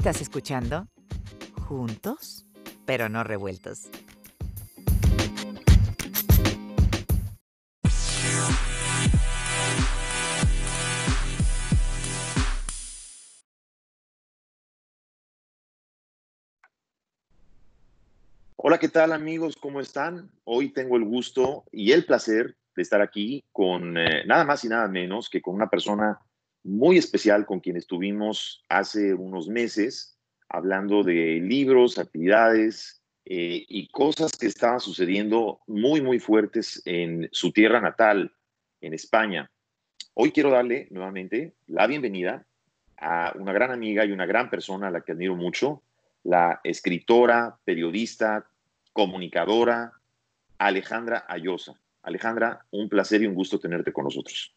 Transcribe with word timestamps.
Estás 0.00 0.22
escuchando 0.22 0.88
Juntos, 1.68 2.46
pero 2.86 3.10
no 3.10 3.22
revueltos. 3.22 3.90
Hola, 18.56 18.78
¿qué 18.78 18.88
tal 18.88 19.12
amigos? 19.12 19.54
¿Cómo 19.56 19.82
están? 19.82 20.30
Hoy 20.44 20.72
tengo 20.72 20.96
el 20.96 21.04
gusto 21.04 21.64
y 21.70 21.92
el 21.92 22.06
placer 22.06 22.56
de 22.74 22.80
estar 22.82 23.02
aquí 23.02 23.44
con 23.52 23.98
eh, 23.98 24.24
nada 24.24 24.46
más 24.46 24.64
y 24.64 24.68
nada 24.68 24.88
menos 24.88 25.28
que 25.28 25.42
con 25.42 25.54
una 25.54 25.68
persona 25.68 26.18
muy 26.62 26.98
especial 26.98 27.46
con 27.46 27.60
quien 27.60 27.76
estuvimos 27.76 28.64
hace 28.68 29.14
unos 29.14 29.48
meses 29.48 30.16
hablando 30.48 31.02
de 31.02 31.40
libros, 31.40 31.98
actividades 31.98 33.00
eh, 33.24 33.64
y 33.68 33.88
cosas 33.88 34.32
que 34.32 34.46
estaban 34.46 34.80
sucediendo 34.80 35.60
muy, 35.66 36.00
muy 36.00 36.18
fuertes 36.18 36.82
en 36.84 37.28
su 37.32 37.52
tierra 37.52 37.80
natal, 37.80 38.32
en 38.80 38.92
España. 38.92 39.50
Hoy 40.14 40.32
quiero 40.32 40.50
darle 40.50 40.88
nuevamente 40.90 41.54
la 41.68 41.86
bienvenida 41.86 42.44
a 42.98 43.32
una 43.36 43.52
gran 43.52 43.70
amiga 43.70 44.04
y 44.04 44.12
una 44.12 44.26
gran 44.26 44.50
persona 44.50 44.88
a 44.88 44.90
la 44.90 45.02
que 45.02 45.12
admiro 45.12 45.36
mucho, 45.36 45.82
la 46.24 46.60
escritora, 46.64 47.58
periodista, 47.64 48.46
comunicadora 48.92 49.92
Alejandra 50.58 51.24
Ayosa. 51.28 51.80
Alejandra, 52.02 52.66
un 52.70 52.88
placer 52.88 53.22
y 53.22 53.26
un 53.26 53.34
gusto 53.34 53.58
tenerte 53.60 53.92
con 53.92 54.04
nosotros. 54.04 54.54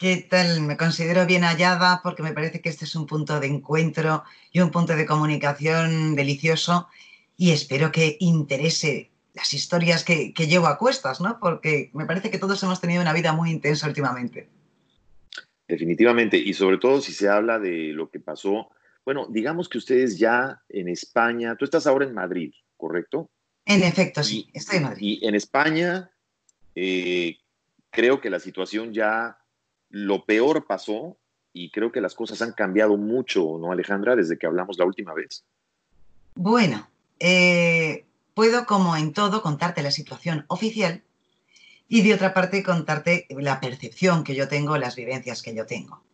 ¿Qué 0.00 0.26
tal? 0.30 0.62
Me 0.62 0.78
considero 0.78 1.26
bien 1.26 1.42
hallada 1.42 2.00
porque 2.02 2.22
me 2.22 2.32
parece 2.32 2.62
que 2.62 2.70
este 2.70 2.86
es 2.86 2.94
un 2.94 3.04
punto 3.04 3.38
de 3.38 3.48
encuentro 3.48 4.24
y 4.50 4.60
un 4.60 4.70
punto 4.70 4.96
de 4.96 5.04
comunicación 5.04 6.16
delicioso 6.16 6.88
y 7.36 7.50
espero 7.50 7.92
que 7.92 8.16
interese 8.18 9.10
las 9.34 9.52
historias 9.52 10.02
que, 10.02 10.32
que 10.32 10.46
llevo 10.46 10.68
a 10.68 10.78
cuestas, 10.78 11.20
¿no? 11.20 11.38
Porque 11.38 11.90
me 11.92 12.06
parece 12.06 12.30
que 12.30 12.38
todos 12.38 12.62
hemos 12.62 12.80
tenido 12.80 13.02
una 13.02 13.12
vida 13.12 13.34
muy 13.34 13.50
intensa 13.50 13.86
últimamente. 13.86 14.48
Definitivamente, 15.68 16.38
y 16.38 16.54
sobre 16.54 16.78
todo 16.78 17.02
si 17.02 17.12
se 17.12 17.28
habla 17.28 17.58
de 17.58 17.92
lo 17.92 18.08
que 18.08 18.20
pasó, 18.20 18.70
bueno, 19.04 19.26
digamos 19.28 19.68
que 19.68 19.76
ustedes 19.76 20.18
ya 20.18 20.62
en 20.70 20.88
España, 20.88 21.56
tú 21.56 21.66
estás 21.66 21.86
ahora 21.86 22.06
en 22.06 22.14
Madrid, 22.14 22.54
¿correcto? 22.78 23.28
En 23.66 23.82
efecto, 23.82 24.24
sí, 24.24 24.48
estoy 24.54 24.78
en 24.78 24.84
Madrid. 24.84 25.02
Y 25.20 25.26
en 25.26 25.34
España, 25.34 26.10
eh, 26.74 27.36
creo 27.90 28.18
que 28.22 28.30
la 28.30 28.40
situación 28.40 28.94
ya, 28.94 29.36
lo 29.90 30.24
peor 30.24 30.66
pasó 30.66 31.18
y 31.52 31.70
creo 31.70 31.92
que 31.92 32.00
las 32.00 32.14
cosas 32.14 32.40
han 32.42 32.52
cambiado 32.52 32.96
mucho, 32.96 33.58
¿no, 33.58 33.72
Alejandra, 33.72 34.16
desde 34.16 34.38
que 34.38 34.46
hablamos 34.46 34.78
la 34.78 34.86
última 34.86 35.12
vez? 35.14 35.44
Bueno, 36.34 36.88
eh, 37.18 38.06
puedo, 38.34 38.66
como 38.66 38.96
en 38.96 39.12
todo, 39.12 39.42
contarte 39.42 39.82
la 39.82 39.90
situación 39.90 40.44
oficial 40.48 41.02
y 41.88 42.02
de 42.02 42.14
otra 42.14 42.32
parte 42.32 42.62
contarte 42.62 43.26
la 43.30 43.60
percepción 43.60 44.22
que 44.22 44.36
yo 44.36 44.48
tengo, 44.48 44.78
las 44.78 44.94
vivencias 44.94 45.42
que 45.42 45.54
yo 45.54 45.66
tengo. 45.66 46.04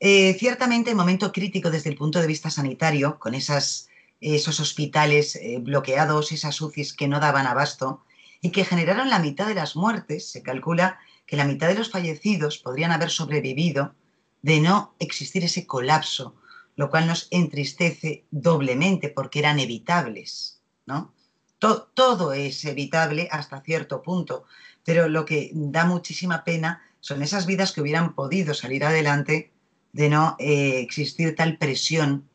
Eh, 0.00 0.34
ciertamente, 0.38 0.90
el 0.90 0.96
momento 0.96 1.32
crítico 1.32 1.70
desde 1.70 1.90
el 1.90 1.96
punto 1.96 2.20
de 2.20 2.28
vista 2.28 2.48
sanitario, 2.48 3.18
con 3.18 3.34
esas, 3.34 3.88
esos 4.20 4.60
hospitales 4.60 5.34
eh, 5.34 5.58
bloqueados, 5.60 6.30
esas 6.30 6.60
UCIs 6.60 6.92
que 6.92 7.08
no 7.08 7.18
daban 7.18 7.48
abasto 7.48 8.04
y 8.40 8.50
que 8.50 8.64
generaron 8.64 9.10
la 9.10 9.18
mitad 9.18 9.48
de 9.48 9.56
las 9.56 9.74
muertes, 9.74 10.30
se 10.30 10.44
calcula 10.44 11.00
que 11.28 11.36
la 11.36 11.44
mitad 11.44 11.68
de 11.68 11.74
los 11.74 11.90
fallecidos 11.90 12.56
podrían 12.58 12.90
haber 12.90 13.10
sobrevivido 13.10 13.94
de 14.40 14.60
no 14.60 14.94
existir 14.98 15.44
ese 15.44 15.66
colapso, 15.66 16.34
lo 16.74 16.88
cual 16.90 17.06
nos 17.06 17.28
entristece 17.30 18.24
doblemente 18.30 19.10
porque 19.10 19.38
eran 19.40 19.60
evitables, 19.60 20.60
¿no? 20.86 21.12
todo 21.58 22.32
es 22.32 22.64
evitable 22.64 23.28
hasta 23.30 23.60
cierto 23.60 24.00
punto, 24.00 24.44
pero 24.84 25.08
lo 25.08 25.24
que 25.24 25.50
da 25.52 25.84
muchísima 25.84 26.44
pena 26.44 26.82
son 27.00 27.22
esas 27.22 27.46
vidas 27.46 27.72
que 27.72 27.80
hubieran 27.80 28.14
podido 28.14 28.54
salir 28.54 28.84
adelante 28.84 29.50
de 29.92 30.08
no 30.08 30.36
eh, 30.38 30.80
existir 30.80 31.34
tal 31.34 31.58
presión 31.58 32.28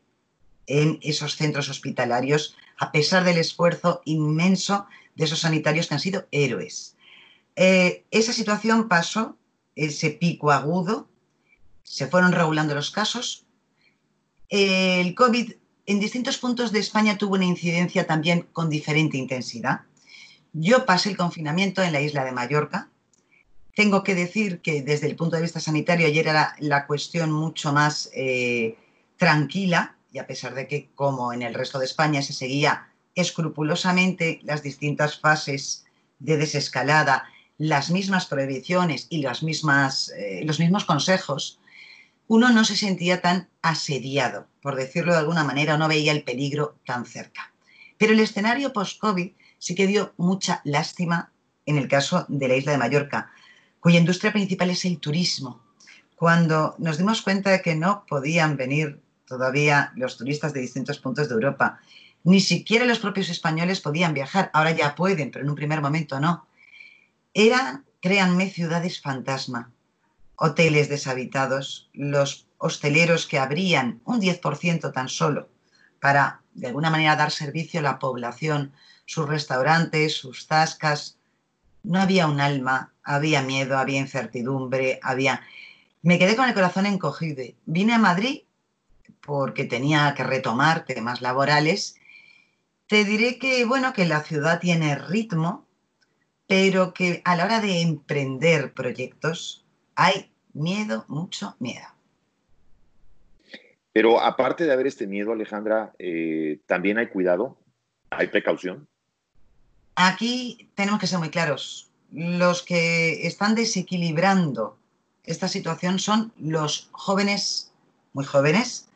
en 0.66 0.98
esos 1.02 1.36
centros 1.36 1.68
hospitalarios, 1.68 2.54
a 2.76 2.92
pesar 2.92 3.24
del 3.24 3.38
esfuerzo 3.38 4.02
inmenso 4.04 4.86
de 5.16 5.24
esos 5.24 5.40
sanitarios 5.40 5.88
que 5.88 5.94
han 5.94 6.00
sido 6.00 6.26
héroes. 6.30 6.93
Eh, 7.56 8.04
esa 8.10 8.32
situación 8.32 8.88
pasó, 8.88 9.36
ese 9.76 10.10
pico 10.10 10.50
agudo, 10.50 11.08
se 11.82 12.06
fueron 12.06 12.32
regulando 12.32 12.74
los 12.74 12.90
casos. 12.90 13.46
el 14.48 15.14
COVID 15.14 15.52
en 15.86 16.00
distintos 16.00 16.38
puntos 16.38 16.72
de 16.72 16.78
España 16.78 17.18
tuvo 17.18 17.34
una 17.34 17.44
incidencia 17.44 18.06
también 18.06 18.46
con 18.52 18.70
diferente 18.70 19.16
intensidad. 19.18 19.82
Yo 20.52 20.86
pasé 20.86 21.10
el 21.10 21.16
confinamiento 21.16 21.82
en 21.82 21.92
la 21.92 22.00
isla 22.00 22.24
de 22.24 22.32
Mallorca, 22.32 22.88
tengo 23.74 24.04
que 24.04 24.14
decir 24.14 24.60
que 24.60 24.82
desde 24.82 25.08
el 25.08 25.16
punto 25.16 25.36
de 25.36 25.42
vista 25.42 25.60
sanitario 25.60 26.06
ayer 26.06 26.28
era 26.28 26.54
la 26.60 26.86
cuestión 26.86 27.32
mucho 27.32 27.72
más 27.72 28.08
eh, 28.14 28.76
tranquila 29.16 29.96
y 30.12 30.18
a 30.18 30.26
pesar 30.26 30.54
de 30.54 30.68
que 30.68 30.90
como 30.94 31.32
en 31.32 31.42
el 31.42 31.54
resto 31.54 31.78
de 31.78 31.86
España 31.86 32.22
se 32.22 32.32
seguía 32.32 32.88
escrupulosamente 33.16 34.40
las 34.44 34.62
distintas 34.62 35.18
fases 35.18 35.84
de 36.20 36.36
desescalada, 36.36 37.24
las 37.58 37.90
mismas 37.90 38.26
prohibiciones 38.26 39.06
y 39.10 39.22
las 39.22 39.42
mismas, 39.42 40.12
eh, 40.16 40.42
los 40.44 40.58
mismos 40.58 40.84
consejos, 40.84 41.58
uno 42.26 42.50
no 42.50 42.64
se 42.64 42.76
sentía 42.76 43.20
tan 43.20 43.48
asediado, 43.62 44.46
por 44.62 44.76
decirlo 44.76 45.12
de 45.12 45.18
alguna 45.18 45.44
manera, 45.44 45.76
no 45.76 45.88
veía 45.88 46.12
el 46.12 46.24
peligro 46.24 46.76
tan 46.86 47.04
cerca. 47.04 47.52
Pero 47.98 48.12
el 48.12 48.20
escenario 48.20 48.72
post-COVID 48.72 49.32
sí 49.58 49.74
que 49.74 49.86
dio 49.86 50.14
mucha 50.16 50.60
lástima 50.64 51.32
en 51.66 51.78
el 51.78 51.88
caso 51.88 52.26
de 52.28 52.48
la 52.48 52.56
isla 52.56 52.72
de 52.72 52.78
Mallorca, 52.78 53.30
cuya 53.80 53.98
industria 53.98 54.32
principal 54.32 54.70
es 54.70 54.84
el 54.84 54.98
turismo. 54.98 55.62
Cuando 56.16 56.74
nos 56.78 56.98
dimos 56.98 57.22
cuenta 57.22 57.50
de 57.50 57.62
que 57.62 57.74
no 57.74 58.04
podían 58.06 58.56
venir 58.56 59.00
todavía 59.26 59.92
los 59.96 60.16
turistas 60.16 60.52
de 60.52 60.60
distintos 60.60 60.98
puntos 60.98 61.28
de 61.28 61.34
Europa, 61.34 61.80
ni 62.24 62.40
siquiera 62.40 62.84
los 62.86 62.98
propios 62.98 63.28
españoles 63.28 63.80
podían 63.80 64.14
viajar, 64.14 64.50
ahora 64.54 64.72
ya 64.72 64.94
pueden, 64.94 65.30
pero 65.30 65.44
en 65.44 65.50
un 65.50 65.56
primer 65.56 65.80
momento 65.80 66.20
no. 66.20 66.46
Eran, 67.34 67.84
créanme, 68.00 68.48
ciudades 68.48 69.00
fantasma, 69.00 69.72
hoteles 70.36 70.88
deshabitados, 70.88 71.90
los 71.92 72.46
hosteleros 72.58 73.26
que 73.26 73.38
abrían 73.38 74.00
un 74.04 74.20
10% 74.20 74.92
tan 74.92 75.08
solo 75.08 75.48
para, 76.00 76.42
de 76.54 76.68
alguna 76.68 76.90
manera, 76.90 77.16
dar 77.16 77.30
servicio 77.30 77.80
a 77.80 77.82
la 77.82 77.98
población, 77.98 78.72
sus 79.04 79.28
restaurantes, 79.28 80.14
sus 80.16 80.46
tascas, 80.46 81.18
no 81.82 82.00
había 82.00 82.26
un 82.26 82.40
alma, 82.40 82.92
había 83.02 83.42
miedo, 83.42 83.78
había 83.78 84.00
incertidumbre, 84.00 85.00
había... 85.02 85.42
Me 86.02 86.18
quedé 86.18 86.36
con 86.36 86.48
el 86.48 86.54
corazón 86.54 86.86
encogido. 86.86 87.42
Vine 87.66 87.94
a 87.94 87.98
Madrid 87.98 88.42
porque 89.20 89.64
tenía 89.64 90.14
que 90.14 90.24
retomar 90.24 90.84
temas 90.84 91.20
laborales. 91.20 91.96
Te 92.86 93.04
diré 93.04 93.38
que, 93.38 93.64
bueno, 93.64 93.92
que 93.92 94.04
la 94.04 94.22
ciudad 94.22 94.60
tiene 94.60 94.96
ritmo, 94.96 95.63
pero 96.46 96.92
que 96.92 97.22
a 97.24 97.36
la 97.36 97.44
hora 97.44 97.60
de 97.60 97.80
emprender 97.80 98.72
proyectos 98.74 99.64
hay 99.94 100.30
miedo, 100.52 101.04
mucho 101.08 101.56
miedo. 101.58 101.86
Pero 103.92 104.20
aparte 104.20 104.64
de 104.64 104.72
haber 104.72 104.88
este 104.88 105.06
miedo, 105.06 105.32
Alejandra, 105.32 105.92
eh, 105.98 106.58
también 106.66 106.98
hay 106.98 107.08
cuidado, 107.08 107.56
hay 108.10 108.26
precaución. 108.26 108.88
Aquí 109.94 110.68
tenemos 110.74 111.00
que 111.00 111.06
ser 111.06 111.20
muy 111.20 111.30
claros. 111.30 111.90
Los 112.12 112.62
que 112.62 113.26
están 113.26 113.54
desequilibrando 113.54 114.76
esta 115.22 115.48
situación 115.48 115.98
son 115.98 116.32
los 116.36 116.88
jóvenes, 116.92 117.72
muy 118.12 118.24
jóvenes, 118.24 118.88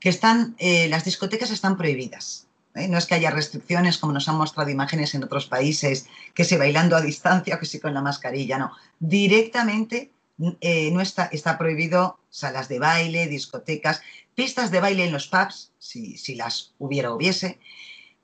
que 0.00 0.10
están, 0.10 0.54
eh, 0.58 0.88
las 0.88 1.04
discotecas 1.04 1.50
están 1.50 1.76
prohibidas. 1.76 2.45
¿Eh? 2.76 2.88
No 2.88 2.98
es 2.98 3.06
que 3.06 3.14
haya 3.14 3.30
restricciones 3.30 3.98
como 3.98 4.12
nos 4.12 4.28
han 4.28 4.36
mostrado 4.36 4.70
imágenes 4.70 5.14
en 5.14 5.24
otros 5.24 5.46
países, 5.46 6.06
que 6.34 6.44
se 6.44 6.58
bailando 6.58 6.96
a 6.96 7.00
distancia 7.00 7.56
o 7.56 7.58
que 7.58 7.66
sí 7.66 7.80
con 7.80 7.94
la 7.94 8.02
mascarilla, 8.02 8.58
no. 8.58 8.72
Directamente 8.98 10.10
eh, 10.60 10.90
no 10.92 11.00
está, 11.00 11.26
está 11.26 11.58
prohibido 11.58 12.18
salas 12.30 12.68
de 12.68 12.78
baile, 12.78 13.26
discotecas, 13.26 14.02
pistas 14.34 14.70
de 14.70 14.80
baile 14.80 15.04
en 15.04 15.12
los 15.12 15.28
pubs, 15.28 15.72
si, 15.78 16.18
si 16.18 16.34
las 16.34 16.74
hubiera 16.78 17.10
o 17.10 17.16
hubiese, 17.16 17.58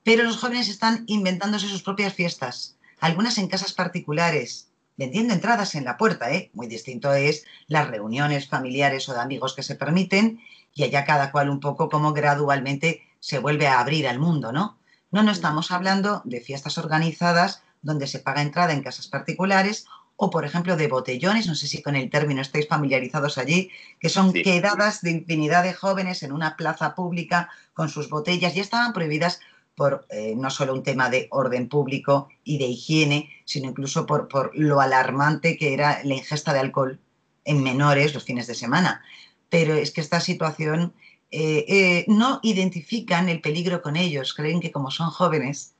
pero 0.05 0.25
los 0.25 0.37
jóvenes 0.37 0.69
están 0.69 1.05
inventándose 1.07 1.69
sus 1.69 1.83
propias 1.83 2.13
fiestas, 2.13 2.77
algunas 3.01 3.39
en 3.39 3.49
casas 3.49 3.73
particulares, 3.73 4.69
vendiendo 4.97 5.33
entradas 5.33 5.75
en 5.75 5.85
la 5.85 5.97
puerta, 5.97 6.33
¿eh? 6.33 6.51
Muy 6.53 6.67
distinto 6.67 7.13
es 7.15 7.45
las 7.67 7.89
reuniones 7.89 8.49
familiares 8.49 9.09
o 9.09 9.15
de 9.15 9.21
amigos 9.21 9.55
que 9.55 9.63
se 9.63 9.75
permiten 9.75 10.41
y 10.75 10.85
allá 10.85 11.05
cada 11.05 11.33
cual 11.33 11.51
un 11.51 11.61
poco 11.61 11.89
como 11.89 12.13
gradualmente 12.13 13.03
se 13.23 13.39
vuelve 13.39 13.69
a 13.69 13.79
abrir 13.79 14.09
al 14.09 14.19
mundo, 14.19 14.51
¿no? 14.51 14.81
No, 15.13 15.23
no 15.23 15.31
estamos 15.31 15.71
hablando 15.71 16.23
de 16.25 16.41
fiestas 16.41 16.77
organizadas 16.77 17.63
donde 17.81 18.09
se 18.09 18.19
paga 18.19 18.43
entrada 18.43 18.73
en 18.73 18.83
casas 18.83 19.07
particulares 19.07 19.87
o 20.17 20.29
por 20.29 20.45
ejemplo 20.45 20.77
de 20.77 20.89
botellones, 20.89 21.47
no 21.47 21.55
sé 21.55 21.69
si 21.69 21.83
con 21.83 21.95
el 21.95 22.11
término 22.11 22.43
estáis 22.43 22.67
familiarizados 22.67 23.39
allí, 23.39 23.71
que 24.01 24.09
son 24.09 24.33
quedadas 24.33 25.03
de 25.03 25.13
infinidad 25.13 25.63
de 25.63 25.73
jóvenes 25.73 26.25
en 26.25 26.33
una 26.33 26.57
plaza 26.57 26.97
pública 26.97 27.49
con 27.75 27.89
sus 27.89 28.09
botellas, 28.11 28.57
y 28.57 28.61
estaban 28.61 28.93
prohibidas 28.93 29.39
por 29.77 30.05
eh, 30.11 30.35
no 30.37 30.51
solo 30.51 30.75
un 30.75 30.83
tema 30.83 31.09
de 31.09 31.29
orden 31.31 31.69
público 31.69 32.29
y 32.43 32.59
de 32.59 32.67
higiene, 32.67 33.31
sino 33.45 33.71
incluso 33.71 34.05
por, 34.05 34.27
por 34.27 34.51
lo 34.55 34.81
alarmante 34.81 35.57
que 35.57 35.75
era 35.75 36.01
la 36.03 36.15
ingesta 36.15 36.53
de 36.53 36.61
alcohol 36.61 37.01
en 37.45 37.63
menores 37.63 38.15
los 38.15 38.25
fines 38.25 38.49
de 38.49 38.57
semana. 38.57 39.03
Pero 39.49 39.75
es 39.75 39.93
que 39.93 40.01
esta 40.01 40.21
situación 40.21 40.93
eh, 41.34 41.64
eh, 41.67 42.05
no 42.08 42.40
identifican 42.43 43.31
el 43.31 43.40
peligro 43.40 43.81
con 43.81 43.96
ellos, 43.96 44.34
creen 44.34 44.61
que 44.61 44.70
como 44.70 44.90
son 44.90 45.08
jóvenes 45.11 45.75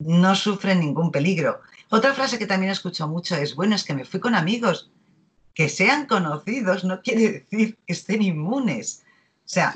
no 0.00 0.34
sufren 0.34 0.80
ningún 0.80 1.12
peligro. 1.12 1.60
Otra 1.90 2.12
frase 2.12 2.38
que 2.38 2.46
también 2.46 2.72
escucho 2.72 3.06
mucho 3.06 3.36
es, 3.36 3.54
bueno, 3.54 3.76
es 3.76 3.84
que 3.84 3.94
me 3.94 4.04
fui 4.04 4.18
con 4.18 4.34
amigos. 4.34 4.90
Que 5.54 5.68
sean 5.68 6.06
conocidos 6.06 6.84
no 6.84 7.00
quiere 7.00 7.30
decir 7.30 7.78
que 7.86 7.92
estén 7.92 8.20
inmunes. 8.20 9.04
O 9.46 9.48
sea, 9.48 9.72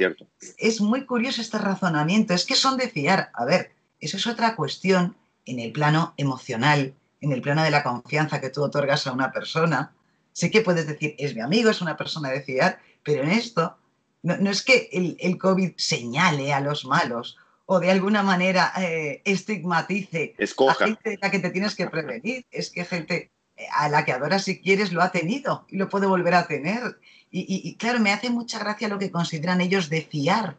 es 0.59 0.81
muy 0.81 1.07
curioso 1.07 1.41
este 1.41 1.59
razonamiento. 1.59 2.35
Es 2.35 2.45
que 2.45 2.57
son 2.57 2.77
de 2.77 2.89
fiar. 2.89 3.31
A 3.33 3.45
ver, 3.45 3.73
eso 4.01 4.17
es 4.17 4.27
otra 4.27 4.57
cuestión 4.57 5.17
en 5.47 5.61
el 5.61 5.73
plano 5.73 6.13
emocional, 6.17 6.93
en 7.21 7.33
el 7.33 7.41
plano 7.41 7.63
de 7.63 7.71
la 7.71 7.83
confianza 7.83 8.41
que 8.41 8.51
tú 8.51 8.63
otorgas 8.63 9.07
a 9.07 9.13
una 9.13 9.33
persona. 9.33 9.93
Sé 10.33 10.51
que 10.51 10.61
puedes 10.61 10.87
decir, 10.87 11.15
es 11.19 11.35
mi 11.35 11.41
amigo, 11.41 11.71
es 11.71 11.81
una 11.81 11.97
persona 11.97 12.31
de 12.31 12.43
fiar, 12.43 12.81
pero 13.03 13.23
en 13.23 13.31
esto 13.31 13.79
no, 14.23 14.51
es 14.51 14.63
que 14.63 14.91
el, 14.93 15.39
COVID 15.39 15.73
señale 15.77 16.53
a 16.53 16.61
los 16.61 16.85
malos 16.85 17.39
o 17.65 17.81
de 17.81 17.91
alguna 17.91 18.23
manera 18.23 18.73
eh, 18.79 19.23
estigmatice 19.25 20.35
a 20.39 20.75
gente 20.75 21.11
de 21.11 21.19
la 21.23 21.31
que 21.31 21.39
te 21.39 21.51
tienes 21.51 21.75
que 21.75 21.89
prevenir. 21.89 22.45
Es 22.51 22.71
que 22.71 22.85
gente 22.85 23.31
eh, 23.57 23.67
a 23.73 23.89
la 23.89 24.05
que 24.05 24.13
adoras 24.13 24.45
si 24.45 24.61
quieres 24.61 24.93
lo 24.93 25.03
ha 25.03 25.13
tenido 25.13 25.67
y 25.69 25.77
lo 25.77 25.89
puede 25.89 26.07
volver 26.07 26.35
a 26.35 26.47
tener. 26.47 26.99
Y, 27.33 27.77
claro, 27.77 28.01
me 28.01 28.13
hace 28.13 28.29
mucha 28.29 28.59
gracia 28.59 28.89
lo 28.89 28.99
que 28.99 29.13
consideran 29.13 29.61
ellos 29.61 29.89
de 29.89 30.03
fiar. 30.03 30.57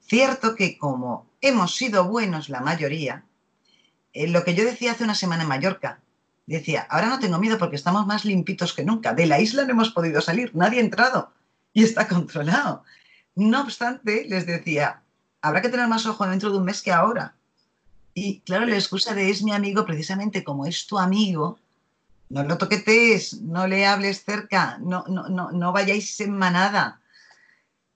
Cierto 0.00 0.56
que 0.56 0.76
como 0.76 1.30
hemos 1.40 1.76
sido 1.76 2.08
buenos 2.08 2.48
la 2.48 2.60
mayoría, 2.60 3.24
eh, 4.12 4.26
lo 4.26 4.42
que 4.42 4.54
yo 4.54 4.64
decía 4.64 4.90
hace 4.90 5.04
una 5.04 5.14
semana 5.14 5.44
en 5.44 5.48
Mallorca, 5.50 6.00
decía, 6.46 6.84
ahora 6.90 7.06
no 7.06 7.20
tengo 7.20 7.38
miedo 7.38 7.58
porque 7.58 7.76
estamos 7.76 8.08
más 8.08 8.24
limpitos 8.24 8.74
que 8.74 8.84
nunca. 8.84 9.14
De 9.14 9.26
la 9.26 9.40
isla 9.40 9.64
no 9.64 9.70
hemos 9.70 9.90
podido 9.90 10.20
salir, 10.20 10.50
nadie 10.52 10.80
ha 10.80 10.84
entrado 10.84 11.32
y 11.74 11.84
está 11.84 12.08
controlado. 12.08 12.84
No 13.34 13.60
obstante, 13.60 14.24
les 14.28 14.46
decía, 14.46 15.02
habrá 15.42 15.60
que 15.60 15.68
tener 15.68 15.88
más 15.88 16.06
ojo 16.06 16.26
dentro 16.26 16.50
de 16.50 16.58
un 16.58 16.64
mes 16.64 16.80
que 16.80 16.92
ahora. 16.92 17.34
Y 18.14 18.40
claro, 18.40 18.64
la 18.64 18.76
excusa 18.76 19.12
de 19.14 19.28
es 19.28 19.42
mi 19.42 19.52
amigo, 19.52 19.84
precisamente 19.84 20.44
como 20.44 20.66
es 20.66 20.86
tu 20.86 20.98
amigo, 20.98 21.58
no 22.30 22.44
lo 22.44 22.56
toquetes, 22.56 23.42
no 23.42 23.66
le 23.66 23.86
hables 23.86 24.24
cerca, 24.24 24.78
no, 24.80 25.04
no, 25.08 25.28
no, 25.28 25.50
no 25.50 25.72
vayáis 25.72 26.20
en 26.20 26.36
manada. 26.36 27.00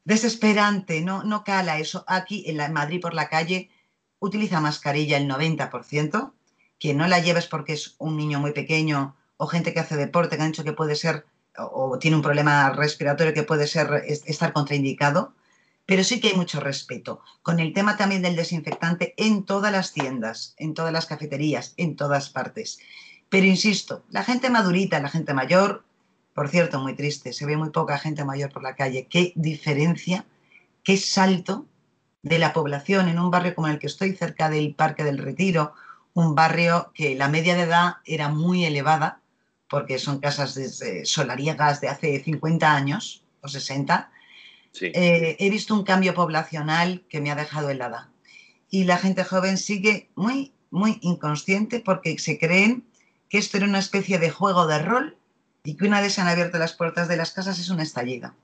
Desesperante, 0.04 1.00
no, 1.00 1.22
no 1.22 1.44
cala 1.44 1.78
eso. 1.78 2.04
Aquí 2.06 2.44
en, 2.46 2.72
Madrid 2.72 3.00
por 3.00 3.14
la 3.14 3.28
calle 3.28 3.70
utiliza 4.18 4.60
mascarilla 4.60 5.16
el 5.16 5.28
90%, 5.28 6.32
que 6.78 6.94
no 6.94 7.06
la 7.06 7.20
lleves 7.20 7.46
porque 7.46 7.74
es 7.74 7.94
un 7.98 8.16
niño 8.16 8.40
muy 8.40 8.52
pequeño 8.52 9.16
o 9.36 9.46
gente 9.46 9.72
que 9.72 9.80
hace 9.80 9.96
deporte 9.96 10.36
que 10.36 10.42
han 10.42 10.50
dicho 10.50 10.64
que 10.64 10.72
puede 10.72 10.96
ser 10.96 11.26
o, 11.56 11.98
tiene 11.98 12.16
un 12.16 12.22
problema 12.22 12.70
respiratorio 12.70 13.34
que 13.34 13.42
puede 13.42 13.66
ser 13.66 14.04
estar 14.06 14.52
contraindicado, 14.52 15.34
pero 15.86 16.04
sí 16.04 16.20
que 16.20 16.28
hay 16.28 16.36
mucho 16.36 16.60
respeto. 16.60 17.22
Con 17.42 17.60
el 17.60 17.72
tema 17.72 17.96
también 17.96 18.22
del 18.22 18.36
desinfectante 18.36 19.14
en 19.16 19.44
todas 19.44 19.72
las 19.72 19.92
tiendas, 19.92 20.54
en 20.58 20.74
todas 20.74 20.92
las 20.92 21.06
cafeterías, 21.06 21.74
en 21.76 21.96
todas 21.96 22.28
partes. 22.28 22.78
Pero 23.28 23.46
insisto, 23.46 24.04
la 24.10 24.24
gente 24.24 24.50
madurita, 24.50 25.00
la 25.00 25.08
gente 25.08 25.34
mayor, 25.34 25.84
por 26.34 26.48
cierto, 26.48 26.78
muy 26.78 26.94
triste, 26.94 27.32
se 27.32 27.46
ve 27.46 27.56
muy 27.56 27.70
poca 27.70 27.98
gente 27.98 28.24
mayor 28.24 28.52
por 28.52 28.62
la 28.62 28.76
calle. 28.76 29.06
Qué 29.08 29.32
diferencia, 29.34 30.26
qué 30.84 30.96
salto 30.96 31.66
de 32.22 32.38
la 32.38 32.52
población 32.52 33.08
en 33.08 33.18
un 33.18 33.30
barrio 33.30 33.54
como 33.54 33.68
el 33.68 33.78
que 33.78 33.86
estoy, 33.86 34.14
cerca 34.14 34.50
del 34.50 34.74
Parque 34.74 35.04
del 35.04 35.18
Retiro, 35.18 35.72
un 36.14 36.34
barrio 36.34 36.90
que 36.94 37.14
la 37.14 37.28
media 37.28 37.54
de 37.54 37.62
edad 37.62 37.96
era 38.04 38.28
muy 38.28 38.64
elevada, 38.64 39.20
porque 39.68 39.98
son 39.98 40.20
casas 40.20 40.54
de, 40.54 41.04
solariegas 41.04 41.80
de 41.80 41.88
hace 41.88 42.22
50 42.22 42.74
años 42.74 43.22
o 43.40 43.48
60. 43.48 44.10
Eh, 44.80 45.36
he 45.38 45.50
visto 45.50 45.74
un 45.74 45.84
cambio 45.84 46.14
poblacional 46.14 47.02
que 47.08 47.20
me 47.20 47.30
ha 47.30 47.36
dejado 47.36 47.70
helada. 47.70 48.10
Y 48.70 48.84
la 48.84 48.98
gente 48.98 49.24
joven 49.24 49.56
sigue 49.58 50.08
muy, 50.14 50.52
muy 50.70 50.98
inconsciente 51.02 51.80
porque 51.80 52.18
se 52.18 52.38
creen 52.38 52.84
que 53.28 53.38
esto 53.38 53.56
era 53.56 53.66
una 53.66 53.78
especie 53.78 54.18
de 54.18 54.30
juego 54.30 54.66
de 54.66 54.78
rol 54.78 55.16
y 55.64 55.76
que 55.76 55.86
una 55.86 56.00
vez 56.00 56.14
se 56.14 56.20
han 56.20 56.28
abierto 56.28 56.58
las 56.58 56.74
puertas 56.74 57.08
de 57.08 57.16
las 57.16 57.32
casas 57.32 57.58
es 57.58 57.68
una 57.70 57.82
estallida. 57.82 58.34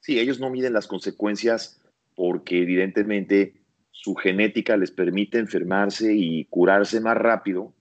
Sí, 0.00 0.18
ellos 0.18 0.40
no 0.40 0.50
miden 0.50 0.72
las 0.72 0.88
consecuencias 0.88 1.80
porque 2.16 2.62
evidentemente 2.62 3.54
su 3.90 4.14
genética 4.14 4.76
les 4.76 4.90
permite 4.90 5.38
enfermarse 5.38 6.12
y 6.14 6.46
curarse 6.46 7.00
más 7.00 7.16
rápido, 7.16 7.72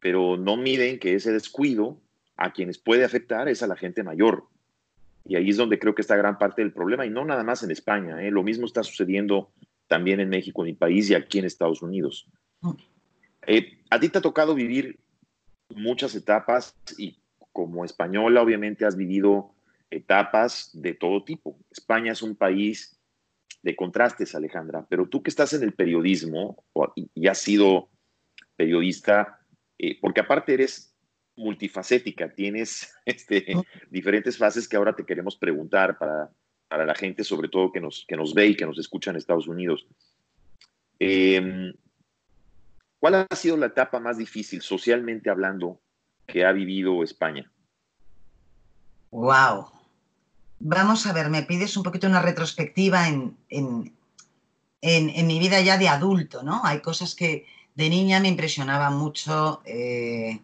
pero 0.00 0.36
no 0.36 0.56
miden 0.56 0.98
que 0.98 1.14
ese 1.14 1.32
descuido 1.32 2.00
a 2.36 2.52
quienes 2.52 2.78
puede 2.78 3.04
afectar 3.04 3.48
es 3.48 3.62
a 3.62 3.66
la 3.66 3.76
gente 3.76 4.02
mayor. 4.02 4.44
Y 5.24 5.36
ahí 5.36 5.50
es 5.50 5.56
donde 5.56 5.78
creo 5.78 5.94
que 5.94 6.02
está 6.02 6.16
gran 6.16 6.38
parte 6.38 6.62
del 6.62 6.72
problema, 6.72 7.04
y 7.04 7.10
no 7.10 7.24
nada 7.24 7.42
más 7.42 7.62
en 7.62 7.70
España. 7.70 8.22
¿eh? 8.22 8.30
Lo 8.30 8.42
mismo 8.42 8.66
está 8.66 8.82
sucediendo 8.82 9.50
también 9.88 10.20
en 10.20 10.28
México, 10.28 10.62
en 10.62 10.66
mi 10.66 10.74
país, 10.74 11.10
y 11.10 11.14
aquí 11.14 11.38
en 11.38 11.44
Estados 11.44 11.82
Unidos. 11.82 12.28
Eh, 13.46 13.78
a 13.90 13.98
ti 13.98 14.08
te 14.08 14.18
ha 14.18 14.22
tocado 14.22 14.54
vivir 14.54 14.98
muchas 15.74 16.14
etapas 16.14 16.76
y 16.96 17.18
como 17.52 17.84
española 17.84 18.42
obviamente 18.42 18.84
has 18.84 18.96
vivido 18.96 19.54
etapas 19.90 20.70
de 20.74 20.94
todo 20.94 21.24
tipo. 21.24 21.58
España 21.70 22.12
es 22.12 22.22
un 22.22 22.36
país 22.36 22.98
de 23.62 23.74
contrastes, 23.74 24.34
Alejandra, 24.34 24.86
pero 24.88 25.08
tú 25.08 25.22
que 25.22 25.30
estás 25.30 25.52
en 25.54 25.62
el 25.62 25.72
periodismo 25.72 26.64
y 27.14 27.26
has 27.26 27.38
sido 27.38 27.88
periodista, 28.56 29.40
eh, 29.78 29.98
porque 30.00 30.20
aparte 30.20 30.54
eres 30.54 30.95
multifacética, 31.36 32.32
tienes 32.34 32.94
este, 33.04 33.54
diferentes 33.90 34.36
fases 34.38 34.68
que 34.68 34.76
ahora 34.76 34.94
te 34.94 35.04
queremos 35.04 35.36
preguntar 35.36 35.98
para, 35.98 36.30
para 36.68 36.84
la 36.84 36.94
gente, 36.94 37.24
sobre 37.24 37.48
todo 37.48 37.72
que 37.72 37.80
nos, 37.80 38.04
que 38.08 38.16
nos 38.16 38.34
ve 38.34 38.48
y 38.48 38.56
que 38.56 38.66
nos 38.66 38.78
escucha 38.78 39.10
en 39.10 39.16
Estados 39.16 39.48
Unidos. 39.48 39.86
Eh, 40.98 41.72
¿Cuál 42.98 43.26
ha 43.30 43.36
sido 43.36 43.56
la 43.56 43.66
etapa 43.66 44.00
más 44.00 44.18
difícil, 44.18 44.62
socialmente 44.62 45.30
hablando, 45.30 45.80
que 46.26 46.44
ha 46.44 46.52
vivido 46.52 47.02
España? 47.02 47.50
Wow. 49.10 49.66
Vamos 50.58 51.06
a 51.06 51.12
ver, 51.12 51.28
me 51.30 51.42
pides 51.42 51.76
un 51.76 51.82
poquito 51.82 52.06
una 52.06 52.22
retrospectiva 52.22 53.08
en, 53.08 53.36
en, 53.48 53.92
mi 55.26 55.38
vida 55.38 55.60
ya 55.60 55.78
de 55.78 55.88
adulto, 55.88 56.42
¿no? 56.42 56.62
Hay 56.64 56.80
cosas 56.80 57.14
que 57.14 57.46
de 57.74 57.90
niña 57.90 58.20
me 58.20 58.28
impresionaban 58.28 58.96
mucho. 58.96 59.62
Eh, 59.66 60.40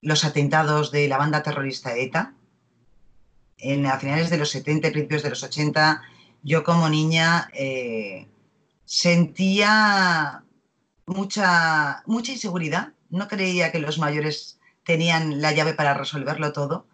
los 0.00 0.24
atentados 0.24 0.90
de 0.90 1.08
la 1.08 1.18
banda 1.18 1.42
terrorista 1.42 1.96
ETA. 1.96 2.34
En, 3.58 3.86
a 3.86 3.98
finales 3.98 4.30
de 4.30 4.38
los 4.38 4.50
70, 4.50 4.90
principios 4.90 5.22
de 5.22 5.30
los 5.30 5.42
80, 5.42 6.02
yo 6.42 6.62
como 6.62 6.88
niña 6.88 7.50
eh, 7.52 8.28
sentía 8.84 10.44
mucha, 11.06 12.02
mucha 12.06 12.32
inseguridad. 12.32 12.92
No 13.10 13.26
creía 13.26 13.72
que 13.72 13.80
los 13.80 13.98
mayores 13.98 14.58
tenían 14.84 15.42
la 15.42 15.52
llave 15.52 15.74
para 15.74 15.94
resolverlo 15.94 16.52
todo, 16.52 16.86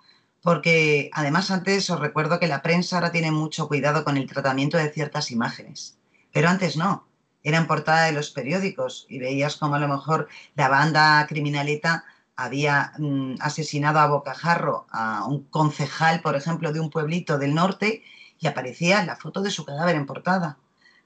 porque 0.42 1.10
además 1.12 1.50
antes 1.50 1.88
os 1.90 2.00
recuerdo 2.00 2.40
que 2.40 2.48
la 2.48 2.62
prensa 2.62 2.96
ahora 2.96 3.12
tiene 3.12 3.30
mucho 3.30 3.68
cuidado 3.68 4.04
con 4.04 4.16
el 4.16 4.26
tratamiento 4.26 4.76
de 4.78 4.90
ciertas 4.90 5.30
imágenes, 5.30 5.96
pero 6.32 6.48
antes 6.48 6.76
no. 6.76 7.06
Era 7.42 7.58
en 7.58 7.66
portada 7.66 8.06
de 8.06 8.12
los 8.12 8.30
periódicos 8.30 9.06
y 9.08 9.18
veías 9.18 9.56
como 9.56 9.74
a 9.74 9.78
lo 9.78 9.86
mejor 9.86 10.28
la 10.54 10.68
banda 10.68 11.26
criminaleta 11.28 12.04
había 12.36 12.92
mm, 12.98 13.36
asesinado 13.40 13.98
a 14.00 14.06
bocajarro 14.06 14.86
a 14.90 15.24
un 15.26 15.44
concejal, 15.44 16.20
por 16.20 16.36
ejemplo, 16.36 16.72
de 16.72 16.80
un 16.80 16.90
pueblito 16.90 17.38
del 17.38 17.54
norte 17.54 18.02
y 18.40 18.46
aparecía 18.46 19.04
la 19.04 19.16
foto 19.16 19.42
de 19.42 19.50
su 19.50 19.64
cadáver 19.64 19.96
en 19.96 20.06
portada. 20.06 20.58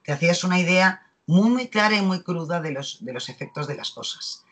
Te 0.02 0.12
hacías 0.12 0.44
una 0.44 0.58
idea 0.58 1.02
muy, 1.26 1.50
muy 1.50 1.68
clara 1.68 1.96
y 1.96 2.02
muy 2.02 2.22
cruda 2.22 2.60
de 2.60 2.72
los, 2.72 3.04
de 3.04 3.12
los 3.12 3.28
efectos 3.28 3.66
de 3.66 3.76
las 3.76 3.90
cosas. 3.90 4.44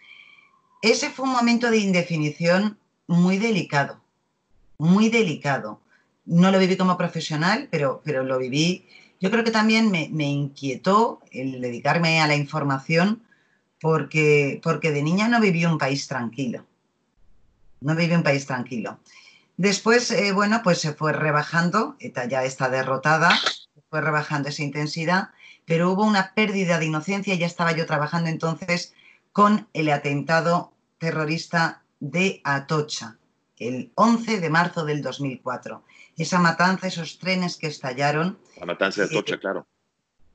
Ese 0.83 1.11
fue 1.11 1.25
un 1.25 1.33
momento 1.33 1.71
de 1.71 1.79
indefinición 1.79 2.79
muy 3.07 3.39
delicado, 3.39 4.01
muy 4.79 5.09
delicado. 5.09 5.81
No 6.27 6.51
lo 6.51 6.59
viví 6.59 6.77
como 6.77 6.99
profesional, 6.99 7.69
pero, 7.71 8.03
pero 8.05 8.25
lo 8.25 8.39
viví. 8.39 8.87
Yo 9.21 9.31
creo 9.31 9.43
que 9.43 9.51
también 9.51 9.91
me, 9.91 10.11
me 10.13 10.25
inquietó 10.25 11.21
el 11.31 11.61
dedicarme 11.61 12.21
a 12.21 12.27
la 12.27 12.37
información 12.37 13.23
porque, 13.87 14.61
porque 14.65 14.91
de 14.91 15.01
niña 15.01 15.29
no 15.29 15.41
viví 15.41 15.65
un 15.65 15.79
país 15.79 16.09
tranquilo. 16.09 16.67
No 17.81 17.95
viví 17.95 18.15
un 18.15 18.25
país 18.25 18.45
tranquilo. 18.45 18.99
Después, 19.57 20.11
eh, 20.11 20.33
bueno, 20.33 20.61
pues 20.65 20.81
se 20.81 20.93
fue 20.93 21.13
rebajando, 21.13 21.97
ya 22.29 22.43
está 22.43 22.69
derrotada, 22.69 23.31
se 23.31 23.81
fue 23.89 24.01
rebajando 24.01 24.49
esa 24.49 24.65
intensidad 24.65 25.29
pero 25.67 25.91
hubo 25.93 26.05
una 26.05 26.33
pérdida 26.33 26.79
de 26.79 26.87
inocencia. 26.87 27.35
Ya 27.35 27.47
estaba 27.47 27.73
yo 27.73 27.85
trabajando 27.87 28.31
entonces 28.31 28.95
con 29.33 29.69
el 29.75 29.91
atentado 29.91 30.73
terrorista 30.99 31.83
de 32.01 32.41
Atocha. 32.45 33.19
el 33.59 33.91
11 33.95 34.41
de 34.41 34.51
marzo 34.51 34.85
del 34.85 35.03
2004. 35.03 35.83
Esa 36.17 36.39
matanza, 36.39 36.87
esos 36.87 37.19
trenes 37.19 37.57
que 37.57 37.67
estallaron. 37.67 38.39
La 38.59 38.67
matanza 38.67 39.03
de 39.03 39.09
Tocha, 39.09 39.39
claro. 39.39 39.67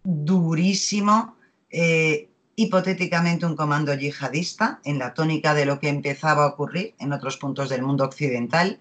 Durísimo. 0.04 1.38
Eh, 1.70 2.31
hipotéticamente 2.56 3.46
un 3.46 3.56
comando 3.56 3.94
yihadista, 3.94 4.80
en 4.84 5.00
la 5.00 5.14
tónica 5.14 5.54
de 5.54 5.66
lo 5.66 5.80
que 5.80 5.90
empezaba 5.90 6.44
a 6.44 6.48
ocurrir 6.48 6.96
en 7.00 7.14
otros 7.14 7.38
puntos 7.38 7.70
del 7.70 7.84
mundo 7.84 8.04
occidental. 8.04 8.80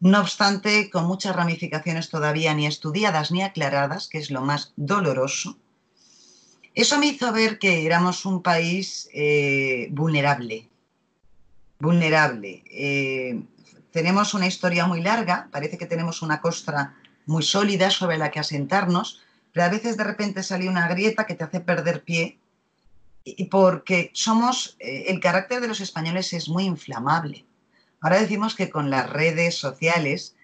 No 0.00 0.20
obstante, 0.20 0.90
con 0.90 1.06
muchas 1.06 1.34
ramificaciones 1.34 2.10
todavía 2.10 2.54
ni 2.54 2.66
estudiadas 2.66 3.30
ni 3.30 3.42
aclaradas, 3.42 4.08
que 4.08 4.18
es 4.18 4.30
lo 4.30 4.42
más 4.42 4.72
doloroso, 4.76 5.58
eso 6.74 6.98
me 6.98 7.06
hizo 7.06 7.32
ver 7.32 7.60
que 7.60 7.86
éramos 7.86 8.26
un 8.26 8.42
país 8.42 9.08
eh, 9.14 9.86
vulnerable, 9.92 10.68
vulnerable. 11.78 12.64
Eh, 12.68 13.40
tenemos 13.92 14.34
una 14.34 14.48
historia 14.48 14.84
muy 14.86 15.00
larga, 15.00 15.48
parece 15.52 15.78
que 15.78 15.86
tenemos 15.86 16.20
una 16.20 16.40
costra 16.40 16.96
muy 17.26 17.44
sólida 17.44 17.90
sobre 17.90 18.18
la 18.18 18.32
que 18.32 18.40
asentarnos, 18.40 19.22
pero 19.52 19.66
a 19.66 19.68
veces 19.68 19.96
de 19.96 20.02
repente 20.02 20.42
sale 20.42 20.68
una 20.68 20.88
grieta 20.88 21.26
que 21.26 21.36
te 21.36 21.44
hace 21.44 21.60
perder 21.60 22.02
pie 22.02 22.40
porque 23.50 24.10
somos, 24.12 24.76
eh, 24.80 25.06
el 25.08 25.20
carácter 25.20 25.60
de 25.60 25.68
los 25.68 25.80
españoles 25.80 26.32
es 26.32 26.48
muy 26.48 26.64
inflamable. 26.64 27.44
Ahora 28.00 28.20
decimos 28.20 28.54
que 28.54 28.68
con 28.68 28.90
las 28.90 29.08
redes 29.08 29.54
sociales 29.54 30.36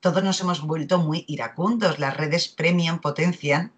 todos 0.00 0.22
nos 0.22 0.40
hemos 0.40 0.60
vuelto 0.60 0.98
muy 0.98 1.24
iracundos, 1.28 1.98
las 1.98 2.16
redes 2.16 2.48
premian, 2.48 3.00
potencian 3.00 3.72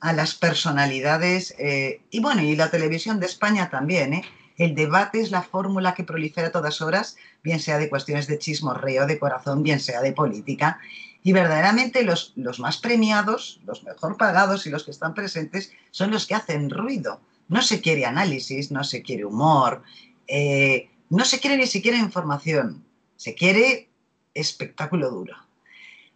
a 0.00 0.12
las 0.12 0.34
personalidades 0.34 1.54
eh, 1.58 2.02
y 2.10 2.20
bueno, 2.20 2.42
y 2.42 2.56
la 2.56 2.70
televisión 2.70 3.20
de 3.20 3.26
España 3.26 3.70
también. 3.70 4.12
¿eh? 4.12 4.24
El 4.58 4.74
debate 4.74 5.20
es 5.20 5.30
la 5.30 5.42
fórmula 5.42 5.94
que 5.94 6.04
prolifera 6.04 6.48
a 6.48 6.52
todas 6.52 6.82
horas, 6.82 7.16
bien 7.42 7.60
sea 7.60 7.78
de 7.78 7.88
cuestiones 7.88 8.26
de 8.26 8.38
chismorreo, 8.38 9.06
de 9.06 9.18
corazón, 9.18 9.62
bien 9.62 9.80
sea 9.80 10.02
de 10.02 10.12
política. 10.12 10.78
Y 11.22 11.32
verdaderamente 11.32 12.02
los, 12.02 12.32
los 12.36 12.60
más 12.60 12.76
premiados, 12.76 13.60
los 13.64 13.84
mejor 13.84 14.18
pagados 14.18 14.66
y 14.66 14.70
los 14.70 14.84
que 14.84 14.90
están 14.90 15.14
presentes 15.14 15.72
son 15.90 16.10
los 16.10 16.26
que 16.26 16.34
hacen 16.34 16.68
ruido. 16.68 17.20
No 17.48 17.62
se 17.62 17.80
quiere 17.80 18.06
análisis, 18.06 18.70
no 18.70 18.84
se 18.84 19.02
quiere 19.02 19.24
humor, 19.24 19.82
eh, 20.26 20.90
no 21.10 21.24
se 21.24 21.40
quiere 21.40 21.56
ni 21.56 21.66
siquiera 21.66 21.98
información, 21.98 22.84
se 23.16 23.34
quiere 23.34 23.90
espectáculo 24.32 25.10
duro. 25.10 25.36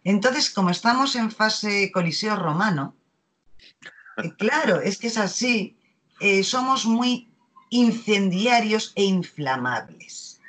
Entonces, 0.03 0.49
como 0.49 0.69
estamos 0.69 1.15
en 1.15 1.31
fase 1.31 1.91
coliseo 1.91 2.35
romano, 2.35 2.95
Claro, 4.37 4.81
es 4.81 4.97
que 4.97 5.07
es 5.07 5.17
así. 5.17 5.77
Eh, 6.19 6.43
somos 6.43 6.85
muy 6.85 7.29
incendiarios 7.69 8.91
e 8.95 9.03
inflamables. 9.03 10.41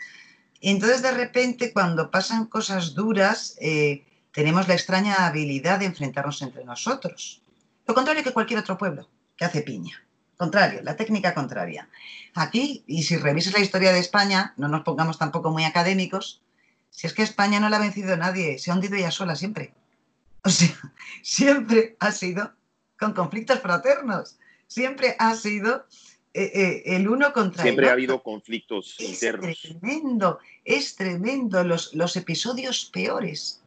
Entonces, 0.61 1.03
de 1.03 1.13
repente, 1.13 1.73
cuando 1.73 2.11
pasan 2.11 2.47
cosas 2.47 2.95
duras, 2.95 3.57
eh, 3.61 4.05
tenemos 4.33 4.69
la 4.69 4.75
extraña 4.75 5.27
habilidad 5.27 5.79
de 5.79 5.87
enfrentarnos 5.87 6.43
entre 6.43 6.65
nosotros. 6.65 7.43
Lo 7.87 7.95
contrario 7.95 8.23
que 8.23 8.33
cualquier 8.33 8.61
otro 8.61 8.77
pueblo, 8.77 9.09
que 9.37 9.45
hace 9.45 9.63
piña. 9.63 10.03
Contrario, 10.41 10.81
la 10.83 10.97
técnica 10.97 11.35
contraria. 11.35 11.87
Aquí, 12.33 12.83
y 12.87 13.03
si 13.03 13.19
revisas 13.19 13.53
la 13.53 13.61
historia 13.61 13.93
de 13.93 13.99
España, 13.99 14.55
no 14.57 14.69
nos 14.69 14.85
pongamos 14.85 15.19
tampoco 15.19 15.51
muy 15.51 15.65
académicos, 15.65 16.41
si 16.89 17.07
es 17.07 17.13
que 17.13 17.23
España 17.23 17.61
no 17.61 17.69
la 17.69 17.77
ha 17.77 17.81
vencido 17.81 18.17
nadie, 18.17 18.59
se 18.59 18.71
ha 18.71 18.75
hundido 18.75 18.97
ella 18.97 19.11
sola 19.11 19.37
siempre. 19.37 19.75
O 20.43 20.49
sea, 20.49 20.75
siempre 21.23 21.95
ha 22.01 22.11
sido 22.11 22.55
con 22.99 23.13
conflictos 23.13 23.61
fraternos. 23.61 24.39
Siempre 24.67 25.15
ha 25.19 25.35
sido 25.35 25.85
eh, 26.33 26.51
eh, 26.55 26.83
el 26.97 27.07
uno 27.07 27.35
contra 27.35 27.63
Siempre 27.63 27.85
el 27.85 27.89
otro. 27.89 27.91
ha 27.91 27.99
habido 28.01 28.23
conflictos 28.23 28.97
es 28.99 29.11
internos. 29.11 29.51
Es 29.51 29.61
tremendo, 29.61 30.39
es 30.65 30.97
tremendo. 30.97 31.65
Los, 31.65 31.93
los 31.93 32.17
episodios 32.17 32.87
peores. 32.87 33.61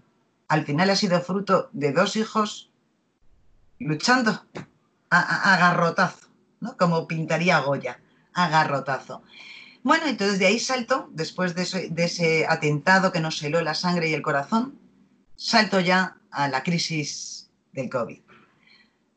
Al 0.47 0.65
final 0.65 0.89
ha 0.89 0.95
sido 0.95 1.21
fruto 1.21 1.69
de 1.71 1.91
dos 1.91 2.15
hijos 2.15 2.71
luchando 3.77 4.31
a, 5.11 5.19
a, 5.19 5.53
a 5.53 5.57
garrotazo, 5.59 6.32
como 6.77 7.07
pintaría 7.07 7.59
Goya, 7.59 7.99
a 8.33 8.49
garrotazo. 8.49 9.23
Bueno, 9.83 10.07
entonces 10.07 10.39
de 10.39 10.47
ahí 10.47 10.59
salto, 10.59 11.09
después 11.11 11.55
de 11.55 11.63
ese, 11.97 12.45
atentado 12.47 13.11
que 13.11 13.19
nos 13.19 13.41
heló 13.43 13.61
la 13.61 13.73
sangre 13.73 14.09
y 14.09 14.13
el 14.13 14.21
corazón, 14.21 14.79
salto 15.35 15.79
ya 15.79 16.17
a 16.31 16.47
la 16.47 16.63
crisis 16.63 17.49
del 17.73 17.89
COVID 17.89 18.21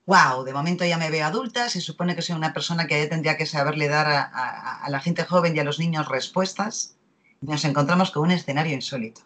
wow, 0.06 0.44
de 0.44 0.52
momento 0.52 0.84
ya 0.84 0.98
me 0.98 1.10
veo 1.10 1.26
adulta, 1.26 1.68
se 1.68 1.80
supone 1.80 2.14
que 2.14 2.22
soy 2.22 2.36
una 2.36 2.54
persona 2.54 2.86
que 2.86 3.02
ya 3.02 3.08
tendría 3.08 3.36
que 3.36 3.44
saberle 3.44 3.88
dar 3.88 4.06
a, 4.06 4.22
a, 4.22 4.84
a, 4.84 4.88
la 4.88 5.00
gente 5.00 5.24
joven 5.24 5.56
y 5.56 5.58
a 5.58 5.64
los 5.64 5.78
niños 5.78 6.08
respuestas, 6.08 6.96
y 7.42 7.46
nos 7.46 7.64
encontramos 7.64 8.12
con 8.12 8.22
un 8.22 8.30
escenario 8.30 8.72
insólito. 8.72 9.22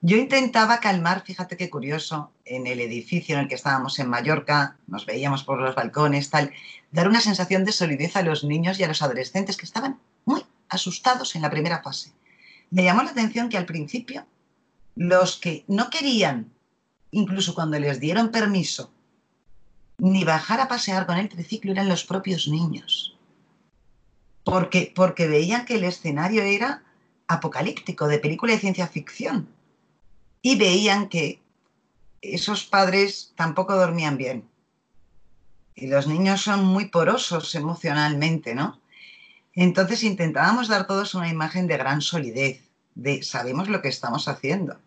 Yo 0.00 0.16
intentaba 0.16 0.78
calmar, 0.78 1.24
fíjate 1.24 1.56
qué 1.56 1.68
curioso, 1.68 2.30
en 2.44 2.68
el 2.68 2.80
edificio 2.80 3.34
en 3.34 3.42
el 3.42 3.48
que 3.48 3.56
estábamos 3.56 3.98
en 3.98 4.08
Mallorca, 4.08 4.76
nos 4.86 5.04
veíamos 5.06 5.42
por 5.42 5.60
los 5.60 5.74
balcones, 5.74 6.30
tal, 6.30 6.52
dar 6.92 7.08
una 7.08 7.20
sensación 7.20 7.64
de 7.64 7.72
solidez 7.72 8.14
a 8.14 8.22
los 8.22 8.44
niños 8.44 8.78
y 8.78 8.84
a 8.84 8.88
los 8.88 9.02
adolescentes 9.02 9.56
que 9.56 9.66
estaban 9.66 9.98
muy 10.24 10.44
asustados 10.68 11.34
en 11.34 11.42
la 11.42 11.50
primera 11.50 11.82
fase. 11.82 12.12
Me 12.70 12.84
llamó 12.84 13.02
la 13.02 13.10
atención 13.10 13.48
que 13.48 13.56
al 13.56 13.66
principio 13.66 14.24
los 14.94 15.36
que 15.36 15.64
no 15.66 15.90
querían, 15.90 16.52
incluso 17.10 17.54
cuando 17.54 17.78
les 17.80 17.98
dieron 17.98 18.30
permiso, 18.30 18.92
ni 19.98 20.22
bajar 20.22 20.60
a 20.60 20.68
pasear 20.68 21.06
con 21.06 21.18
el 21.18 21.28
triciclo 21.28 21.72
eran 21.72 21.88
los 21.88 22.04
propios 22.04 22.46
niños. 22.46 23.16
Porque, 24.44 24.92
porque 24.94 25.26
veían 25.26 25.64
que 25.64 25.74
el 25.74 25.84
escenario 25.84 26.42
era 26.42 26.84
apocalíptico, 27.26 28.06
de 28.06 28.20
película 28.20 28.52
de 28.52 28.60
ciencia 28.60 28.86
ficción. 28.86 29.48
Y 30.42 30.56
veían 30.56 31.08
que 31.08 31.40
esos 32.20 32.64
padres 32.64 33.32
tampoco 33.36 33.74
dormían 33.74 34.16
bien. 34.16 34.48
Y 35.74 35.86
los 35.86 36.06
niños 36.06 36.42
son 36.42 36.64
muy 36.64 36.86
porosos 36.86 37.54
emocionalmente, 37.54 38.54
¿no? 38.54 38.80
Entonces 39.54 40.02
intentábamos 40.02 40.68
dar 40.68 40.86
todos 40.86 41.14
una 41.14 41.28
imagen 41.28 41.66
de 41.66 41.76
gran 41.76 42.00
solidez, 42.00 42.62
de 42.94 43.22
sabemos 43.22 43.68
lo 43.68 43.80
que 43.82 43.88
estamos 43.88 44.28
haciendo. 44.28 44.78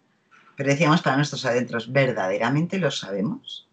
Pero 0.55 0.69
decíamos 0.69 1.01
para 1.01 1.15
nuestros 1.15 1.45
adentros, 1.45 1.91
¿verdaderamente 1.91 2.77
lo 2.77 2.91
sabemos? 2.91 3.67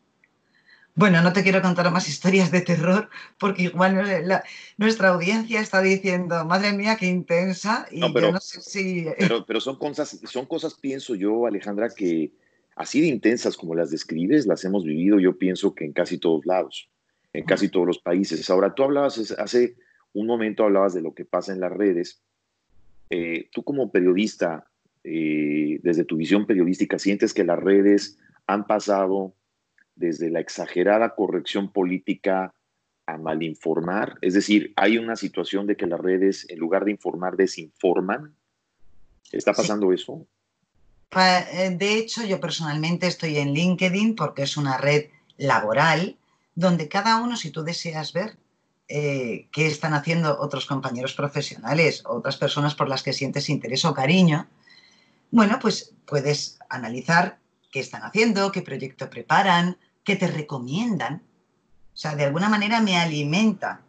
Bueno, 0.99 1.23
no 1.23 1.33
te 1.33 1.45
quiero 1.45 1.63
contar 1.63 1.93
más 1.93 2.09
historias 2.09 2.51
de 2.51 2.61
terror 2.61 3.09
porque 3.39 3.63
igual 3.63 4.27
la, 4.27 4.43
nuestra 4.79 5.11
audiencia 5.11 5.61
está 5.61 5.81
diciendo, 5.81 6.45
madre 6.45 6.73
mía, 6.73 6.97
qué 6.99 7.07
intensa. 7.07 7.87
Y 7.93 8.01
no, 8.01 8.13
pero, 8.13 8.27
yo 8.27 8.33
no 8.33 8.41
sé 8.41 8.61
si... 8.61 9.07
pero, 9.19 9.47
pero 9.47 9.61
son, 9.61 9.79
cosas, 9.79 10.19
son 10.25 10.47
cosas, 10.47 10.75
pienso 10.75 11.15
yo, 11.15 11.47
Alejandra, 11.47 11.89
que 11.91 12.33
así 12.75 13.01
de 13.01 13.07
intensas 13.07 13.57
como 13.57 13.77
las 13.77 13.93
describes, 13.93 14.49
las 14.49 14.65
hemos 14.65 14.83
vivido, 14.83 15.21
yo 15.21 15.39
pienso 15.39 15.73
que 15.73 15.85
en 15.85 15.93
casi 15.93 16.19
todos 16.19 16.45
lados, 16.45 16.91
en 17.33 17.45
casi 17.45 17.69
todos 17.69 17.87
los 17.87 18.01
países. 18.01 18.51
Ahora, 18.51 18.75
tú 18.75 18.83
hablabas, 18.83 19.31
hace 19.39 19.77
un 20.15 20.27
momento 20.27 20.65
hablabas 20.65 20.95
de 20.95 21.03
lo 21.03 21.15
que 21.15 21.25
pasa 21.25 21.53
en 21.53 21.61
las 21.61 21.71
redes. 21.71 22.23
Eh, 23.11 23.49
tú 23.53 23.63
como 23.63 23.93
periodista, 23.93 24.67
eh, 25.05 25.79
desde 25.81 26.03
tu 26.03 26.17
visión 26.17 26.45
periodística, 26.45 26.99
¿sientes 26.99 27.33
que 27.33 27.45
las 27.45 27.61
redes 27.61 28.19
han 28.49 28.67
pasado 28.67 29.37
desde 29.99 30.31
la 30.31 30.41
exagerada 30.41 31.15
corrección 31.15 31.73
política 31.73 32.55
a 33.07 33.19
malinformar? 33.19 34.19
Es 34.21 34.35
decir, 34.35 34.73
hay 34.77 34.99
una 34.99 35.17
situación 35.17 35.67
de 35.67 35.77
que 35.77 35.87
las 35.87 36.01
redes, 36.01 36.47
en 36.49 36.59
lugar 36.59 36.85
de 36.85 36.93
informar, 36.93 37.37
desinforman. 37.37 38.35
¿Está 39.33 39.53
pasando 39.53 39.89
sí. 39.89 39.95
eso? 39.95 40.27
eh, 41.17 41.77
De 41.77 41.95
hecho, 41.95 42.25
yo 42.25 42.41
personalmente 42.41 43.07
estoy 43.07 43.39
en 43.39 43.53
LinkedIn 43.53 44.15
porque 44.15 44.43
es 44.43 44.57
una 44.57 44.77
red 44.79 45.07
laboral 45.37 46.17
donde 46.55 46.89
cada 46.89 47.17
uno, 47.23 47.37
si 47.37 47.51
tú 47.51 47.63
deseas 47.63 48.13
ver 48.13 48.37
eh, 48.89 49.49
qué 49.53 49.67
están 49.67 49.95
haciendo 49.95 50.39
otros 50.41 50.67
compañeros 50.67 51.15
profesionales, 51.15 52.03
otras 52.07 52.37
personas 52.37 52.75
por 52.75 52.89
las 52.89 53.03
que 53.03 53.13
sientes 53.13 53.49
interés 53.49 53.85
o 53.85 53.95
cariño, 53.95 54.49
bueno, 55.31 55.59
pues 55.61 55.95
puedes 56.07 56.59
analizar 56.69 57.39
qué 57.71 57.81
están 57.81 58.03
haciendo, 58.03 58.51
qué 58.51 58.63
proyecto 58.63 59.11
preparan, 59.11 59.77
que 60.09 60.17
te 60.17 60.27
recomiendan. 60.27 61.21
O 61.93 61.97
sea, 61.97 62.17
de 62.17 62.25
alguna 62.25 62.49
manera 62.49 62.81
me 62.81 62.97
alimenta 62.97 63.83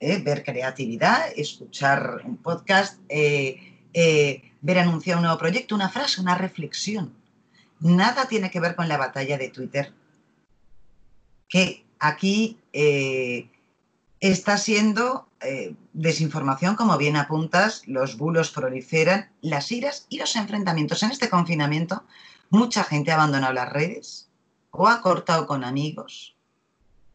¿eh? 0.00 0.20
ver 0.22 0.44
creatividad, 0.44 1.32
escuchar 1.34 2.20
un 2.26 2.36
podcast, 2.36 3.00
eh, 3.08 3.56
eh, 3.94 4.52
ver 4.60 4.78
anunciar 4.80 5.16
un 5.16 5.22
nuevo 5.22 5.38
proyecto, 5.38 5.74
una 5.74 5.88
frase, 5.88 6.20
una 6.20 6.34
reflexión. 6.34 7.14
Nada 7.80 8.26
tiene 8.26 8.50
que 8.50 8.60
ver 8.60 8.76
con 8.76 8.86
la 8.86 8.98
batalla 8.98 9.38
de 9.38 9.48
Twitter, 9.48 9.94
que 11.48 11.86
aquí 11.98 12.58
está 14.20 14.58
siendo 14.58 15.26
desinformación, 15.94 16.76
como 16.76 16.98
bien 16.98 17.16
apuntas, 17.16 17.88
los 17.88 18.18
bulos 18.18 18.50
proliferan, 18.50 19.30
las 19.40 19.72
iras 19.72 20.06
y 20.10 20.18
los 20.18 20.36
enfrentamientos. 20.36 21.02
En 21.02 21.10
este 21.10 21.30
confinamiento, 21.30 22.04
mucha 22.50 22.84
gente 22.84 23.10
ha 23.10 23.14
abandonado 23.14 23.54
las 23.54 23.72
redes, 23.72 24.28
o 24.72 24.88
ha 24.88 25.00
cortado 25.00 25.46
con 25.46 25.64
amigos, 25.64 26.34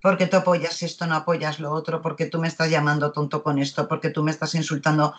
porque 0.01 0.27
tú 0.27 0.37
apoyas 0.37 0.81
esto, 0.83 1.05
no 1.05 1.15
apoyas 1.15 1.59
lo 1.59 1.73
otro, 1.73 2.01
porque 2.01 2.27
tú 2.27 2.39
me 2.39 2.47
estás 2.47 2.69
llamando 2.69 3.11
tonto 3.11 3.43
con 3.43 3.57
esto, 3.59 3.87
porque 3.87 4.11
tú 4.11 4.23
me 4.23 4.31
estás 4.31 4.53
insultando. 4.55 5.13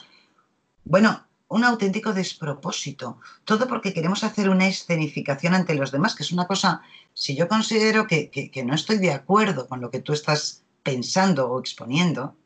Bueno, 0.84 1.26
un 1.48 1.64
auténtico 1.64 2.12
despropósito. 2.12 3.18
Todo 3.44 3.66
porque 3.66 3.92
queremos 3.92 4.22
hacer 4.22 4.48
una 4.48 4.68
escenificación 4.68 5.54
ante 5.54 5.74
los 5.74 5.90
demás, 5.90 6.14
que 6.14 6.22
es 6.22 6.30
una 6.30 6.46
cosa, 6.46 6.80
si 7.12 7.34
yo 7.34 7.48
considero 7.48 8.06
que, 8.06 8.30
no 8.64 8.74
estoy 8.74 8.98
de 8.98 9.12
acuerdo 9.12 9.66
con 9.66 9.80
lo 9.80 9.90
que 9.90 10.00
tú 10.00 10.12
estás 10.12 10.62
pensando 10.84 11.50
o 11.50 11.58
exponiendo, 11.58 12.36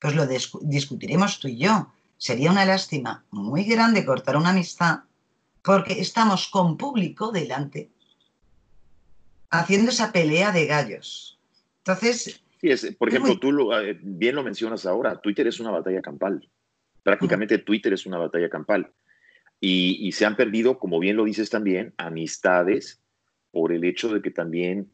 pues 0.00 0.14
lo 0.14 0.26
discutiremos 0.26 1.38
tú 1.40 1.48
y 1.48 1.58
yo. 1.58 1.92
Sería 2.16 2.50
una 2.50 2.64
lástima 2.64 3.24
muy 3.30 3.64
grande 3.64 4.06
cortar 4.06 4.36
una 4.36 4.50
amistad 4.50 5.00
porque 5.62 6.00
estamos 6.00 6.48
con 6.48 6.76
público 6.76 7.30
delante 7.30 7.91
haciendo 9.52 9.90
esa 9.90 10.12
pelea 10.12 10.50
de 10.50 10.66
gallos. 10.66 11.38
Entonces... 11.78 12.42
Sí, 12.60 12.90
por 12.92 13.08
ejemplo, 13.08 13.38
tú 13.38 13.72
eh, 13.72 13.98
bien 14.00 14.36
lo 14.36 14.42
mencionas 14.42 14.86
ahora, 14.86 15.20
Twitter 15.20 15.46
es 15.46 15.58
una 15.60 15.70
batalla 15.70 16.00
campal. 16.00 16.48
Prácticamente 17.02 17.58
Twitter 17.58 17.92
es 17.92 18.06
una 18.06 18.18
batalla 18.18 18.48
campal. 18.48 18.92
Y, 19.60 20.10
se 20.12 20.26
han 20.26 20.36
perdido, 20.36 20.78
como 20.78 20.98
bien 20.98 21.16
lo 21.16 21.24
dices 21.24 21.50
también, 21.50 21.92
amistades 21.96 23.00
por 23.52 23.72
el 23.72 23.84
hecho 23.84 24.12
de 24.12 24.22
que 24.22 24.30
también, 24.30 24.90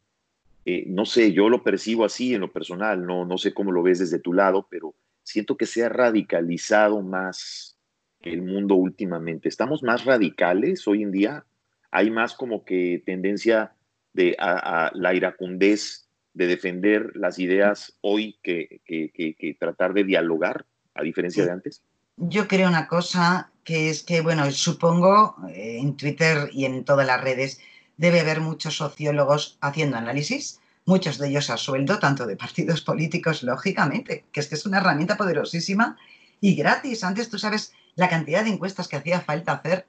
eh, 0.67 0.85
no 0.87 1.07
sé, 1.07 1.33
yo 1.33 1.49
lo 1.49 1.63
percibo 1.63 2.05
así 2.05 2.35
en 2.35 2.41
lo 2.41 2.53
personal, 2.53 3.07
no, 3.07 3.25
no 3.25 3.39
sé 3.39 3.55
cómo 3.55 3.73
lo 3.73 3.83
ves 3.83 3.99
desde 3.99 4.19
tu 4.19 4.35
lado, 4.35 4.67
pero 4.71 4.95
siento 5.23 5.57
que 5.57 5.67
se 5.67 5.85
ha 5.85 5.89
radicalizado 5.89 7.01
más 7.01 7.79
el 8.21 8.43
mundo 8.43 8.75
últimamente. 8.75 9.49
Estamos 9.49 9.83
más 9.83 10.05
radicales 10.05 10.87
hoy 10.89 11.03
en 11.03 11.13
día. 11.13 11.45
Hay 11.91 12.11
más 12.11 12.35
como 12.35 12.65
que 12.65 13.03
tendencia 13.07 13.73
de 14.13 14.37
a, 14.39 14.91
la 14.95 15.15
iracundez 15.15 16.09
de 16.35 16.47
defender 16.47 17.13
las 17.15 17.39
ideas 17.39 17.97
hoy 18.01 18.39
que, 18.43 18.81
que 18.85 19.57
tratar 19.59 19.93
de 19.93 20.05
dialogar, 20.05 20.67
a 20.95 21.03
diferencia 21.03 21.45
de 21.45 21.51
antes. 21.51 21.83
Yo 22.17 22.49
creo 22.49 22.69
una 22.69 22.89
cosa 22.89 23.53
que 23.63 23.91
es 23.91 24.03
que, 24.03 24.21
bueno, 24.21 24.51
supongo 24.51 25.37
eh, 25.51 25.79
en 25.81 25.97
Twitter 25.97 26.49
y 26.53 26.65
en 26.65 26.85
todas 26.85 27.07
las 27.07 27.21
redes 27.21 27.61
debe 27.97 28.21
haber 28.21 28.41
muchos 28.41 28.77
sociólogos 28.77 29.57
haciendo 29.61 29.97
análisis, 29.97 30.61
muchos 30.85 31.19
de 31.19 31.29
ellos 31.29 31.51
a 31.51 31.57
sueldo, 31.57 31.99
tanto 31.99 32.27
de 32.27 32.37
partidos 32.37 32.81
políticos, 32.81 33.43
lógicamente, 33.43 34.25
que 34.33 34.41
es 34.41 34.49
que 34.49 34.57
es 34.57 34.67
una 34.67 34.79
herramienta 34.79 35.17
poderosísima 35.17 35.97
y 36.41 36.55
gratis. 36.55 37.05
Antes 37.05 37.29
tú 37.29 37.39
sabes 37.39 37.73
la 37.95 38.09
cantidad 38.09 38.43
de 38.43 38.51
encuestas 38.51 38.89
que 38.89 38.97
hacía 38.97 39.21
falta 39.21 39.53
hacer, 39.53 39.87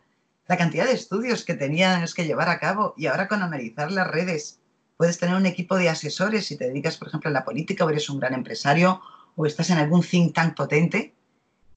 la 0.49 0.57
cantidad 0.57 0.85
de 0.85 0.93
estudios 0.93 1.45
que 1.45 1.53
tenías 1.53 2.15
que 2.15 2.25
llevar 2.25 2.49
a 2.49 2.59
cabo 2.59 2.95
y 2.97 3.05
ahora 3.05 3.27
con 3.27 3.43
analizar 3.43 3.91
las 3.91 4.07
redes 4.07 4.59
puedes 4.97 5.19
tener 5.19 5.35
un 5.35 5.45
equipo 5.45 5.77
de 5.77 5.89
asesores 5.89 6.47
si 6.47 6.57
te 6.57 6.65
dedicas, 6.65 6.97
por 6.97 7.07
ejemplo, 7.07 7.29
a 7.29 7.33
la 7.33 7.45
política 7.45 7.85
o 7.85 7.89
eres 7.91 8.09
un 8.09 8.19
gran 8.19 8.33
empresario 8.33 8.99
o 9.35 9.45
estás 9.45 9.69
en 9.69 9.77
algún 9.77 10.01
think 10.01 10.33
tank 10.33 10.55
potente 10.55 11.13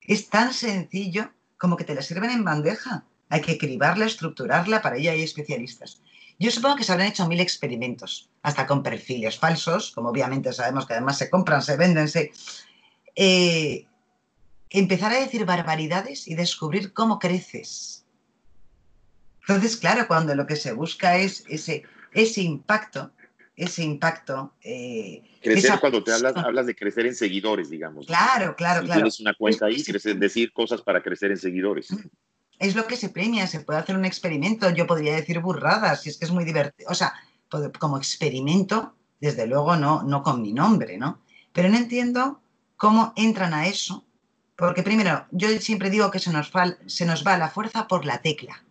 es 0.00 0.30
tan 0.30 0.54
sencillo 0.54 1.30
como 1.58 1.76
que 1.76 1.84
te 1.84 1.94
la 1.94 2.00
sirven 2.00 2.30
en 2.30 2.44
bandeja. 2.44 3.04
Hay 3.28 3.42
que 3.42 3.58
cribarla, 3.58 4.06
estructurarla, 4.06 4.80
para 4.80 4.96
ello 4.96 5.12
hay 5.12 5.22
especialistas. 5.22 6.00
Yo 6.38 6.50
supongo 6.50 6.76
que 6.76 6.84
se 6.84 6.92
habrán 6.92 7.08
hecho 7.08 7.28
mil 7.28 7.40
experimentos, 7.40 8.30
hasta 8.42 8.66
con 8.66 8.82
perfiles 8.82 9.38
falsos, 9.38 9.92
como 9.92 10.08
obviamente 10.08 10.50
sabemos 10.50 10.86
que 10.86 10.94
además 10.94 11.18
se 11.18 11.28
compran, 11.28 11.60
se 11.60 11.76
venden, 11.76 12.08
se... 12.08 12.32
Eh, 13.14 13.86
empezar 14.70 15.12
a 15.12 15.20
decir 15.20 15.44
barbaridades 15.44 16.26
y 16.26 16.34
descubrir 16.34 16.94
cómo 16.94 17.18
creces. 17.18 18.01
Entonces, 19.42 19.76
claro, 19.76 20.06
cuando 20.06 20.34
lo 20.34 20.46
que 20.46 20.56
se 20.56 20.72
busca 20.72 21.16
es 21.16 21.44
ese, 21.48 21.82
ese 22.12 22.42
impacto, 22.42 23.12
ese 23.56 23.82
impacto. 23.82 24.54
Eh, 24.62 25.22
crecer 25.42 25.78
cuando 25.80 26.02
te 26.02 26.12
hablas, 26.12 26.36
hablas 26.36 26.66
de 26.66 26.74
crecer 26.74 27.06
en 27.06 27.14
seguidores, 27.14 27.70
digamos. 27.70 28.06
Claro, 28.06 28.54
claro, 28.56 28.80
si 28.80 28.86
claro. 28.86 29.00
Tienes 29.00 29.20
una 29.20 29.34
cuenta 29.34 29.66
ahí, 29.66 29.82
crecer, 29.82 30.16
decir 30.16 30.52
cosas 30.52 30.80
para 30.82 31.02
crecer 31.02 31.30
en 31.30 31.38
seguidores. 31.38 31.88
Es 32.58 32.76
lo 32.76 32.86
que 32.86 32.96
se 32.96 33.08
premia, 33.08 33.46
se 33.46 33.60
puede 33.60 33.80
hacer 33.80 33.96
un 33.96 34.04
experimento, 34.04 34.70
yo 34.70 34.86
podría 34.86 35.16
decir 35.16 35.40
burradas, 35.40 36.02
si 36.02 36.10
es 36.10 36.18
que 36.18 36.26
es 36.26 36.30
muy 36.30 36.44
divertido, 36.44 36.88
o 36.90 36.94
sea, 36.94 37.12
como 37.78 37.98
experimento, 37.98 38.94
desde 39.20 39.46
luego 39.46 39.76
no, 39.76 40.04
no 40.04 40.22
con 40.22 40.40
mi 40.40 40.52
nombre, 40.52 40.96
¿no? 40.96 41.20
Pero 41.52 41.68
no 41.68 41.76
entiendo 41.76 42.40
cómo 42.76 43.12
entran 43.16 43.52
a 43.52 43.66
eso, 43.66 44.04
porque 44.56 44.84
primero, 44.84 45.26
yo 45.32 45.48
siempre 45.58 45.90
digo 45.90 46.10
que 46.12 46.20
se 46.20 46.32
nos, 46.32 46.52
va, 46.52 46.76
se 46.86 47.04
nos 47.04 47.26
va 47.26 47.36
la 47.36 47.50
fuerza 47.50 47.88
por 47.88 48.04
la 48.04 48.22
tecla, 48.22 48.62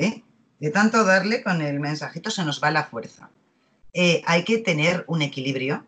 ¿eh? 0.00 0.24
De 0.58 0.70
tanto 0.70 1.04
darle 1.04 1.42
con 1.42 1.62
el 1.62 1.80
mensajito 1.80 2.30
se 2.30 2.44
nos 2.44 2.62
va 2.62 2.70
la 2.70 2.84
fuerza. 2.84 3.30
Eh, 3.92 4.22
hay 4.26 4.44
que 4.44 4.58
tener 4.58 5.04
un 5.08 5.22
equilibrio 5.22 5.86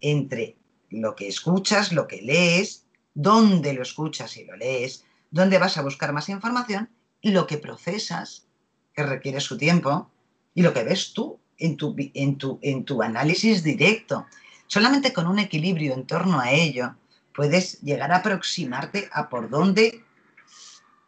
entre 0.00 0.56
lo 0.90 1.14
que 1.14 1.28
escuchas, 1.28 1.92
lo 1.92 2.06
que 2.06 2.20
lees, 2.22 2.84
dónde 3.14 3.72
lo 3.72 3.82
escuchas 3.82 4.36
y 4.36 4.44
lo 4.44 4.56
lees, 4.56 5.04
dónde 5.30 5.58
vas 5.58 5.76
a 5.76 5.82
buscar 5.82 6.12
más 6.12 6.28
información 6.28 6.90
y 7.20 7.30
lo 7.30 7.46
que 7.46 7.58
procesas, 7.58 8.46
que 8.92 9.02
requiere 9.02 9.40
su 9.40 9.56
tiempo, 9.56 10.10
y 10.54 10.62
lo 10.62 10.72
que 10.72 10.84
ves 10.84 11.12
tú 11.12 11.40
en 11.58 11.76
tu, 11.76 11.94
en 11.98 12.36
tu, 12.36 12.58
en 12.62 12.84
tu 12.84 13.02
análisis 13.02 13.62
directo. 13.62 14.26
Solamente 14.66 15.12
con 15.12 15.26
un 15.26 15.38
equilibrio 15.38 15.94
en 15.94 16.06
torno 16.06 16.40
a 16.40 16.52
ello 16.52 16.94
puedes 17.34 17.80
llegar 17.80 18.12
a 18.12 18.16
aproximarte 18.16 19.08
a 19.12 19.28
por 19.28 19.48
dónde, 19.48 20.04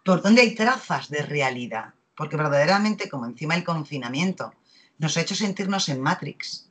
por 0.04 0.22
dónde 0.22 0.42
hay 0.42 0.54
trazas 0.54 1.10
de 1.10 1.22
realidad. 1.22 1.94
Porque 2.16 2.36
verdaderamente, 2.36 3.08
como 3.08 3.26
encima 3.26 3.54
el 3.54 3.64
confinamiento 3.64 4.52
nos 4.98 5.16
ha 5.16 5.20
hecho 5.20 5.34
sentirnos 5.34 5.88
en 5.88 6.00
Matrix. 6.00 6.68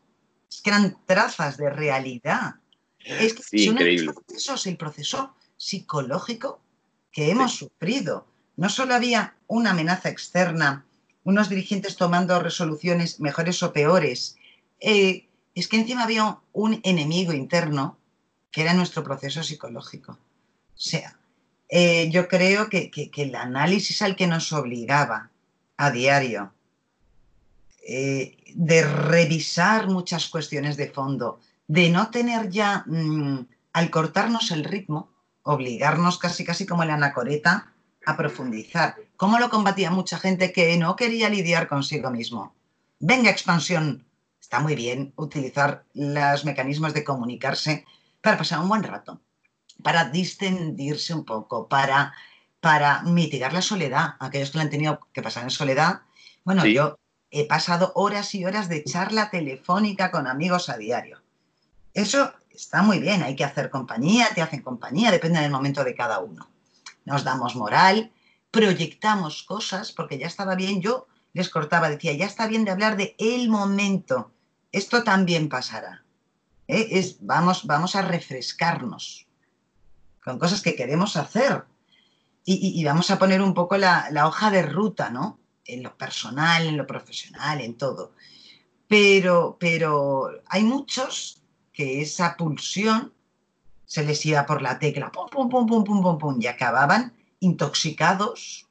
Es 0.50 0.62
que 0.62 0.70
eran 0.72 0.98
trazas 1.06 1.58
de 1.58 1.70
realidad. 1.70 2.56
Es 3.00 3.34
que 3.34 3.44
sí, 3.44 3.66
increíble. 3.66 4.12
es 4.28 4.66
el 4.66 4.78
proceso 4.78 5.36
psicológico 5.58 6.60
que 7.12 7.30
hemos 7.30 7.56
sufrido. 7.56 8.28
No 8.58 8.70
solo 8.70 8.96
había 8.96 9.36
una 9.48 9.72
amenaza 9.72 10.10
externa, 10.10 10.86
unos 11.24 11.50
dirigentes 11.50 11.96
tomando 11.98 12.40
resoluciones 12.40 13.20
mejores 13.20 13.62
o 13.64 13.74
peores, 13.74 14.38
eh, 14.80 15.28
es 15.54 15.68
que 15.68 15.78
encima 15.78 16.04
había 16.04 16.40
un 16.54 16.80
enemigo 16.84 17.34
interno 17.34 17.98
que 18.52 18.62
era 18.62 18.74
nuestro 18.74 19.04
proceso 19.04 19.44
psicológico. 19.44 20.14
O 20.14 20.78
sea, 20.78 21.18
eh, 21.70 22.10
yo 22.10 22.28
creo 22.28 22.70
que 22.70 23.12
el 23.16 23.36
análisis 23.36 24.02
al 24.02 24.16
que 24.16 24.28
nos 24.28 24.52
obligaba 24.52 25.32
a 25.78 25.92
diario 25.92 26.54
eh, 27.88 28.38
de 28.56 28.84
revisar 28.84 29.88
muchas 29.88 30.28
cuestiones 30.30 30.78
de 30.78 30.90
fondo, 30.90 31.40
de 31.68 31.90
no 31.90 32.10
tener 32.10 32.50
ya, 32.50 32.84
mm, 32.88 33.48
al 33.74 33.90
cortarnos 33.92 34.52
el 34.52 34.64
ritmo, 34.64 35.12
obligarnos 35.44 36.18
casi 36.18 36.44
casi 36.44 36.66
como 36.66 36.84
la 36.86 36.96
anacoreta 36.96 37.74
a 38.06 38.18
profundizar. 38.18 38.96
¿Cómo 39.18 39.40
lo 39.40 39.50
combatía 39.50 39.92
mucha 39.92 40.18
gente 40.18 40.52
que 40.52 40.78
no 40.78 40.96
quería 40.96 41.30
lidiar 41.30 41.68
consigo 41.68 42.10
mismo? 42.10 42.56
Venga, 43.00 43.30
expansión. 43.30 44.06
Está 44.40 44.60
muy 44.60 44.76
bien 44.76 45.14
utilizar 45.16 45.86
los 45.94 46.46
mecanismos 46.46 46.94
de 46.94 47.04
comunicarse 47.04 47.86
para 48.22 48.38
pasar 48.38 48.60
un 48.60 48.70
buen 48.70 48.84
rato, 48.84 49.22
para 49.84 50.06
distendirse 50.10 51.14
un 51.14 51.26
poco, 51.26 51.68
para, 51.68 52.14
para 52.66 53.04
mitigar 53.04 53.54
la 53.54 53.62
soledad. 53.62 54.16
Aquellos 54.20 54.50
que 54.50 54.58
lo 54.58 54.64
han 54.64 54.72
tenido 54.72 55.00
que 55.14 55.22
pasar 55.22 55.44
en 55.44 55.52
soledad. 55.52 56.02
Bueno, 56.44 56.66
yo 56.66 56.98
he 57.30 57.46
pasado 57.46 57.92
horas 57.94 58.34
y 58.34 58.44
horas 58.44 58.70
de 58.70 58.84
charla 58.84 59.30
telefónica 59.30 60.10
con 60.10 60.26
amigos 60.26 60.68
a 60.70 60.78
diario. 60.78 61.22
Eso 61.94 62.34
está 62.50 62.82
muy 62.82 62.98
bien, 62.98 63.22
hay 63.22 63.36
que 63.36 63.44
hacer 63.44 63.70
compañía, 63.70 64.30
te 64.34 64.42
hacen 64.42 64.64
compañía, 64.64 65.12
depende 65.12 65.42
del 65.42 65.52
momento 65.52 65.84
de 65.84 65.94
cada 65.94 66.18
uno. 66.22 66.50
Nos 67.06 67.24
damos 67.24 67.56
moral, 67.56 68.12
proyectamos 68.50 69.44
cosas, 69.44 69.92
porque 69.92 70.18
ya 70.18 70.26
estaba 70.26 70.56
bien, 70.56 70.82
yo 70.82 71.06
les 71.34 71.50
cortaba, 71.50 71.88
decía, 71.88 72.14
ya 72.14 72.26
está 72.26 72.48
bien 72.48 72.66
de 72.66 72.72
hablar 72.72 72.98
de 72.98 73.16
el 73.20 73.48
momento, 73.48 74.32
esto 74.72 75.04
también 75.04 75.50
pasará. 75.50 76.04
¿eh? 76.68 76.88
Es, 76.90 77.18
vamos, 77.20 77.68
vamos 77.68 77.96
a 77.96 78.02
refrescarnos 78.02 79.28
con 80.24 80.40
cosas 80.40 80.64
que 80.64 80.76
queremos 80.76 81.16
hacer 81.16 81.64
y, 82.46 82.84
vamos 82.84 83.10
a 83.10 83.18
poner 83.18 83.42
un 83.42 83.54
poco 83.54 83.76
la, 83.78 84.10
hoja 84.28 84.52
de 84.52 84.62
ruta, 84.62 85.10
¿no? 85.10 85.40
en 85.66 85.82
lo 85.82 85.98
personal, 85.98 86.68
en 86.68 86.78
lo 86.78 86.86
profesional, 86.86 87.60
en 87.62 87.76
todo. 87.76 88.14
Pero, 88.88 89.58
pero 89.60 90.30
hay 90.48 90.64
muchos 90.64 91.42
que 91.74 92.02
esa 92.02 92.38
pulsión 92.38 93.14
se 93.86 94.04
les 94.04 94.24
iba 94.26 94.46
por 94.46 94.62
la 94.62 94.78
tecla, 94.80 95.12
pum, 95.12 95.28
pum, 95.30 95.50
pum, 95.50 95.66
pum, 95.66 95.84
pum, 95.84 96.02
pum, 96.02 96.18
pum, 96.18 96.38
y 96.40 96.48
acababan 96.48 97.14
intoxicados, 97.40 98.68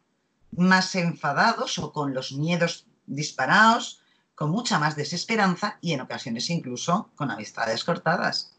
más 0.52 0.94
enfadados 0.94 1.78
o 1.78 1.92
con 1.92 2.14
los 2.14 2.32
miedos 2.32 2.86
disparados, 3.06 4.00
con 4.34 4.50
mucha 4.50 4.78
más 4.78 4.96
desesperanza 4.96 5.78
y 5.80 5.92
en 5.92 6.00
ocasiones 6.00 6.48
incluso 6.50 7.10
con 7.16 7.30
amistades 7.30 7.84
cortadas. 7.84 8.56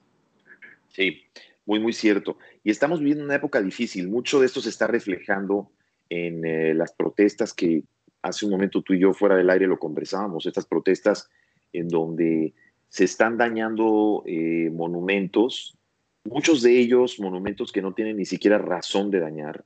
Sí, 0.93 1.23
muy, 1.65 1.80
muy 1.80 1.93
cierto. 1.93 2.38
Y 2.63 2.71
estamos 2.71 2.99
viviendo 2.99 3.23
una 3.23 3.36
época 3.36 3.62
difícil. 3.62 4.08
Mucho 4.08 4.39
de 4.39 4.45
esto 4.45 4.62
se 4.62 4.69
está 4.69 4.88
reflejando 4.88 5.71
en 6.10 6.45
eh, 6.45 6.73
las 6.73 6.93
protestas 6.93 7.54
que, 7.54 7.84
hace 8.25 8.45
un 8.45 8.51
momento 8.51 8.82
tú 8.82 8.93
y 8.93 8.99
yo 8.99 9.13
fuera 9.13 9.36
del 9.36 9.49
aire 9.49 9.67
lo 9.67 9.78
conversábamos, 9.78 10.45
estas 10.45 10.65
protestas 10.65 11.30
en 11.71 11.88
donde 11.88 12.54
se 12.89 13.04
están 13.04 13.38
dañando 13.38 14.23
eh, 14.25 14.69
monumentos, 14.71 15.78
muchos 16.23 16.62
de 16.63 16.80
ellos 16.80 17.19
monumentos 17.19 17.71
que 17.71 17.82
no 17.82 17.93
tienen 17.93 18.17
ni 18.17 18.25
siquiera 18.25 18.58
razón 18.58 19.12
de 19.12 19.19
dañar. 19.19 19.63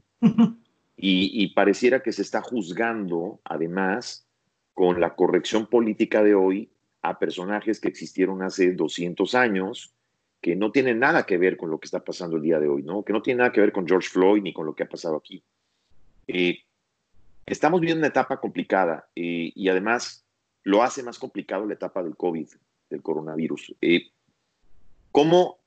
y, 0.97 1.47
pareciera 1.53 2.01
que 2.03 2.11
se 2.11 2.21
está 2.21 2.41
juzgando, 2.41 3.39
además, 3.45 4.27
con 4.73 4.99
la 4.99 5.15
corrección 5.15 5.67
política 5.67 6.23
de 6.23 6.35
hoy, 6.35 6.69
a 7.01 7.17
personajes 7.17 7.79
que 7.79 7.87
existieron 7.87 8.43
hace 8.43 8.73
200 8.73 9.35
años, 9.35 9.93
que 10.41 10.55
no 10.55 10.71
tienen 10.71 10.99
nada 10.99 11.25
que 11.25 11.37
ver 11.37 11.57
con 11.57 11.69
lo 11.69 11.79
que 11.79 11.85
está 11.85 12.03
pasando 12.03 12.37
el 12.37 12.43
día 12.43 12.59
de 12.59 12.67
hoy, 12.67 12.83
¿no? 12.83 13.03
Que 13.03 13.13
no 13.13 13.21
tiene 13.21 13.39
nada 13.39 13.51
que 13.51 13.61
ver 13.61 13.71
con 13.71 13.87
George 13.87 14.09
Floyd 14.09 14.41
ni 14.41 14.53
con 14.53 14.65
lo 14.65 14.73
que 14.73 14.83
ha 14.83 14.89
pasado 14.89 15.17
aquí. 15.17 15.43
Eh, 16.27 16.59
estamos 17.45 17.81
viviendo 17.81 17.99
una 17.99 18.07
etapa 18.07 18.39
complicada 18.39 19.09
eh, 19.15 19.51
y 19.53 19.67
además 19.67 20.25
lo 20.63 20.83
hace 20.83 21.03
más 21.03 21.19
complicado 21.19 21.65
la 21.65 21.73
etapa 21.73 22.03
del 22.03 22.15
COVID, 22.15 22.47
del 22.89 23.01
coronavirus. 23.01 23.75
Eh, 23.81 24.11
¿cómo, 25.11 25.59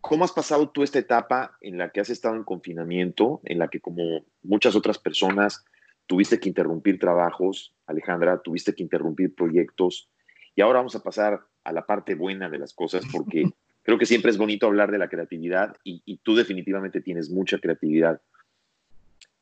¿Cómo 0.00 0.24
has 0.24 0.32
pasado 0.32 0.70
tú 0.70 0.82
esta 0.82 0.98
etapa 0.98 1.56
en 1.60 1.78
la 1.78 1.90
que 1.90 2.00
has 2.00 2.10
estado 2.10 2.36
en 2.36 2.44
confinamiento, 2.44 3.40
en 3.44 3.58
la 3.58 3.68
que 3.68 3.80
como 3.80 4.24
muchas 4.42 4.76
otras 4.76 4.98
personas 4.98 5.64
tuviste 6.06 6.38
que 6.38 6.48
interrumpir 6.48 6.98
trabajos, 7.00 7.74
Alejandra, 7.86 8.42
tuviste 8.42 8.74
que 8.74 8.82
interrumpir 8.82 9.34
proyectos? 9.34 10.08
Y 10.54 10.60
ahora 10.60 10.78
vamos 10.78 10.94
a 10.94 11.02
pasar 11.02 11.46
a 11.64 11.72
la 11.72 11.84
parte 11.84 12.14
buena 12.14 12.48
de 12.48 12.58
las 12.58 12.74
cosas 12.74 13.04
porque 13.12 13.44
creo 13.88 13.98
que 13.98 14.04
siempre 14.04 14.30
es 14.30 14.36
bonito 14.36 14.66
hablar 14.66 14.90
de 14.90 14.98
la 14.98 15.08
creatividad 15.08 15.74
y, 15.82 16.18
tú 16.18 16.36
definitivamente 16.36 17.00
tienes 17.00 17.30
mucha 17.30 17.58
creatividad. 17.58 18.20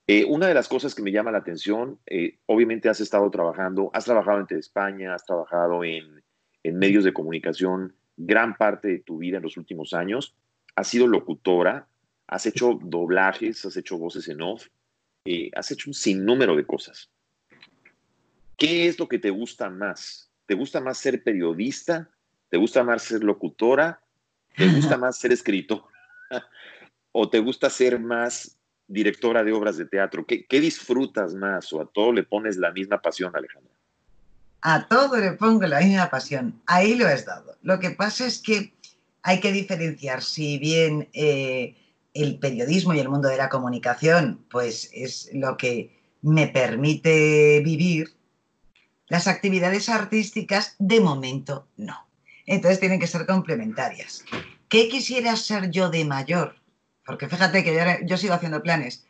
Eh, 0.07 0.25
una 0.25 0.47
de 0.47 0.55
las 0.55 0.69
cosas 0.69 0.95
que 0.95 1.03
me 1.03 1.11
llama 1.11 1.33
la 1.33 1.39
atención, 1.39 1.99
eh, 2.07 2.39
obviamente 2.47 2.89
has 2.89 3.01
estado 3.01 3.29
trabajando, 3.29 3.91
has 3.93 4.05
trabajado 4.05 4.47
en 4.49 4.57
España, 4.57 5.17
has 5.17 5.27
trabajado 5.27 5.83
en, 5.83 6.23
en 6.63 6.79
medios 6.79 7.03
de 7.03 7.13
comunicación 7.13 7.97
gran 8.17 8.57
parte 8.57 8.87
de 8.87 8.99
tu 9.01 9.19
vida 9.19 9.39
en 9.39 9.43
los 9.43 9.57
últimos 9.57 9.93
años 9.93 10.37
has 10.77 10.87
sido 10.87 11.09
locutora, 11.09 11.89
has 12.29 12.47
hecho 12.47 12.79
doblajes, 12.81 13.65
has 13.65 13.77
hecho 13.77 13.99
voces 13.99 14.29
en 14.29 14.43
off, 14.43 14.69
eh, 15.25 15.51
has 15.57 15.73
hecho 15.73 15.91
un 15.91 15.95
sinnúmero 15.95 16.55
de 16.55 16.65
cosas. 16.65 17.11
¿Qué 18.57 18.87
es 18.87 18.97
lo 19.01 19.09
que 19.09 19.19
te 19.19 19.31
gusta 19.31 19.71
más? 19.71 20.31
¿Te 20.47 20.55
gusta 20.55 20.81
más 20.81 20.99
ser 20.99 21.25
periodista? 21.25 22.09
¿Te 22.49 22.59
gusta 22.59 22.85
más 22.85 23.03
ser 23.03 23.25
locutora? 23.25 24.06
¿Te 24.57 24.69
gusta 24.69 24.97
más 24.97 25.19
ser 25.19 25.33
escritor? 25.33 25.85
¿O 27.13 27.29
te 27.29 27.39
gusta 27.39 27.71
ser 27.71 27.99
más 27.99 28.57
directora 28.87 29.43
de 29.43 29.53
obras 29.53 29.77
de 29.77 29.87
teatro? 29.87 30.27
¿Qué, 30.27 30.47
¿Qué, 30.47 30.61
disfrutas 30.61 31.35
más 31.35 31.73
o 31.73 31.81
a 31.81 31.87
todo 31.87 32.13
le 32.13 32.23
pones 32.23 32.57
la 32.57 32.73
misma 32.73 33.01
pasión, 33.01 33.33
Alejandra? 33.35 33.73
A 34.63 34.87
todo 34.87 35.19
le 35.19 35.33
pongo 35.33 35.67
la 35.67 35.81
misma 35.81 36.11
pasión. 36.11 36.61
Ahí 36.67 36.95
lo 36.95 37.07
has 37.07 37.25
dado. 37.25 37.57
Lo 37.63 37.79
que 37.79 37.91
pasa 37.91 38.27
es 38.27 38.39
que 38.39 38.73
hay 39.23 39.41
que 39.41 39.53
diferenciar 39.53 40.23
si 40.23 40.59
bien 40.59 41.09
eh, 41.13 41.77
el 42.15 42.39
periodismo 42.39 42.95
y 42.95 43.01
el 43.01 43.09
mundo 43.09 43.29
de 43.29 43.37
la 43.37 43.49
comunicación 43.49 44.45
pues 44.49 44.91
es 44.93 45.31
lo 45.35 45.57
que 45.57 45.97
me 46.23 46.49
permite 46.49 47.61
vivir, 47.65 48.15
las 49.09 49.29
actividades 49.29 49.89
artísticas 49.89 50.75
de 50.79 51.01
momento 51.01 51.69
no. 51.77 52.06
Entonces 52.47 52.81
tienen 52.81 53.01
que 53.01 53.07
ser 53.07 53.27
complementarias. 53.27 54.25
¿Qué 54.69 54.89
quisiera 54.89 55.37
ser 55.37 55.71
yo 55.71 55.91
de 55.91 56.05
mayor? 56.05 56.57
Porque 57.05 57.29
fíjate 57.29 57.63
que 57.63 57.75
yo, 57.75 58.07
yo 58.07 58.17
sigo 58.17 58.35
haciendo 58.35 58.63
planes 58.63 59.07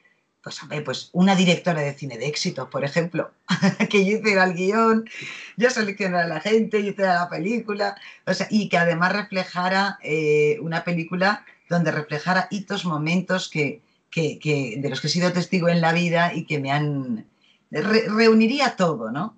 pues, 0.46 0.60
pues 0.84 1.10
una 1.12 1.34
directora 1.34 1.80
de 1.80 1.92
cine 1.92 2.18
de 2.18 2.28
éxito, 2.28 2.70
por 2.70 2.84
ejemplo, 2.84 3.32
que 3.90 4.06
yo 4.06 4.18
hiciera 4.18 4.44
el 4.44 4.54
guion, 4.54 5.10
yo 5.56 5.70
seleccionara 5.70 6.24
a 6.24 6.28
la 6.28 6.40
gente, 6.40 6.84
yo 6.84 6.90
hiciera 6.90 7.14
la 7.14 7.28
película, 7.28 7.96
o 8.24 8.32
sea, 8.32 8.46
y 8.48 8.68
que 8.68 8.78
además 8.78 9.12
reflejara 9.12 9.98
eh, 10.04 10.58
una 10.60 10.84
película 10.84 11.44
donde 11.68 11.90
reflejara 11.90 12.46
hitos, 12.52 12.84
momentos 12.84 13.48
que, 13.48 13.82
de 14.14 14.86
los 14.88 15.00
que 15.00 15.08
he 15.08 15.10
sido 15.10 15.32
testigo 15.32 15.68
en 15.68 15.80
la 15.80 15.92
vida 15.92 16.32
y 16.32 16.44
que 16.44 16.60
me 16.60 16.70
han... 16.70 17.26
reuniría 17.72 18.76
todo, 18.76 19.10
¿no? 19.10 19.36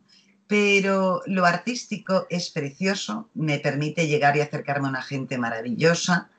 Pero 0.48 1.22
lo 1.26 1.44
artístico 1.44 2.26
es 2.30 2.48
precioso, 2.50 3.28
me 3.34 3.58
permite 3.58 4.08
llegar 4.08 4.36
y 4.36 4.40
acercarme 4.40 4.86
a 4.88 4.90
una 4.90 5.02
gente 5.02 5.36
maravillosa, 5.36 6.30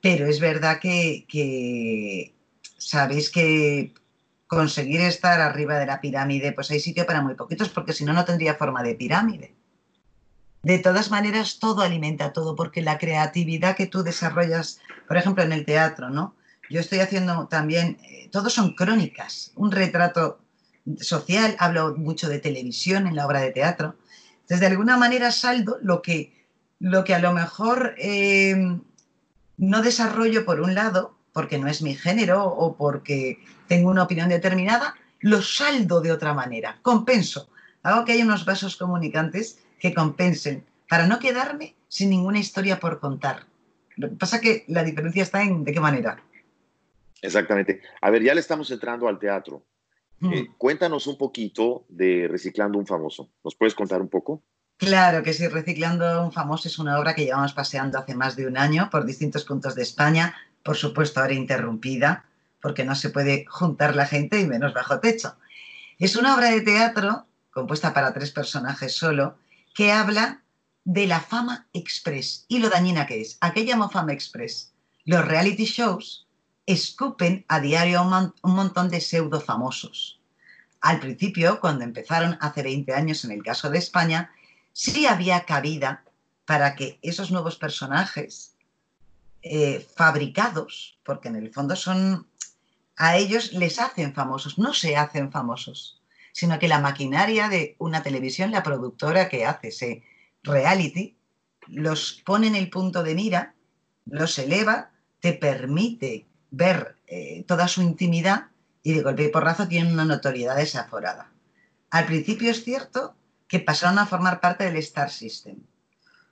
pero 0.00 0.26
es 0.26 0.38
verdad 0.40 0.78
que, 0.80 2.32
sabéis 2.78 3.28
que 3.28 3.92
conseguir 4.46 5.00
estar 5.00 5.40
arriba 5.40 5.78
de 5.78 5.86
la 5.86 6.00
pirámide, 6.00 6.52
pues 6.52 6.70
hay 6.70 6.80
sitio 6.80 7.06
para 7.06 7.22
muy 7.22 7.34
poquitos, 7.34 7.68
porque 7.68 7.92
si 7.92 8.04
no, 8.04 8.12
no 8.12 8.24
tendría 8.24 8.54
forma 8.54 8.82
de 8.84 8.94
pirámide. 8.94 9.54
De 10.62 10.78
todas 10.78 11.10
maneras, 11.10 11.58
todo 11.58 11.82
alimenta 11.82 12.32
todo, 12.32 12.54
porque 12.54 12.82
la 12.82 12.98
creatividad 12.98 13.76
que 13.76 13.86
tú 13.86 14.02
desarrollas, 14.02 14.80
por 15.08 15.16
ejemplo, 15.16 15.42
en 15.42 15.52
el 15.52 15.64
teatro, 15.64 16.10
¿no? 16.10 16.36
Yo 16.68 16.80
estoy 16.80 17.00
haciendo 17.00 17.48
también, 17.48 17.98
eh, 18.04 18.28
todos 18.30 18.52
son 18.52 18.74
crónicas, 18.74 19.52
un 19.56 19.72
retrato 19.72 20.40
social, 20.98 21.56
hablo 21.58 21.94
mucho 21.96 22.28
de 22.28 22.38
televisión 22.38 23.06
en 23.06 23.16
la 23.16 23.26
obra 23.26 23.40
de 23.40 23.52
teatro. 23.52 23.96
Entonces, 24.42 24.60
de 24.60 24.66
alguna 24.66 24.96
manera 24.96 25.30
saldo 25.30 25.78
lo 25.82 26.02
que, 26.02 26.46
lo 26.78 27.04
que 27.04 27.14
a 27.14 27.18
lo 27.18 27.32
mejor 27.32 27.94
eh, 27.98 28.78
no 29.56 29.82
desarrollo 29.82 30.44
por 30.44 30.60
un 30.60 30.74
lado, 30.74 31.16
porque 31.32 31.58
no 31.58 31.68
es 31.68 31.82
mi 31.82 31.94
género 31.94 32.44
o 32.44 32.76
porque 32.76 33.38
tengo 33.68 33.90
una 33.90 34.02
opinión 34.02 34.28
determinada, 34.28 34.94
lo 35.20 35.42
saldo 35.42 36.00
de 36.00 36.12
otra 36.12 36.34
manera, 36.34 36.78
compenso. 36.82 37.48
Hago 37.82 38.04
que 38.04 38.12
haya 38.12 38.24
unos 38.24 38.44
vasos 38.44 38.76
comunicantes 38.76 39.60
que 39.78 39.94
compensen 39.94 40.64
para 40.88 41.06
no 41.06 41.18
quedarme 41.18 41.74
sin 41.88 42.10
ninguna 42.10 42.38
historia 42.38 42.80
por 42.80 43.00
contar. 43.00 43.46
Lo 43.96 44.08
que 44.08 44.16
pasa 44.16 44.36
es 44.36 44.42
que 44.42 44.64
la 44.68 44.82
diferencia 44.82 45.22
está 45.22 45.42
en 45.42 45.62
de 45.64 45.72
qué 45.72 45.80
manera. 45.80 46.22
Exactamente. 47.22 47.82
A 48.00 48.10
ver, 48.10 48.22
ya 48.22 48.34
le 48.34 48.40
estamos 48.40 48.70
entrando 48.70 49.08
al 49.08 49.18
teatro. 49.18 49.62
Eh, 50.22 50.48
cuéntanos 50.58 51.06
un 51.06 51.16
poquito 51.16 51.86
de 51.88 52.28
Reciclando 52.28 52.78
un 52.78 52.86
Famoso. 52.86 53.30
¿Nos 53.42 53.54
puedes 53.54 53.74
contar 53.74 54.00
un 54.00 54.08
poco? 54.08 54.42
Claro 54.76 55.22
que 55.22 55.32
sí, 55.32 55.46
Reciclando 55.48 56.24
un 56.24 56.32
Famoso 56.32 56.68
es 56.68 56.78
una 56.78 56.98
obra 56.98 57.14
que 57.14 57.24
llevamos 57.24 57.52
paseando 57.52 57.98
hace 57.98 58.14
más 58.14 58.36
de 58.36 58.46
un 58.46 58.56
año 58.56 58.88
por 58.90 59.04
distintos 59.04 59.44
puntos 59.44 59.74
de 59.74 59.82
España, 59.82 60.34
por 60.62 60.76
supuesto 60.76 61.20
ahora 61.20 61.34
interrumpida, 61.34 62.24
porque 62.60 62.84
no 62.84 62.94
se 62.94 63.10
puede 63.10 63.46
juntar 63.46 63.96
la 63.96 64.06
gente 64.06 64.40
y 64.40 64.46
menos 64.46 64.74
bajo 64.74 65.00
techo. 65.00 65.36
Es 65.98 66.16
una 66.16 66.34
obra 66.34 66.50
de 66.50 66.60
teatro 66.60 67.26
compuesta 67.50 67.92
para 67.92 68.12
tres 68.12 68.30
personajes 68.30 68.94
solo, 68.96 69.36
que 69.74 69.92
habla 69.92 70.42
de 70.84 71.06
la 71.06 71.20
fama 71.20 71.68
express 71.72 72.46
y 72.48 72.58
lo 72.58 72.70
dañina 72.70 73.06
que 73.06 73.20
es. 73.20 73.38
¿A 73.40 73.52
qué 73.52 73.64
llamo 73.64 73.90
fama 73.90 74.12
express? 74.12 74.72
Los 75.04 75.26
reality 75.26 75.64
shows 75.64 76.26
escupen 76.72 77.44
a 77.48 77.60
diario 77.60 78.02
un, 78.02 78.54
montón 78.54 78.88
de 78.88 79.00
pseudo 79.00 79.40
famosos. 79.40 80.20
Al 80.80 81.00
principio, 81.00 81.60
cuando 81.60 81.84
empezaron 81.84 82.38
hace 82.40 82.62
20 82.62 82.94
años 82.94 83.24
en 83.24 83.32
el 83.32 83.42
caso 83.42 83.70
de 83.70 83.78
España, 83.78 84.30
sí 84.72 85.06
había 85.06 85.44
cabida 85.44 86.04
para 86.44 86.74
que 86.74 86.98
esos 87.02 87.30
nuevos 87.30 87.56
personajes 87.56 88.54
eh, 89.42 89.86
fabricados, 89.94 90.98
porque 91.04 91.28
en 91.28 91.36
el 91.36 91.52
fondo 91.52 91.76
son, 91.76 92.26
a 92.96 93.16
ellos 93.16 93.52
les 93.52 93.78
hacen 93.78 94.14
famosos, 94.14 94.58
no 94.58 94.72
se 94.74 94.96
hacen 94.96 95.30
famosos, 95.30 96.00
sino 96.32 96.58
que 96.58 96.68
la 96.68 96.80
maquinaria 96.80 97.48
de 97.48 97.76
una 97.78 98.02
televisión, 98.02 98.50
la 98.50 98.62
productora 98.62 99.28
que 99.28 99.44
hace 99.44 99.68
ese 99.68 100.02
reality, 100.42 101.16
los 101.66 102.22
pone 102.24 102.46
en 102.46 102.56
el 102.56 102.70
punto 102.70 103.02
de 103.02 103.14
mira, 103.14 103.54
los 104.06 104.38
eleva, 104.38 104.90
te 105.20 105.34
permite 105.34 106.26
ver 106.50 106.96
eh, 107.06 107.44
toda 107.46 107.68
su 107.68 107.82
intimidad 107.82 108.48
y 108.82 108.92
de 108.94 109.02
golpe 109.02 109.24
y 109.24 109.28
porrazo 109.28 109.68
tienen 109.68 109.92
una 109.92 110.04
notoriedad 110.04 110.56
desaforada. 110.56 111.30
Al 111.90 112.06
principio 112.06 112.50
es 112.50 112.64
cierto 112.64 113.14
que 113.48 113.60
pasaron 113.60 113.98
a 113.98 114.06
formar 114.06 114.40
parte 114.40 114.64
del 114.64 114.76
Star 114.76 115.10
System, 115.10 115.56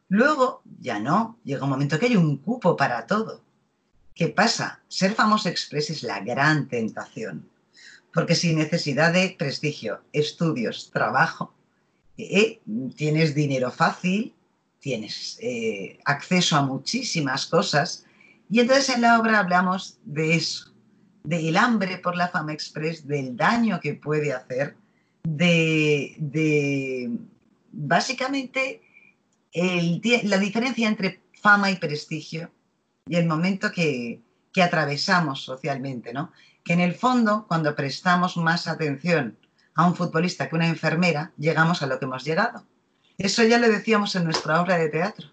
Luego, 0.09 0.63
ya 0.81 0.99
no, 0.99 1.39
llega 1.45 1.65
un 1.65 1.71
momento 1.71 1.99
que 1.99 2.07
hay 2.07 2.17
un 2.17 2.39
cupo 2.39 2.77
para 2.77 3.07
todo. 3.07 3.43
¿Qué 4.15 4.29
pasa? 4.29 4.81
Ser 4.89 5.15
famoso 5.15 5.49
express 5.49 5.91
es 5.91 6.03
la 6.03 6.21
gran 6.21 6.67
tentación, 6.67 7.49
porque 8.13 8.35
sin 8.35 8.57
necesidad 8.57 9.13
de 9.13 9.37
prestigio, 9.39 10.01
estudios, 10.13 10.91
trabajo, 10.91 11.53
eh, 12.17 12.61
tienes 12.97 13.35
dinero 13.35 13.71
fácil, 13.71 14.35
tienes 14.81 15.39
eh, 15.43 15.99
acceso 16.07 16.57
a 16.57 16.63
muchísimas 16.63 17.47
cosas, 17.47 18.07
y 18.51 18.61
entonces 18.61 18.95
en 18.95 19.03
la 19.03 19.19
obra 19.19 19.41
hablamos 19.41 19.99
de 20.05 20.35
eso, 20.35 20.73
del 21.25 21.57
hambre 21.57 21.99
por 21.99 22.17
la 22.17 22.29
fama 22.29 22.53
express, 22.53 23.07
del 23.07 23.37
daño 23.37 23.81
que 23.81 23.95
puede 23.95 24.33
hacer, 24.33 24.77
de, 25.25 26.15
de 26.19 27.11
básicamente 27.71 28.81
la 30.25 30.39
diferencia 30.39 30.89
entre 30.89 31.21
fama 31.41 31.71
y 31.71 31.77
prestigio 31.77 32.51
y 33.07 33.17
el 33.17 33.27
momento 33.27 33.71
que, 33.73 34.21
atravesamos 34.61 35.45
socialmente, 35.45 36.13
¿no? 36.13 36.33
Que 36.65 36.73
en 36.73 36.81
el 36.81 36.93
fondo, 36.93 37.45
cuando 37.47 37.77
prestamos 37.77 38.37
más 38.37 38.67
atención 38.67 39.39
a 39.77 39.87
un 39.87 39.95
futbolista 39.95 40.49
que 40.49 40.57
una 40.57 40.67
enfermera, 40.67 41.31
llegamos 41.39 41.81
a 41.81 41.87
lo 41.87 41.97
que 42.01 42.07
hemos 42.07 42.25
llegado. 42.25 42.65
Eso 43.19 43.45
ya 43.45 43.61
lo 43.61 43.69
decíamos 43.69 44.17
en 44.17 44.25
nuestra 44.25 44.61
obra 44.61 44.77
de 44.77 44.89
teatro. 44.89 45.29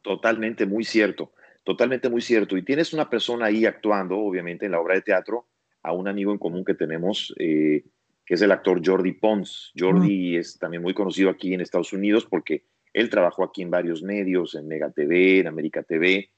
Totalmente, 0.00 0.64
muy 0.64 0.86
cierto, 0.86 1.30
totalmente 1.64 2.08
muy 2.08 2.20
cierto. 2.20 2.56
Y 2.56 2.62
tienes 2.62 2.92
una 2.92 3.08
persona 3.08 3.46
ahí 3.46 3.66
actuando, 3.66 4.18
obviamente, 4.18 4.66
en 4.66 4.72
la 4.72 4.80
obra 4.80 4.94
de 4.94 5.02
teatro, 5.02 5.48
a 5.82 5.92
un 5.92 6.08
amigo 6.08 6.32
en 6.32 6.38
común 6.38 6.64
que 6.64 6.74
tenemos, 6.74 7.34
eh, 7.38 7.84
que 8.24 8.34
es 8.34 8.42
el 8.42 8.52
actor 8.52 8.80
Jordi 8.84 9.12
Pons. 9.12 9.72
Jordi 9.76 10.36
es 10.36 10.58
también 10.58 10.82
muy 10.82 10.94
conocido 10.94 11.30
aquí 11.30 11.54
en 11.54 11.60
Estados 11.60 11.92
Unidos 11.92 12.26
porque 12.26 12.66
él 12.92 13.08
trabajó 13.08 13.44
aquí 13.44 13.62
en 13.62 13.70
varios 13.70 14.02
medios, 14.02 14.54
en 14.54 14.68
Mega 14.68 14.90
TV, 14.90 15.40
en 15.40 15.46
América 15.46 15.82
TV. 15.82 16.30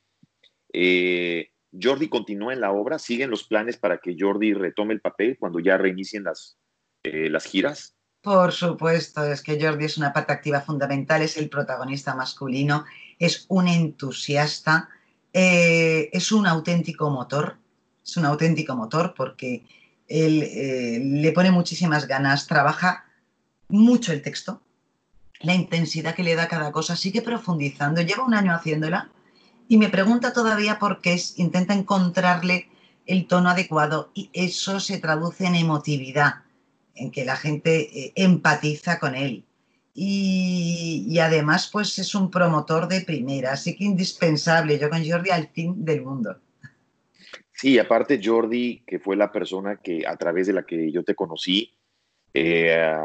Eh, 0.72 1.50
Jordi 1.80 2.08
continúa 2.08 2.52
en 2.52 2.60
la 2.60 2.72
obra, 2.72 2.98
siguen 2.98 3.30
los 3.30 3.44
planes 3.44 3.76
para 3.76 3.98
que 3.98 4.16
Jordi 4.18 4.52
retome 4.52 4.94
el 4.94 5.00
papel 5.00 5.36
cuando 5.38 5.58
ya 5.58 5.78
reinicien 5.78 6.24
las, 6.24 6.58
eh, 7.02 7.30
las 7.30 7.44
giras. 7.44 7.96
Por 8.20 8.52
supuesto, 8.52 9.24
es 9.24 9.42
que 9.42 9.60
Jordi 9.60 9.86
es 9.86 9.96
una 9.96 10.12
parte 10.12 10.32
activa 10.32 10.60
fundamental, 10.60 11.22
es 11.22 11.36
el 11.36 11.48
protagonista 11.48 12.14
masculino, 12.14 12.84
es 13.18 13.46
un 13.48 13.66
entusiasta, 13.66 14.90
eh, 15.32 16.10
es 16.12 16.32
un 16.32 16.46
auténtico 16.46 17.10
motor, 17.10 17.58
es 18.04 18.16
un 18.16 18.24
auténtico 18.24 18.74
motor 18.76 19.14
porque 19.16 19.64
él 20.08 20.42
eh, 20.42 21.00
le 21.02 21.32
pone 21.32 21.50
muchísimas 21.50 22.06
ganas, 22.06 22.46
trabaja 22.46 23.04
mucho 23.68 24.12
el 24.12 24.22
texto, 24.22 24.60
la 25.40 25.54
intensidad 25.54 26.14
que 26.14 26.22
le 26.22 26.34
da 26.34 26.48
cada 26.48 26.70
cosa, 26.70 26.96
sigue 26.96 27.22
profundizando, 27.22 28.02
lleva 28.02 28.24
un 28.24 28.34
año 28.34 28.54
haciéndola 28.54 29.10
y 29.68 29.78
me 29.78 29.88
pregunta 29.88 30.32
todavía 30.32 30.78
por 30.78 31.00
qué 31.00 31.14
es, 31.14 31.38
intenta 31.38 31.74
encontrarle 31.74 32.68
el 33.06 33.26
tono 33.26 33.50
adecuado 33.50 34.10
y 34.14 34.30
eso 34.32 34.80
se 34.80 34.98
traduce 34.98 35.46
en 35.46 35.54
emotividad, 35.54 36.42
en 36.94 37.10
que 37.10 37.24
la 37.24 37.36
gente 37.36 37.88
eh, 37.98 38.12
empatiza 38.16 38.98
con 38.98 39.14
él. 39.14 39.44
Y, 39.94 41.04
y, 41.06 41.18
además, 41.18 41.68
pues 41.70 41.98
es 41.98 42.14
un 42.14 42.30
promotor 42.30 42.88
de 42.88 43.02
primera, 43.02 43.52
así 43.52 43.76
que 43.76 43.84
indispensable. 43.84 44.78
Yo 44.78 44.88
con 44.88 45.06
Jordi 45.06 45.30
al 45.30 45.48
fin 45.48 45.84
del 45.84 46.02
mundo. 46.02 46.38
Sí, 47.52 47.78
aparte 47.78 48.20
Jordi, 48.22 48.82
que 48.86 48.98
fue 48.98 49.16
la 49.16 49.30
persona 49.30 49.76
que 49.76 50.06
a 50.06 50.16
través 50.16 50.46
de 50.46 50.54
la 50.54 50.64
que 50.64 50.90
yo 50.90 51.04
te 51.04 51.14
conocí, 51.14 51.74
eh, 52.32 52.96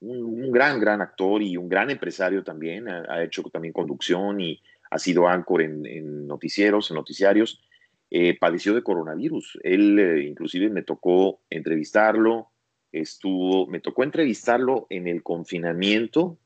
un, 0.00 0.44
un, 0.44 0.50
gran, 0.50 0.80
gran 0.80 1.02
actor 1.02 1.42
y 1.42 1.56
un 1.56 1.68
gran 1.68 1.90
empresario 1.90 2.42
también, 2.42 2.88
ha, 2.88 3.04
ha 3.08 3.22
hecho 3.22 3.42
también 3.44 3.72
conducción 3.74 4.40
y 4.40 4.60
ha 4.90 4.98
sido 4.98 5.28
áncor 5.28 5.62
en, 5.62 5.86
en 5.86 6.26
noticieros, 6.26 6.90
en 6.90 6.96
noticiarios, 6.96 7.62
eh, 8.14 8.38
padeció 8.38 8.74
de 8.74 8.82
coronavirus. 8.82 9.58
Él 9.62 9.98
eh, 9.98 10.24
inclusive 10.24 10.68
me 10.68 10.82
tocó 10.82 11.40
entrevistarlo, 11.48 12.51
estuvo, 12.92 13.66
me 13.66 13.80
tocó 13.80 14.04
entrevistarlo 14.04 14.86
en 14.90 15.08
el 15.08 15.22
confinamiento 15.22 16.38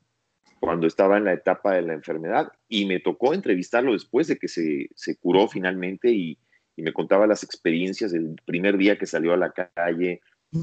cuando 0.61 0.87
estaba 0.87 1.19
en 1.19 1.25
la 1.25 1.35
etapa 1.35 1.75
de 1.75 1.83
la 1.83 1.93
enfermedad 1.93 2.53
y 2.69 2.87
me 2.87 3.01
tocó 3.01 3.35
entrevistarlo 3.35 3.93
después 3.93 4.27
de 4.29 4.39
que 4.39 4.49
se, 4.49 4.89
se 4.95 5.17
curó 5.17 5.49
finalmente 5.49 6.11
y, 6.11 6.39
y, 6.77 6.83
me 6.83 6.93
contaba 6.93 7.27
las 7.27 7.43
experiencias 7.43 8.13
del 8.13 8.37
primer 8.45 8.77
día 8.79 8.97
que 8.97 9.07
salió 9.07 9.35
a 9.35 9.37
la 9.37 9.53
calle, 9.53 10.21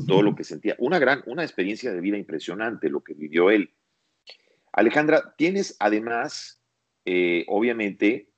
todo 0.07 0.23
lo 0.23 0.33
que 0.33 0.43
sentía. 0.43 0.75
Una 0.79 0.97
gran, 0.97 1.21
una 1.27 1.43
experiencia 1.43 1.91
de 1.91 2.01
vida 2.01 2.17
impresionante 2.17 2.89
lo 2.89 3.03
que 3.03 3.13
vivió 3.13 3.51
él. 3.51 3.71
Alejandra, 4.71 5.35
tienes 5.37 5.75
además, 5.79 6.59
eh, 7.05 7.45
obviamente, 7.47 8.29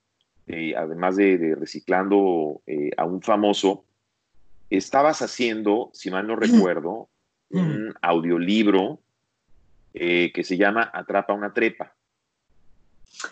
eh, 0.48 0.76
además 0.76 1.16
de, 1.16 1.38
de 1.38 1.56
reciclando 1.56 2.62
eh, 2.68 2.92
a 2.98 3.06
un 3.06 3.22
famoso, 3.22 3.86
estabas 4.70 5.22
haciendo, 5.22 5.92
si 5.94 6.12
mal 6.12 6.28
no 6.28 6.36
recuerdo, 6.36 7.10
un 7.50 7.94
audiolibro 8.02 9.00
eh, 9.94 10.32
que 10.34 10.44
se 10.44 10.58
llama 10.58 10.90
Atrapa 10.94 11.34
una 11.34 11.54
trepa. 11.54 11.96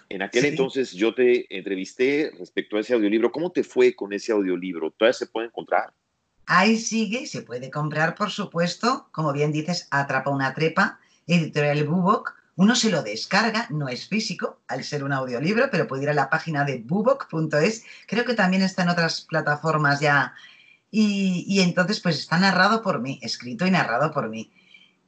En 0.09 0.21
aquel 0.21 0.43
sí. 0.43 0.47
entonces 0.47 0.91
yo 0.93 1.13
te 1.13 1.55
entrevisté 1.55 2.31
respecto 2.39 2.77
a 2.77 2.79
ese 2.79 2.93
audiolibro. 2.93 3.31
¿Cómo 3.31 3.51
te 3.51 3.63
fue 3.63 3.95
con 3.95 4.13
ese 4.13 4.31
audiolibro? 4.31 4.91
¿Todavía 4.91 5.13
se 5.13 5.27
puede 5.27 5.47
encontrar? 5.47 5.93
Ahí 6.45 6.77
sigue, 6.77 7.25
se 7.27 7.41
puede 7.41 7.69
comprar, 7.69 8.15
por 8.15 8.31
supuesto. 8.31 9.07
Como 9.11 9.33
bien 9.33 9.51
dices, 9.51 9.87
Atrapa 9.91 10.29
una 10.29 10.53
trepa, 10.53 10.99
editorial 11.27 11.83
Bubok. 11.83 12.35
Uno 12.55 12.75
se 12.75 12.91
lo 12.91 13.01
descarga, 13.01 13.65
no 13.71 13.89
es 13.89 14.07
físico, 14.07 14.59
al 14.67 14.83
ser 14.83 15.03
un 15.03 15.11
audiolibro, 15.11 15.69
pero 15.71 15.87
puede 15.87 16.03
ir 16.03 16.09
a 16.09 16.13
la 16.13 16.29
página 16.29 16.63
de 16.63 16.77
bubok.es. 16.77 17.83
Creo 18.07 18.25
que 18.25 18.35
también 18.35 18.61
está 18.61 18.83
en 18.83 18.89
otras 18.89 19.21
plataformas 19.21 19.99
ya 19.99 20.35
y, 20.95 21.43
y, 21.47 21.61
entonces, 21.61 21.99
pues 21.99 22.19
está 22.19 22.37
narrado 22.37 22.83
por 22.83 23.01
mí, 23.01 23.17
escrito 23.23 23.65
y 23.65 23.71
narrado 23.71 24.11
por 24.11 24.29
mí. 24.29 24.51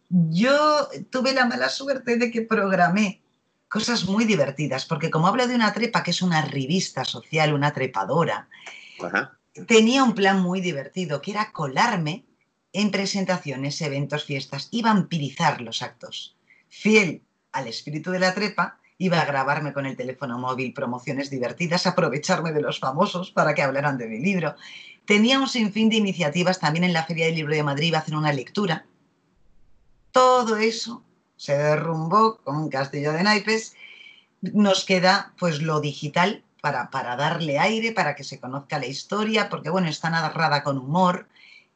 Yo 0.10 0.90
tuve 1.12 1.32
la 1.32 1.46
mala 1.46 1.70
suerte 1.70 2.18
de 2.18 2.32
que 2.32 2.42
programé 2.42 3.22
cosas 3.70 4.06
muy 4.06 4.26
divertidas, 4.26 4.88
porque 4.88 5.12
como 5.12 5.28
hablo 5.28 5.48
de 5.48 5.54
una 5.54 5.74
trepa, 5.74 6.02
que 6.02 6.10
es 6.10 6.24
una 6.24 6.42
revista 6.42 7.06
social, 7.06 7.54
una 7.54 7.72
trepadora, 7.72 8.50
Ajá. 9.00 9.38
tenía 9.68 10.04
un 10.04 10.16
plan 10.16 10.42
muy 10.42 10.60
divertido, 10.60 11.22
que 11.22 11.30
era 11.30 11.52
colarme 11.52 12.26
en 12.74 12.90
presentaciones, 12.90 13.80
eventos, 13.80 14.26
fiestas 14.26 14.70
y 14.72 14.82
vampirizar 14.82 15.62
los 15.62 15.84
actos. 15.84 16.36
Fiel 16.68 17.22
al 17.52 17.68
espíritu 17.68 18.10
de 18.10 18.20
la 18.20 18.34
trepa, 18.34 18.80
iba 18.98 19.22
a 19.22 19.26
grabarme 19.26 19.72
con 19.72 19.86
el 19.86 19.96
teléfono 19.96 20.40
móvil 20.40 20.74
promociones 20.74 21.30
divertidas, 21.30 21.86
aprovecharme 21.86 22.54
de 22.54 22.62
los 22.62 22.80
famosos 22.80 23.30
para 23.30 23.54
que 23.54 23.62
hablaran 23.62 24.00
de 24.00 24.08
mi 24.08 24.18
libro 24.18 24.56
tenía 25.06 25.40
un 25.40 25.48
sinfín 25.48 25.90
de 25.90 25.98
iniciativas 25.98 26.60
también 26.60 26.84
en 26.84 26.94
la 26.94 27.04
Feria 27.04 27.26
del 27.26 27.36
Libro 27.36 27.56
de 27.56 27.64
Madrid, 27.64 27.88
iba 27.88 28.00
a 28.00 28.02
hacer 28.02 28.16
una 28.16 28.34
lectura. 28.34 28.86
Todo 30.12 30.58
eso 30.58 31.04
se 31.36 31.58
derrumbó 31.58 32.38
con 32.44 32.58
un 32.58 32.70
castillo 32.70 33.12
de 33.14 33.24
naipes. 33.24 33.76
Nos 34.42 34.86
queda 34.86 35.34
pues 35.38 35.62
lo 35.62 35.82
digital 35.82 36.44
para, 36.62 36.90
para 36.90 37.16
darle 37.16 37.60
aire, 37.60 37.92
para 37.92 38.16
que 38.16 38.24
se 38.24 38.40
conozca 38.40 38.80
la 38.80 38.88
historia, 38.88 39.50
porque 39.50 39.70
bueno, 39.70 39.88
está 39.88 40.10
narrada 40.10 40.64
con 40.64 40.78
humor, 40.78 41.28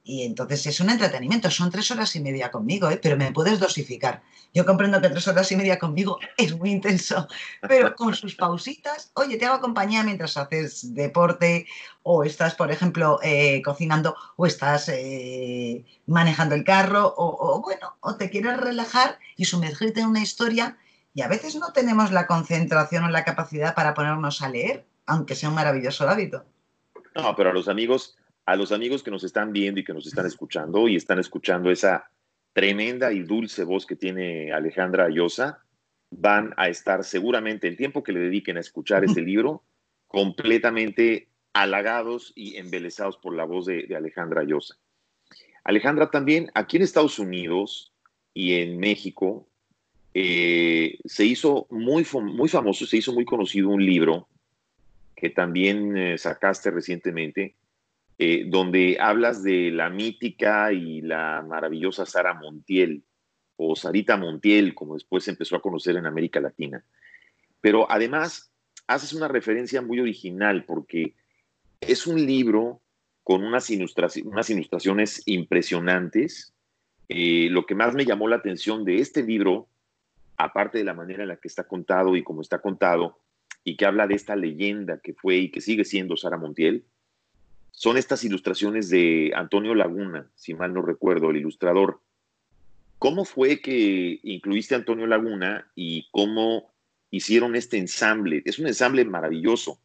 y 0.10 0.24
entonces 0.24 0.65
es 0.65 0.80
un 0.80 0.89
entretenimiento, 0.89 1.52
son 1.52 1.69
tres 1.69 1.91
horas 1.91 2.15
y 2.15 2.19
media 2.19 2.50
conmigo, 2.50 2.89
¿eh? 2.89 3.00
pero 3.02 3.15
me 3.15 3.32
puedes 3.32 3.60
dosificar. 3.60 4.24
Yo 4.56 4.65
comprendo 4.65 5.00
que 5.00 5.10
tres 5.10 5.28
horas 5.28 5.52
y 5.52 5.56
media 5.56 5.78
conmigo 5.78 6.17
es 6.38 6.58
muy 6.58 6.72
intenso, 6.72 7.28
pero 7.62 7.95
con 7.95 8.15
sus 8.15 8.34
pausitas, 8.34 9.12
oye, 9.13 9.38
te 9.38 9.45
hago 9.45 9.62
compañía 9.62 10.04
mientras 10.04 10.36
haces 10.36 10.95
deporte 10.95 11.67
o 12.02 12.24
estás, 12.24 12.56
por 12.56 12.72
ejemplo, 12.72 13.19
eh, 13.22 13.62
cocinando 13.63 14.15
o 14.36 14.48
estás 14.48 14.89
eh, 14.89 15.86
manejando 16.08 16.56
el 16.56 16.63
carro 16.63 17.13
o, 17.15 17.56
o, 17.56 17.62
bueno, 17.62 17.95
o 18.00 18.15
te 18.15 18.32
quieres 18.32 18.58
relajar 18.58 19.19
y 19.38 19.45
sumergirte 19.45 20.00
en 20.00 20.08
una 20.08 20.24
historia 20.24 20.80
y 21.13 21.22
a 21.22 21.28
veces 21.28 21.54
no 21.54 21.72
tenemos 21.72 22.12
la 22.12 22.26
concentración 22.26 23.04
o 23.04 23.10
la 23.10 23.26
capacidad 23.26 23.76
para 23.76 23.93
ponernos 23.93 24.41
a 24.41 24.50
leer, 24.50 24.88
aunque 25.06 25.36
sea 25.36 25.50
un 25.50 25.56
maravilloso 25.56 26.10
hábito. 26.10 26.45
No, 27.13 27.36
pero 27.36 27.52
a 27.52 27.54
los 27.54 27.67
amigos 27.67 28.17
a 28.50 28.56
los 28.56 28.72
amigos 28.72 29.04
que 29.04 29.12
nos 29.12 29.24
están 29.24 29.54
viendo 29.54 29.80
y 29.80 29.84
que 29.84 29.94
nos 29.94 30.08
están 30.08 30.26
escuchando 30.26 30.88
y 30.88 30.96
están 30.96 31.20
escuchando 31.20 31.70
esa 31.70 32.10
tremenda 32.52 33.14
y 33.14 33.22
dulce 33.22 33.64
voz 33.64 33.86
que 33.86 33.96
tiene 33.96 34.52
Alejandra 34.52 35.06
Ayosa, 35.06 35.64
van 36.10 36.56
a 36.58 36.68
estar 36.68 37.04
seguramente 37.04 37.68
el 37.68 37.78
tiempo 37.78 38.02
que 38.02 38.12
le 38.12 38.22
dediquen 38.22 38.58
a 38.58 38.62
escuchar 38.62 39.04
este 39.04 39.22
libro 39.32 39.62
completamente 40.08 41.28
halagados 41.54 42.34
y 42.36 42.58
embelesados 42.58 43.18
por 43.18 43.36
la 43.36 43.46
voz 43.46 43.68
de, 43.68 43.84
de 43.84 43.96
Alejandra 43.96 44.42
Ayosa. 44.42 44.78
Alejandra, 45.64 46.10
también 46.10 46.50
aquí 46.56 46.78
en 46.78 46.84
Estados 46.84 47.20
Unidos 47.20 47.94
y 48.34 48.56
en 48.56 48.80
México 48.80 49.48
eh, 50.16 50.98
se 51.06 51.24
hizo 51.24 51.68
muy, 51.70 52.04
muy 52.24 52.50
famoso, 52.50 52.88
se 52.88 52.98
hizo 52.98 53.14
muy 53.14 53.26
conocido 53.26 53.70
un 53.70 53.86
libro 53.86 54.28
que 55.16 55.30
también 55.30 55.96
eh, 55.96 56.18
sacaste 56.18 56.72
recientemente, 56.72 57.54
eh, 58.21 58.43
donde 58.45 58.97
hablas 58.99 59.43
de 59.43 59.71
la 59.71 59.89
mítica 59.89 60.73
y 60.73 60.99
la 60.99 61.41
maravillosa 61.47 62.05
Sara 62.05 62.34
Montiel, 62.34 63.01
o 63.55 63.77
Sarita 63.77 64.17
Montiel, 64.17 64.75
como 64.75 64.95
después 64.95 65.25
empezó 65.29 65.55
a 65.55 65.62
conocer 65.62 65.95
en 65.95 66.05
América 66.05 66.41
Latina. 66.41 66.84
Pero 67.62 67.89
además 67.89 68.51
haces 68.88 69.13
una 69.13 69.29
referencia 69.29 69.82
muy 69.82 70.01
original 70.01 70.65
porque 70.65 71.15
es 71.79 72.08
un 72.08 72.25
libro 72.25 72.82
con 73.23 73.41
unas, 73.43 73.69
ilustraciones, 73.69 74.29
unas 74.29 75.23
impresionantes. 75.25 76.53
Eh, 77.08 77.47
lo 77.51 77.65
que 77.65 77.75
más 77.75 77.93
me 77.95 78.03
llamó 78.03 78.27
la 78.27 78.36
atención 78.36 78.84
de 78.84 78.99
este 78.99 79.23
libro, 79.23 79.67
aparte 80.36 80.77
de 80.77 80.84
la 80.84 80.93
manera 80.93 81.23
en 81.23 81.29
la 81.29 81.38
que 81.38 81.47
está 81.47 81.63
contado 81.63 82.17
y 82.17 82.23
cómo 82.23 82.41
está 82.41 82.60
contado, 82.60 83.17
y 83.63 83.77
que 83.77 83.86
habla 83.86 84.08
de 84.08 84.15
esta 84.15 84.36
leyenda 84.36 84.99
que 84.99 85.13
fue 85.13 85.38
y 85.38 85.51
que 85.51 85.62
sigue 85.62 85.86
siendo 85.86 86.17
Sara 86.17 86.38
Montiel, 86.38 86.84
son 87.80 87.96
estas 87.96 88.26
ilustraciones 88.26 88.89
de 88.89 89.32
Antonio 89.34 89.74
Laguna, 89.74 90.30
si 90.36 90.54
mal 90.54 90.74
no 90.74 90.82
recuerdo, 90.82 91.30
el 91.30 91.38
ilustrador. 91.38 92.02
¿Cómo 92.98 93.24
fue 93.24 93.62
que 93.62 94.20
incluiste 94.22 94.76
a 94.76 94.80
Antonio 94.80 95.08
Laguna 95.08 95.65
y 95.76 96.10
cómo 96.12 96.74
hicieron 97.10 97.56
este 97.56 97.78
ensamble? 97.78 98.42
Es 98.44 98.60
un 98.60 98.68
ensamble 98.68 99.06
maravilloso. 99.06 99.80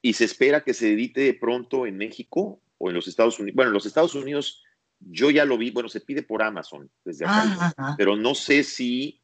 Y 0.00 0.14
se 0.14 0.24
espera 0.24 0.64
que 0.64 0.72
se 0.72 0.94
edite 0.94 1.34
pronto 1.34 1.86
en 1.86 1.98
México 1.98 2.62
o 2.78 2.88
en 2.88 2.94
los 2.94 3.08
Estados 3.08 3.38
Unidos. 3.38 3.56
Bueno, 3.56 3.72
en 3.72 3.74
los 3.74 3.84
Estados 3.84 4.14
Unidos 4.14 4.64
yo 4.98 5.30
ya 5.30 5.44
lo 5.44 5.58
vi, 5.58 5.72
bueno, 5.72 5.90
se 5.90 6.00
pide 6.00 6.22
por 6.22 6.42
Amazon 6.42 6.88
desde 7.04 7.26
acá, 7.26 7.74
Ajá. 7.76 7.94
pero 7.98 8.16
no 8.16 8.34
sé 8.34 8.62
si 8.62 9.20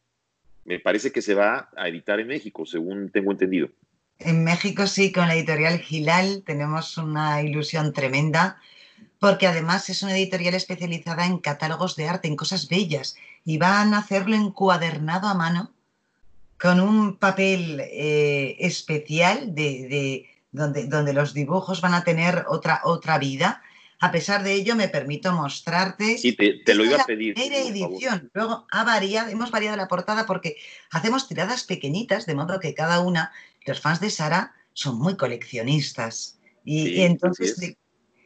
me 0.67 0.79
parece 0.79 1.11
que 1.11 1.23
se 1.23 1.33
va 1.33 1.71
a 1.75 1.89
editar 1.89 2.21
en 2.21 2.27
México, 2.27 2.67
según 2.67 3.09
tengo 3.09 3.33
entendido. 3.33 3.71
En 4.19 4.45
México 4.45 4.87
sí, 4.87 5.13
con 5.13 5.29
la 5.29 5.35
editorial 5.35 5.79
Gilal 5.81 6.43
tenemos 6.47 6.97
una 6.97 7.43
ilusión 7.43 7.93
tremenda 7.93 8.59
porque 9.23 9.47
además 9.47 9.89
es 9.89 10.03
una 10.03 10.17
editorial 10.17 10.55
especializada 10.55 11.27
en 11.27 11.39
catálogos 11.39 11.95
de 11.95 12.09
arte, 12.09 12.27
en 12.27 12.35
cosas 12.35 12.69
bellas, 12.69 13.15
y 13.45 13.57
van 13.57 13.95
a 13.95 13.99
hacerlo 13.99 14.35
encuadernado 14.35 15.29
a 15.29 15.35
mano 15.35 15.71
con 16.61 16.81
un 16.81 17.17
papel 17.19 17.81
eh, 17.81 18.57
especial 18.59 19.55
de, 19.55 20.29
donde, 20.51 20.89
donde, 20.89 21.13
los 21.13 21.35
dibujos 21.35 21.81
van 21.81 21.95
a 21.95 22.03
tener 22.03 22.47
otra, 22.49 22.81
otra 22.83 23.19
vida. 23.19 23.63
A 24.01 24.11
pesar 24.11 24.43
de 24.43 24.55
ello, 24.55 24.75
me 24.75 24.89
permito 24.89 25.33
mostrarte. 25.33 26.19
Sí, 26.19 26.33
te, 26.33 26.75
lo 26.75 26.85
iba 26.85 27.01
a 27.01 27.05
pedir. 27.05 27.35
Primera 27.35 27.63
edición. 27.63 28.29
Luego 28.35 28.67
ha 28.73 28.83
variado, 28.83 29.31
hemos 29.31 29.53
variado 29.53 29.77
la 29.77 29.87
portada 29.87 30.27
porque 30.27 30.57
hacemos 30.91 31.29
tiradas 31.29 31.63
pequeñitas, 31.63 32.27
de 32.27 32.35
modo 32.35 32.59
que 32.59 32.75
cada 32.75 32.99
una, 32.99 33.31
los 33.67 33.81
fans 33.81 34.01
de 34.01 34.11
Sara 34.11 34.55
son 34.73 34.99
muy 34.99 35.17
coleccionistas. 35.17 36.39
Y, 36.65 37.03
entonces 37.03 37.77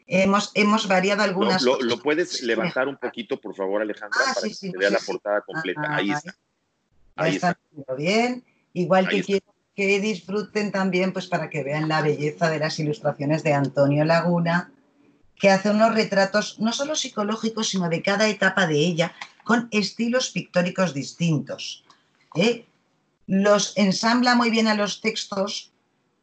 hemos, 0.07 0.51
hemos 0.55 0.87
variado 0.89 1.23
algunas 1.23 1.63
lo, 1.63 1.81
Lo, 1.81 1.99
puedes 1.99 2.43
levantar 2.43 2.89
un 2.89 2.97
poquito, 2.97 3.41
por 3.41 3.55
favor, 3.55 3.83
Alejandra, 3.83 4.21
ah, 4.27 4.33
para 4.35 4.49
que 4.49 4.55
se 4.55 4.73
vea 4.77 4.91
la 4.91 4.99
portada 4.99 5.41
completa. 5.41 5.95
ahí 5.95 6.11
está. 6.11 6.37
Ahí, 7.17 7.37
está. 7.37 7.57
bien. 7.97 8.45
Igual 8.75 9.09
que 9.09 9.23
quiero 9.23 9.57
que 9.77 10.01
disfruten 10.01 10.73
también, 10.73 11.13
pues 11.13 11.27
para 11.27 11.51
que 11.51 11.63
vean 11.63 11.89
la 11.89 12.01
belleza 12.01 12.49
de 12.49 12.59
las 12.59 12.79
ilustraciones 12.79 13.43
de 13.43 13.53
Antonio 13.53 14.05
Laguna, 14.07 14.73
que 15.39 15.51
hace 15.51 15.71
unos 15.71 15.95
retratos 15.95 16.59
no 16.59 16.73
solo 16.73 16.97
psicológicos, 16.97 17.69
sino 17.69 17.91
de 17.91 18.03
cada 18.03 18.27
etapa 18.27 18.67
de 18.67 18.79
ella, 18.79 19.15
con 19.45 19.69
estilos 19.71 20.31
pictóricos 20.31 20.95
distintos. 20.95 21.85
¿eh? 22.35 22.65
Los 23.27 23.77
ensambla 23.77 24.35
muy 24.35 24.51
bien 24.51 24.69
a 24.69 24.75
los 24.75 25.01
textos. 25.01 25.73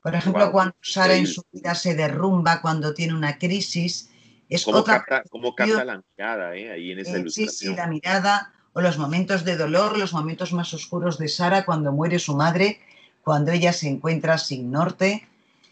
Por 0.01 0.15
ejemplo, 0.15 0.51
cuando 0.51 0.75
Sara 0.81 1.15
en 1.15 1.27
su 1.27 1.43
vida 1.51 1.75
se 1.75 1.95
derrumba, 1.95 2.61
cuando 2.61 2.93
tiene 2.93 3.13
una 3.13 3.37
crisis, 3.37 4.09
es 4.49 4.65
¿Cómo 4.65 4.79
otra... 4.79 5.03
Capta, 5.03 5.29
¿Cómo 5.29 5.55
capta 5.55 5.85
la 5.85 6.01
mirada 6.17 6.55
eh, 6.55 6.71
ahí 6.71 6.91
en 6.91 6.99
esa 6.99 7.17
eh, 7.17 7.29
Sí, 7.29 7.47
sí, 7.47 7.73
la 7.73 7.87
mirada 7.87 8.53
o 8.73 8.81
los 8.81 8.97
momentos 8.97 9.43
de 9.45 9.55
dolor, 9.55 9.97
los 9.97 10.13
momentos 10.13 10.51
más 10.51 10.73
oscuros 10.73 11.17
de 11.17 11.27
Sara 11.27 11.65
cuando 11.65 11.91
muere 11.91 12.19
su 12.19 12.35
madre, 12.35 12.79
cuando 13.23 13.51
ella 13.51 13.71
se 13.71 13.87
encuentra 13.87 14.37
sin 14.37 14.71
norte. 14.71 15.27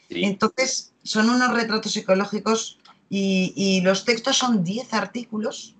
Entonces, 0.09 0.93
son 1.03 1.29
unos 1.29 1.53
retratos 1.53 1.93
psicológicos 1.93 2.79
y, 3.09 3.53
y 3.55 3.81
los 3.81 4.05
textos 4.05 4.37
son 4.37 4.63
10 4.63 4.93
artículos. 4.93 5.75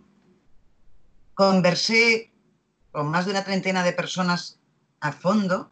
Conversé 1.34 2.32
con 2.92 3.10
más 3.10 3.26
de 3.26 3.32
una 3.32 3.44
treintena 3.44 3.84
de 3.84 3.94
personas 3.94 4.61
a 5.02 5.12
fondo 5.12 5.70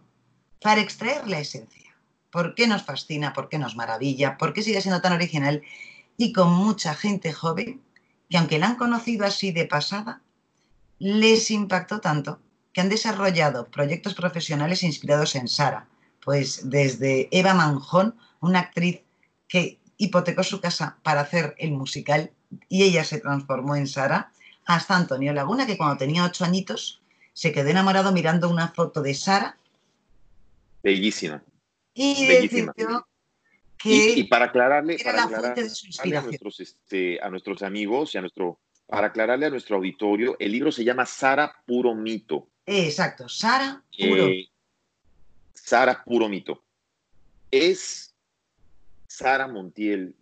para 0.62 0.82
extraer 0.82 1.28
la 1.28 1.40
esencia. 1.40 1.96
Por 2.32 2.54
qué 2.56 2.68
nos 2.68 2.84
fascina, 2.84 3.34
por 3.34 3.50
qué 3.50 3.58
nos 3.58 3.76
maravilla, 3.76 4.38
por 4.38 4.54
qué 4.54 4.62
sigue 4.62 4.82
siendo 4.82 5.02
tan 5.02 5.14
original 5.14 5.62
y 6.18 6.34
con 6.34 6.52
mucha 6.52 6.94
gente 6.94 7.32
joven 7.32 7.82
que 8.30 8.38
aunque 8.38 8.60
la 8.60 8.68
han 8.68 8.76
conocido 8.76 9.26
así 9.26 9.52
de 9.52 9.66
pasada, 9.66 10.22
les 11.00 11.50
impactó 11.50 12.02
tanto 12.02 12.40
que 12.74 12.82
han 12.82 12.90
desarrollado 12.90 13.68
proyectos 13.72 14.14
profesionales 14.14 14.84
inspirados 14.84 15.36
en 15.36 15.48
Sara, 15.48 15.88
pues 16.24 16.70
desde 16.70 17.30
Eva 17.32 17.54
Manjón, 17.54 18.16
una 18.42 18.60
actriz 18.60 19.02
que 19.48 19.80
hipotecó 19.98 20.44
su 20.44 20.62
casa 20.62 20.98
para 21.02 21.22
hacer 21.22 21.56
el 21.58 21.72
musical 21.72 22.32
y 22.68 22.84
ella 22.84 23.04
se 23.04 23.20
transformó 23.20 23.76
en 23.76 23.88
Sara, 23.88 24.32
hasta 24.66 24.96
Antonio 24.96 25.34
Laguna, 25.34 25.66
que 25.66 25.78
cuando 25.78 25.98
tenía 25.98 26.24
ocho 26.24 26.46
añitos 26.46 26.99
se 27.40 27.54
quedó 27.54 27.70
enamorado 27.70 28.12
mirando 28.12 28.50
una 28.50 28.68
foto 28.68 29.02
de 29.02 29.14
Sara. 29.14 29.58
Bellísima. 30.84 31.42
Y 31.94 32.28
decidió 32.28 33.08
que 33.78 34.14
y, 34.18 34.24
para 34.26 34.48
aclararle, 34.48 34.98
para 35.02 35.24
aclararle 35.24 36.18
a, 36.18 36.22
nuestros, 36.22 36.60
este, 36.60 37.18
a 37.22 37.30
nuestros 37.30 37.64
amigos 37.64 38.14
y 38.14 38.18
a 38.18 38.22
nuestro, 38.22 38.60
para 38.88 39.08
aclararle 39.08 39.46
a 39.46 39.50
nuestro 39.50 39.78
auditorio, 39.78 40.36
el 40.38 40.52
libro 40.52 40.70
se 40.70 40.84
llama 40.84 41.06
Sara 41.06 41.56
Puro 41.66 41.96
Mito. 41.96 42.50
Exacto, 42.66 43.30
Sara 43.30 43.82
Puro. 43.98 44.28
Eh, 44.28 44.50
Sara 45.54 46.04
Puro 46.04 46.28
Mito. 46.28 46.62
¿Es 47.52 48.14
Sara 49.08 49.48
Montiel 49.48 50.14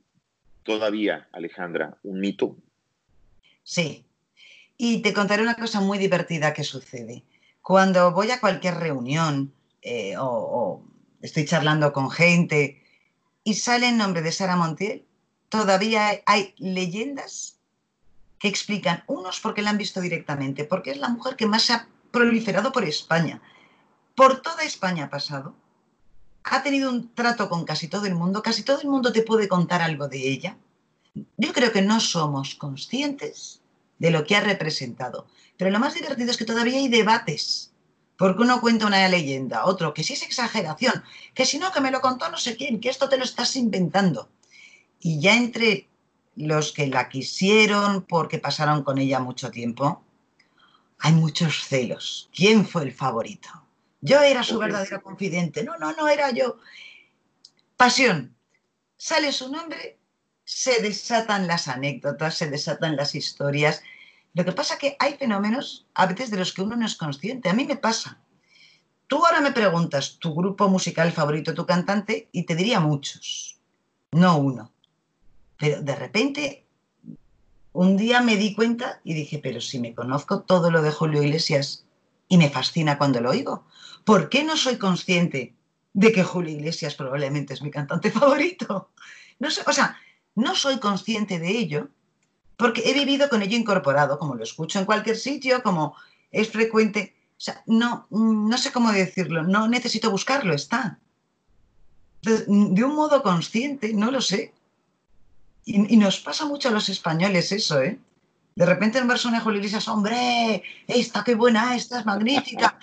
todavía, 0.61 1.27
Alejandra, 1.31 1.97
un 2.03 2.19
mito? 2.19 2.57
Sí. 3.63 4.06
Y 4.77 5.01
te 5.01 5.13
contaré 5.13 5.41
una 5.41 5.55
cosa 5.55 5.81
muy 5.81 5.97
divertida 5.97 6.53
que 6.53 6.63
sucede. 6.63 7.23
Cuando 7.61 8.11
voy 8.11 8.31
a 8.31 8.39
cualquier 8.39 8.75
reunión 8.75 9.53
eh, 9.81 10.15
o 10.19 10.83
estoy 11.21 11.45
charlando 11.45 11.91
con 11.91 12.09
gente 12.11 12.83
y 13.43 13.55
sale 13.55 13.89
el 13.89 13.97
nombre 13.97 14.21
de 14.21 14.31
Sara 14.31 14.55
Montiel, 14.55 15.05
todavía 15.49 16.21
hay 16.25 16.53
leyendas 16.57 17.57
que 18.39 18.47
explican, 18.47 19.03
unos 19.07 19.39
porque 19.39 19.61
la 19.61 19.71
han 19.71 19.77
visto 19.77 19.99
directamente, 19.99 20.63
porque 20.63 20.91
es 20.91 20.97
la 20.97 21.09
mujer 21.09 21.35
que 21.35 21.47
más 21.47 21.63
se 21.63 21.73
ha 21.73 21.87
proliferado 22.11 22.71
por 22.71 22.83
España. 22.83 23.41
Por 24.15 24.41
toda 24.41 24.63
España 24.63 25.05
ha 25.05 25.09
pasado. 25.09 25.55
Ha 26.43 26.63
tenido 26.63 26.89
un 26.89 27.13
trato 27.13 27.49
con 27.49 27.65
casi 27.65 27.87
todo 27.87 28.05
el 28.05 28.15
mundo, 28.15 28.41
casi 28.41 28.63
todo 28.63 28.81
el 28.81 28.87
mundo 28.87 29.11
te 29.11 29.23
puede 29.23 29.47
contar 29.47 29.81
algo 29.81 30.07
de 30.07 30.27
ella. 30.27 30.57
Yo 31.35 31.51
creo 31.51 31.71
que 31.71 31.81
no 31.81 31.99
somos 31.99 32.55
conscientes 32.55 33.61
de 33.99 34.11
lo 34.11 34.25
que 34.25 34.35
ha 34.35 34.41
representado. 34.41 35.27
Pero 35.57 35.71
lo 35.71 35.79
más 35.79 35.93
divertido 35.93 36.31
es 36.31 36.37
que 36.37 36.45
todavía 36.45 36.77
hay 36.77 36.87
debates 36.87 37.71
porque 38.17 38.41
uno 38.41 38.59
cuenta 38.59 38.87
una 38.87 39.07
leyenda, 39.07 39.65
otro 39.65 39.93
que 39.93 40.03
si 40.03 40.13
es 40.13 40.23
exageración, 40.23 41.03
que 41.35 41.45
si 41.45 41.59
no, 41.59 41.71
que 41.71 41.81
me 41.81 41.91
lo 41.91 42.01
contó 42.01 42.29
no 42.29 42.37
sé 42.37 42.57
quién, 42.57 42.81
que 42.81 42.89
esto 42.89 43.07
te 43.07 43.17
lo 43.17 43.23
estás 43.23 43.55
inventando. 43.55 44.29
Y 44.99 45.19
ya 45.19 45.35
entre 45.35 45.87
los 46.35 46.71
que 46.71 46.87
la 46.87 47.09
quisieron 47.09 48.03
porque 48.03 48.39
pasaron 48.39 48.83
con 48.83 48.97
ella 48.97 49.19
mucho 49.19 49.51
tiempo, 49.51 50.03
hay 50.97 51.13
muchos 51.13 51.65
celos. 51.65 52.29
¿Quién 52.33 52.65
fue 52.65 52.83
el 52.83 52.91
favorito? 52.91 53.49
Yo 54.01 54.19
era 54.21 54.43
su 54.43 54.57
verdadero 54.57 55.01
confidente. 55.03 55.63
No, 55.63 55.77
no, 55.77 55.93
no 55.93 56.07
era 56.07 56.31
yo. 56.31 56.57
Pasión. 57.75 58.35
Sale 58.97 59.31
su 59.31 59.51
nombre, 59.51 59.96
se 60.47 60.81
desatan 60.81 61.45
las 61.45 61.67
anécdotas, 61.67 62.35
se 62.35 62.49
desatan 62.49 62.95
las 62.95 63.13
historias 63.13 63.83
lo 64.37 64.45
que 64.45 64.51
pasa 64.51 64.75
es 64.75 64.79
que 64.79 64.95
hay 64.99 65.15
fenómenos 65.15 65.87
a 65.95 66.05
veces 66.05 66.29
de 66.29 66.37
los 66.37 66.53
que 66.53 66.61
uno 66.61 66.75
no 66.75 66.85
es 66.85 66.95
consciente. 66.95 67.49
A 67.49 67.55
mí 67.55 67.65
me 67.65 67.75
pasa. 67.75 68.19
Tú 69.07 69.25
ahora 69.25 69.41
me 69.41 69.51
preguntas 69.51 70.19
tu 70.19 70.35
grupo 70.35 70.69
musical 70.69 71.11
favorito, 71.11 71.55
tu 71.55 71.65
cantante, 71.65 72.29
y 72.31 72.43
te 72.43 72.55
diría 72.55 72.79
muchos, 72.79 73.59
no 74.11 74.37
uno. 74.37 74.71
Pero 75.57 75.81
de 75.81 75.95
repente, 75.95 76.67
un 77.73 77.97
día 77.97 78.21
me 78.21 78.35
di 78.35 78.53
cuenta 78.53 79.01
y 79.03 79.15
dije, 79.15 79.39
pero 79.39 79.59
si 79.59 79.79
me 79.79 79.95
conozco 79.95 80.41
todo 80.41 80.69
lo 80.69 80.83
de 80.83 80.91
Julio 80.91 81.23
Iglesias 81.23 81.85
y 82.27 82.37
me 82.37 82.51
fascina 82.51 82.99
cuando 82.99 83.21
lo 83.21 83.31
oigo, 83.31 83.65
¿por 84.03 84.29
qué 84.29 84.43
no 84.43 84.55
soy 84.55 84.77
consciente 84.77 85.55
de 85.93 86.11
que 86.11 86.23
Julio 86.23 86.51
Iglesias 86.51 86.93
probablemente 86.93 87.55
es 87.55 87.63
mi 87.63 87.71
cantante 87.71 88.11
favorito? 88.19 88.91
No 89.39 89.49
sé, 89.49 89.63
o 89.65 89.73
sea, 89.73 89.97
no 90.37 90.55
soy 90.55 90.79
consciente 90.79 91.39
de 91.39 91.49
ello 91.49 91.89
porque 92.57 92.83
he 92.85 92.93
vivido 92.93 93.27
con 93.27 93.41
ello 93.41 93.57
incorporado, 93.57 94.19
como 94.19 94.35
lo 94.35 94.43
escucho 94.43 94.77
en 94.79 94.85
cualquier 94.85 95.17
sitio, 95.17 95.63
como 95.63 95.95
es 96.31 96.49
frecuente. 96.49 97.15
O 97.31 97.41
sea, 97.41 97.63
no, 97.65 98.07
no 98.09 98.57
sé 98.57 98.71
cómo 98.71 98.91
decirlo, 98.91 99.43
no 99.43 99.67
necesito 99.67 100.11
buscarlo, 100.11 100.53
está. 100.53 100.99
De, 102.21 102.45
un 102.47 102.95
modo 102.95 103.21
consciente, 103.23 103.93
no 103.93 104.11
lo 104.11 104.21
sé. 104.21 104.53
Y, 105.65 105.97
nos 105.97 106.19
pasa 106.19 106.45
mucho 106.45 106.69
a 106.69 106.71
los 106.71 106.87
españoles 106.89 107.51
eso, 107.51 107.81
¿eh? 107.81 107.99
De 108.55 108.65
repente 108.65 108.97
en 108.99 109.07
persona 109.07 109.41
Julio 109.41 109.59
Iglesias, 109.59 109.87
hombre, 109.87 110.63
esta 110.87 111.23
qué 111.23 111.35
buena, 111.35 111.75
esta 111.75 111.99
es 111.99 112.05
magnífica. 112.05 112.79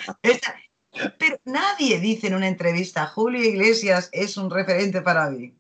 Pero 1.18 1.38
nadie 1.44 1.98
dice 1.98 2.28
en 2.28 2.34
una 2.34 2.46
entrevista, 2.46 3.06
Julio 3.06 3.42
Iglesias 3.42 4.08
es 4.12 4.36
un 4.36 4.50
referente 4.50 5.02
para 5.02 5.30
mí. 5.30 5.52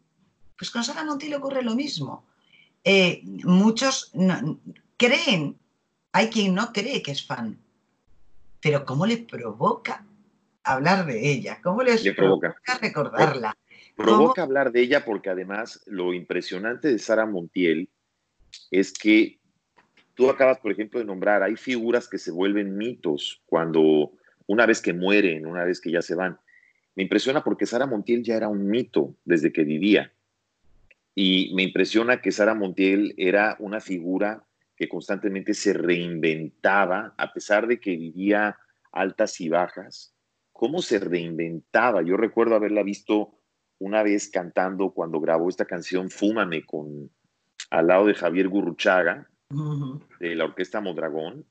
Pues 0.56 0.70
con 0.70 0.84
Sara 0.84 1.04
Montiel 1.04 1.34
ocurre 1.34 1.62
lo 1.62 1.74
mismo. 1.74 2.26
Eh, 2.82 3.22
muchos 3.44 4.12
creen, 4.96 5.58
hay 6.12 6.28
quien 6.28 6.54
no 6.54 6.72
cree 6.72 7.02
que 7.02 7.12
es 7.12 7.26
fan, 7.26 7.58
pero 8.60 8.84
¿cómo 8.84 9.06
le 9.06 9.18
provoca 9.18 10.04
hablar 10.62 11.06
de 11.06 11.30
ella? 11.30 11.60
¿Cómo 11.62 11.82
les 11.82 12.02
provoca? 12.14 12.56
recordarla? 12.80 13.56
Provoca 13.96 14.42
hablar 14.42 14.72
de 14.72 14.80
ella 14.80 15.04
porque 15.04 15.30
además 15.30 15.82
lo 15.86 16.12
impresionante 16.14 16.88
de 16.88 16.98
Sara 16.98 17.26
Montiel 17.26 17.88
es 18.70 18.92
que 18.92 19.38
tú 20.14 20.30
acabas, 20.30 20.58
por 20.58 20.72
ejemplo, 20.72 20.98
de 20.98 21.06
nombrar, 21.06 21.42
hay 21.42 21.56
figuras 21.56 22.08
que 22.08 22.18
se 22.18 22.30
vuelven 22.30 22.76
mitos 22.76 23.42
cuando 23.46 24.12
una 24.46 24.66
vez 24.66 24.80
que 24.80 24.92
mueren, 24.92 25.46
una 25.46 25.64
vez 25.64 25.80
que 25.80 25.90
ya 25.90 26.02
se 26.02 26.14
van. 26.14 26.38
Me 26.96 27.02
impresiona 27.02 27.42
porque 27.42 27.66
Sara 27.66 27.86
Montiel 27.86 28.22
ya 28.22 28.36
era 28.36 28.48
un 28.48 28.68
mito 28.68 29.14
desde 29.24 29.52
que 29.52 29.64
vivía. 29.64 30.12
Y 31.14 31.52
me 31.54 31.62
impresiona 31.62 32.20
que 32.20 32.32
Sara 32.32 32.54
Montiel 32.54 33.14
era 33.16 33.56
una 33.60 33.80
figura 33.80 34.44
que 34.76 34.88
constantemente 34.88 35.54
se 35.54 35.72
reinventaba, 35.72 37.14
a 37.16 37.32
pesar 37.32 37.66
de 37.66 37.78
que 37.78 37.96
vivía 37.96 38.58
altas 38.90 39.40
y 39.40 39.48
bajas. 39.48 40.14
¿Cómo 40.52 40.82
se 40.82 40.98
reinventaba? 40.98 42.02
Yo 42.02 42.16
recuerdo 42.16 42.56
haberla 42.56 42.82
visto 42.82 43.38
una 43.78 44.02
vez 44.02 44.28
cantando 44.28 44.90
cuando 44.90 45.20
grabó 45.20 45.48
esta 45.48 45.64
canción 45.64 46.10
Fúmame 46.10 46.64
con 46.64 47.10
al 47.70 47.86
lado 47.88 48.06
de 48.06 48.14
Javier 48.14 48.48
Gurruchaga, 48.48 49.28
de 50.20 50.34
la 50.34 50.44
Orquesta 50.44 50.80
Modragón. 50.80 51.44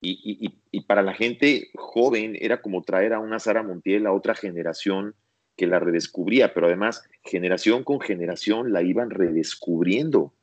Y, 0.00 0.52
y, 0.70 0.80
para 0.82 1.02
la 1.02 1.14
gente 1.14 1.70
joven 1.74 2.36
era 2.38 2.60
como 2.60 2.82
traer 2.82 3.12
a 3.12 3.18
una 3.18 3.38
Sara 3.40 3.62
Montiel 3.62 4.06
a 4.06 4.12
otra 4.12 4.34
generación 4.34 5.14
que 5.56 5.66
la 5.66 5.78
redescubría, 5.78 6.54
pero 6.54 6.66
además 6.66 7.02
generación 7.24 7.84
con 7.84 8.00
generación 8.00 8.72
la 8.72 8.82
iban 8.82 9.10
redescubriendo. 9.10 10.34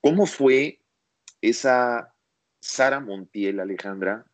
¿Cómo 0.00 0.26
fue 0.26 0.80
esa 1.40 2.14
Sara 2.60 3.00
Montiel, 3.00 3.60
Alejandra, 3.60 4.26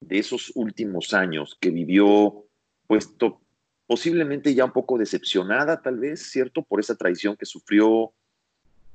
de 0.00 0.18
esos 0.18 0.52
últimos 0.54 1.14
años 1.14 1.56
que 1.60 1.70
vivió, 1.70 2.46
puesto 2.86 3.40
posiblemente 3.86 4.54
ya 4.54 4.64
un 4.64 4.72
poco 4.72 4.98
decepcionada, 4.98 5.82
tal 5.82 5.98
vez, 5.98 6.22
¿cierto? 6.30 6.62
Por 6.62 6.80
esa 6.80 6.96
traición 6.96 7.36
que 7.36 7.46
sufrió, 7.46 8.12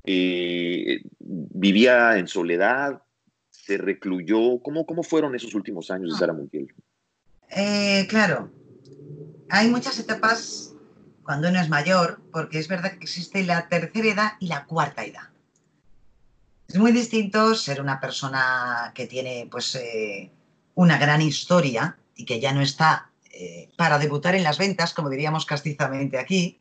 eh, 0.03 1.01
vivía 1.19 2.17
en 2.17 2.27
soledad, 2.27 3.03
se 3.49 3.77
recluyó. 3.77 4.59
¿Cómo, 4.61 4.85
¿Cómo 4.85 5.03
fueron 5.03 5.35
esos 5.35 5.53
últimos 5.53 5.91
años 5.91 6.13
de 6.13 6.17
Sara 6.17 6.33
Montiel? 6.33 6.73
Eh, 7.51 8.07
claro, 8.09 8.51
hay 9.49 9.69
muchas 9.69 9.99
etapas 9.99 10.73
cuando 11.23 11.49
uno 11.49 11.59
es 11.59 11.69
mayor, 11.69 12.21
porque 12.31 12.59
es 12.59 12.67
verdad 12.67 12.91
que 12.91 13.03
existe 13.03 13.43
la 13.43 13.67
tercera 13.67 14.07
edad 14.07 14.31
y 14.39 14.47
la 14.47 14.65
cuarta 14.65 15.03
edad. 15.03 15.29
Es 16.67 16.77
muy 16.77 16.91
distinto 16.91 17.55
ser 17.55 17.81
una 17.81 17.99
persona 17.99 18.91
que 18.95 19.07
tiene 19.07 19.47
pues 19.49 19.75
eh, 19.75 20.31
una 20.75 20.97
gran 20.97 21.21
historia 21.21 21.97
y 22.15 22.25
que 22.25 22.39
ya 22.39 22.53
no 22.53 22.61
está 22.61 23.11
eh, 23.31 23.69
para 23.75 23.99
debutar 23.99 24.35
en 24.35 24.43
las 24.43 24.57
ventas, 24.57 24.93
como 24.93 25.09
diríamos 25.09 25.45
castizamente 25.45 26.17
aquí, 26.17 26.59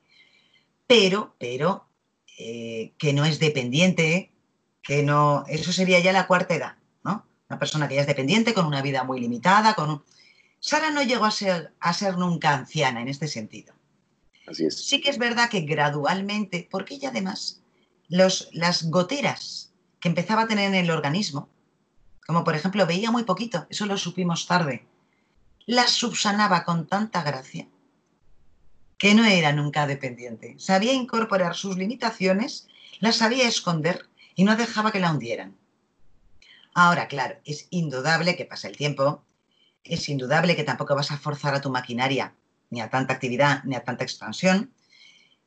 pero, 0.86 1.34
pero 1.39 1.86
eh, 2.39 2.93
que 2.99 3.12
no 3.12 3.24
es 3.24 3.39
dependiente, 3.39 4.32
que 4.82 5.03
no, 5.03 5.45
eso 5.49 5.72
sería 5.72 6.01
ya 6.01 6.12
la 6.12 6.26
cuarta 6.26 6.55
edad, 6.55 6.76
¿no? 7.05 7.26
Una 7.49 7.59
persona 7.59 7.89
que 7.89 7.97
ya 7.97 8.03
es 8.03 8.07
dependiente, 8.07 8.55
con 8.55 8.66
una 8.66 8.80
vida 8.80 9.05
muy 9.05 9.20
limitada, 9.20 9.74
con 9.74 9.91
un, 9.91 10.03
Sara 10.61 10.90
no 10.90 11.02
llegó 11.02 11.24
a 11.24 11.30
ser, 11.30 11.72
a 11.80 11.92
ser 11.92 12.18
nunca 12.18 12.54
anciana 12.54 13.00
en 13.00 13.09
este 13.09 13.28
sentido. 13.28 13.74
Así 14.46 14.66
es. 14.66 14.86
Sí 14.86 15.00
que 15.00 15.11
es 15.11 15.18
verdad 15.18 15.48
que 15.50 15.61
gradualmente, 15.61 16.66
porque 16.70 16.94
ella 16.94 17.11
además, 17.11 17.62
los, 18.09 18.48
las 18.52 18.90
goteras 18.90 19.72
que 20.00 20.09
empezaba 20.09 20.42
a 20.42 20.48
tener 20.48 20.66
en 20.68 20.74
el 20.74 20.90
organismo, 20.90 21.48
como 22.26 22.44
por 22.44 22.54
ejemplo 22.54 22.86
veía 22.86 23.11
muy 23.11 23.24
poquito, 23.24 23.66
eso 23.70 23.86
lo 23.86 23.96
supimos 23.96 24.46
tarde, 24.46 24.86
las 25.66 25.92
subsanaba 25.92 26.64
con 26.64 26.86
tanta 26.86 27.22
gracia 27.22 27.68
que 28.98 29.14
no 29.14 29.24
era 29.24 29.52
nunca 29.52 29.86
dependiente. 29.86 30.56
Sabía 30.59 30.92
incorporar 30.92 31.54
sus 31.54 31.76
limitaciones, 31.76 32.66
las 32.98 33.16
sabía 33.16 33.46
esconder 33.46 34.09
y 34.34 34.44
no 34.44 34.56
dejaba 34.56 34.90
que 34.90 34.98
la 34.98 35.12
hundieran. 35.12 35.56
Ahora, 36.74 37.06
claro, 37.06 37.36
es 37.44 37.68
indudable 37.70 38.36
que 38.36 38.44
pasa 38.44 38.68
el 38.68 38.76
tiempo 38.76 39.22
es 39.84 40.08
indudable 40.08 40.56
que 40.56 40.64
tampoco 40.64 40.94
vas 40.94 41.10
a 41.10 41.18
forzar 41.18 41.54
a 41.54 41.60
tu 41.60 41.70
maquinaria 41.70 42.34
ni 42.70 42.80
a 42.80 42.90
tanta 42.90 43.14
actividad 43.14 43.64
ni 43.64 43.74
a 43.74 43.84
tanta 43.84 44.04
expansión, 44.04 44.72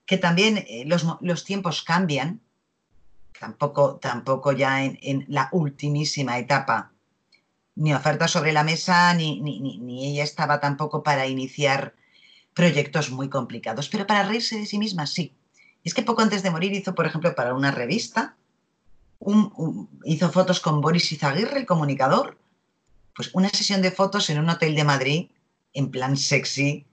que 0.05 0.17
también 0.17 0.57
eh, 0.67 0.83
los, 0.85 1.45
tiempos 1.45 1.83
cambian, 1.83 2.41
tampoco, 3.39 3.97
tampoco 3.97 4.51
ya 4.51 4.83
en, 4.83 5.25
la 5.27 5.49
ultimísima 5.51 6.37
etapa, 6.39 6.91
ni 7.75 7.93
oferta 7.93 8.27
sobre 8.27 8.51
la 8.51 8.63
mesa, 8.63 9.13
ni, 9.13 9.39
ni, 9.39 10.11
ella 10.11 10.23
estaba 10.23 10.59
tampoco 10.59 11.03
para 11.03 11.27
iniciar 11.27 11.95
proyectos 12.53 13.11
muy 13.11 13.29
complicados, 13.29 13.87
pero 13.87 14.05
para 14.05 14.23
reírse 14.23 14.57
de 14.57 14.65
sí 14.65 14.77
misma 14.77 15.07
sí. 15.07 15.33
Es 15.83 15.93
que 15.93 16.03
poco 16.03 16.21
antes 16.21 16.43
de 16.43 16.51
morir 16.51 16.73
hizo, 16.73 16.93
por 16.93 17.05
ejemplo, 17.05 17.33
para 17.33 17.55
una 17.55 17.71
revista, 17.71 18.35
hizo 20.03 20.31
fotos 20.31 20.59
con 20.59 20.81
Boris 20.81 21.11
Izaguirre, 21.11 21.59
el 21.59 21.65
comunicador, 21.65 22.37
pues 23.15 23.29
una 23.33 23.49
sesión 23.49 23.81
de 23.81 23.91
fotos 23.91 24.29
en 24.29 24.39
un 24.39 24.49
hotel 24.49 24.75
de 24.75 24.83
Madrid, 24.83 25.29
en 25.73 25.91
plan 25.91 26.17
sexy, 26.17 26.85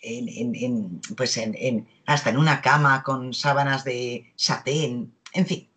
en, 0.00 1.00
pues 1.16 1.36
en, 1.36 1.88
hasta 2.06 2.30
en 2.30 2.36
una 2.36 2.60
cama 2.60 3.02
con 3.02 3.34
sábanas 3.34 3.84
de 3.84 4.32
satén, 4.36 5.12
en 5.32 5.46
fin. 5.46 5.68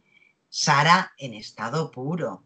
Sara 0.50 1.14
en 1.18 1.34
estado 1.34 1.92
puro, 1.92 2.44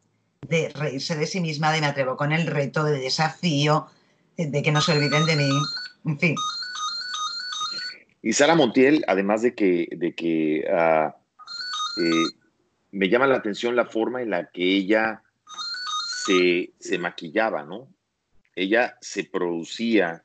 de 0.47 0.69
reírse 0.69 1.15
de 1.15 1.25
sí 1.25 1.39
misma, 1.39 1.71
de 1.71 1.81
me 1.81 1.87
atrevo 1.87 2.17
con 2.17 2.31
el 2.31 2.47
reto, 2.47 2.83
de 2.83 2.99
desafío, 2.99 3.87
de, 4.37 4.61
que 4.61 4.71
no 4.71 4.81
se 4.81 4.91
olviden 4.91 5.25
de 5.25 5.35
mí, 5.37 5.49
en 6.05 6.19
fin. 6.19 6.35
Y 8.21 8.33
Sara 8.33 8.55
Montiel, 8.55 9.03
además 9.07 9.41
de 9.41 9.53
que, 9.53 9.87
de 9.91 10.13
que 10.15 10.65
ah, 10.71 11.15
eh, 11.97 12.35
me 12.91 13.09
llama 13.09 13.27
la 13.27 13.37
atención 13.37 13.75
la 13.75 13.85
forma 13.85 14.21
en 14.21 14.29
la 14.29 14.49
que 14.49 14.63
ella 14.63 15.23
se, 16.25 16.97
maquillaba, 16.97 17.63
¿no? 17.63 17.87
Ella 18.55 18.97
se 19.01 19.23
producía. 19.23 20.23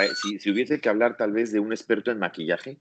Eh, 0.00 0.38
si, 0.40 0.50
hubiese 0.50 0.80
que 0.80 0.88
hablar 0.88 1.16
tal 1.16 1.32
vez 1.32 1.52
de 1.52 1.60
un 1.60 1.72
experto 1.72 2.10
en 2.10 2.18
maquillaje, 2.18 2.78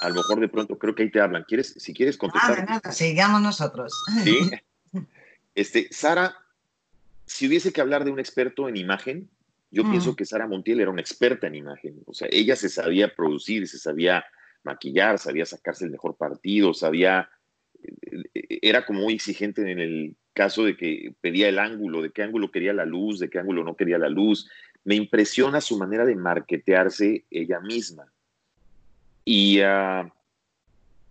a 0.00 0.08
lo 0.08 0.16
mejor 0.16 0.40
de 0.40 0.48
pronto 0.48 0.78
creo 0.78 0.94
que 0.94 1.04
ahí 1.04 1.10
te 1.10 1.20
hablan. 1.20 1.44
¿Quieres, 1.44 1.74
si 1.76 1.94
quieres 1.94 2.16
contestar? 2.16 2.60
Ah, 2.60 2.64
nada, 2.64 2.92
sigamos 2.92 3.40
nosotros. 3.40 3.92
Sí. 4.24 4.50
Este, 5.54 5.88
Sara, 5.90 6.34
si 7.26 7.46
hubiese 7.46 7.74
que 7.74 7.82
hablar 7.82 8.06
de 8.06 8.10
un 8.10 8.18
experto 8.18 8.70
en 8.70 8.76
imagen, 8.78 9.28
yo 9.70 9.84
pienso 9.84 10.12
mm. 10.12 10.16
que 10.16 10.24
Sara 10.24 10.46
Montiel 10.46 10.80
era 10.80 10.90
una 10.90 11.02
experta 11.02 11.46
en 11.46 11.56
imagen. 11.56 12.02
O 12.06 12.14
sea, 12.14 12.26
ella 12.30 12.56
se 12.56 12.70
sabía 12.70 13.14
producir, 13.14 13.68
se 13.68 13.78
sabía 13.78 14.24
maquillar, 14.64 15.18
sabía 15.18 15.44
sacarse 15.44 15.84
el 15.84 15.90
mejor 15.90 16.16
partido, 16.16 16.72
sabía, 16.72 17.30
eh, 17.82 18.22
eh, 18.34 18.58
era 18.62 18.86
como 18.86 19.00
muy 19.00 19.14
exigente 19.14 19.70
en 19.70 19.78
el 19.78 20.16
caso 20.32 20.64
de 20.64 20.76
que 20.76 21.14
pedía 21.20 21.48
el 21.48 21.58
ángulo, 21.58 22.02
de 22.02 22.10
qué 22.10 22.22
ángulo 22.22 22.50
quería 22.50 22.72
la 22.72 22.84
luz, 22.84 23.18
de 23.18 23.28
qué 23.28 23.38
ángulo 23.38 23.64
no 23.64 23.76
quería 23.76 23.98
la 23.98 24.08
luz. 24.08 24.48
Me 24.84 24.94
impresiona 24.94 25.60
su 25.60 25.78
manera 25.78 26.04
de 26.04 26.16
marketearse 26.16 27.24
ella 27.30 27.60
misma. 27.60 28.12
Y 29.24 29.60
ah, 29.60 30.12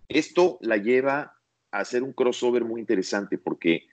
esto 0.10 0.58
la 0.62 0.78
lleva 0.78 1.38
a 1.72 1.80
hacer 1.80 2.04
un 2.04 2.14
crossover 2.14 2.66
muy 2.66 2.82
interesante 2.82 3.38
porque 3.38 3.88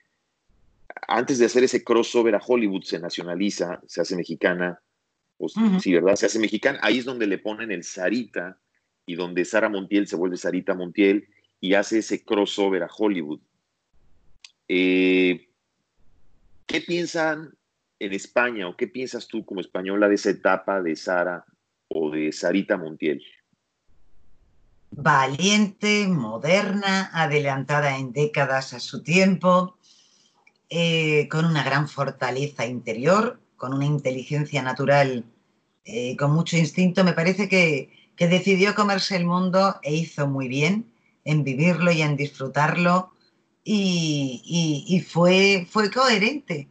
antes 1.07 1.39
de 1.39 1.47
hacer 1.47 1.63
ese 1.63 1.85
crossover 1.85 2.35
a 2.35 2.43
Hollywood 2.45 2.83
se 2.83 2.99
nacionaliza, 2.99 3.81
se 3.87 4.01
hace 4.01 4.17
mexicana, 4.17 4.81
pues, 5.37 5.55
sí, 5.81 5.95
¿verdad? 5.95 6.17
Se 6.17 6.27
hace 6.27 6.39
mexicana. 6.41 6.81
Ahí 6.83 6.99
es 6.99 7.05
donde 7.05 7.27
le 7.27 7.39
ponen 7.39 7.71
el 7.71 7.85
Sarita 7.85 8.59
y 9.07 9.15
donde 9.15 9.45
Sara 9.45 9.69
Montiel 9.69 10.09
se 10.09 10.17
vuelve 10.17 10.37
Sarita 10.37 10.75
Montiel 10.75 11.29
y 11.61 11.75
hace 11.75 11.99
ese 11.99 12.25
crossover 12.25 12.83
a 12.83 12.91
Hollywood. 12.95 13.41
Eh, 14.69 15.49
¿Qué 16.67 16.83
piensan 16.83 17.57
en 17.99 18.13
España 18.13 18.69
o 18.69 18.77
qué 18.77 18.87
piensas 18.87 19.27
tú 19.27 19.45
como 19.45 19.61
española 19.61 20.09
de 20.09 20.17
esa 20.17 20.31
etapa 20.31 20.83
de 20.83 20.95
Sara 20.97 21.45
o 21.89 22.11
de 22.11 22.31
Sarita 22.31 22.77
Montiel? 22.77 23.25
Valiente, 24.91 26.07
moderna, 26.09 27.11
adelantada 27.13 27.97
en 27.97 28.13
décadas 28.13 28.75
a 28.75 28.81
su 28.81 29.03
tiempo, 29.03 29.79
eh, 30.69 31.27
con 31.29 31.47
una 31.47 31.65
gran 31.65 31.89
fortaleza 31.89 32.67
interior, 32.67 33.41
con 33.57 33.73
una 33.73 33.87
inteligencia 33.87 34.63
natural, 34.63 35.25
eh, 35.85 36.17
con 36.17 36.33
mucho 36.33 36.59
instinto. 36.59 37.03
Me 37.03 37.15
parece 37.15 37.49
que, 37.49 37.91
que 38.15 38.29
decidió 38.29 38.75
comerse 38.75 39.17
el 39.17 39.25
mundo 39.25 39.77
e 39.83 39.95
hizo 39.95 40.27
muy 40.27 40.49
bien 40.49 40.93
en 41.25 41.45
vivirlo 41.45 41.91
y 41.91 42.03
en 42.03 42.17
disfrutarlo 42.17 43.13
y, 43.71 45.05
fue, 45.07 45.67
fue 45.71 45.91
coherente. 45.91 46.69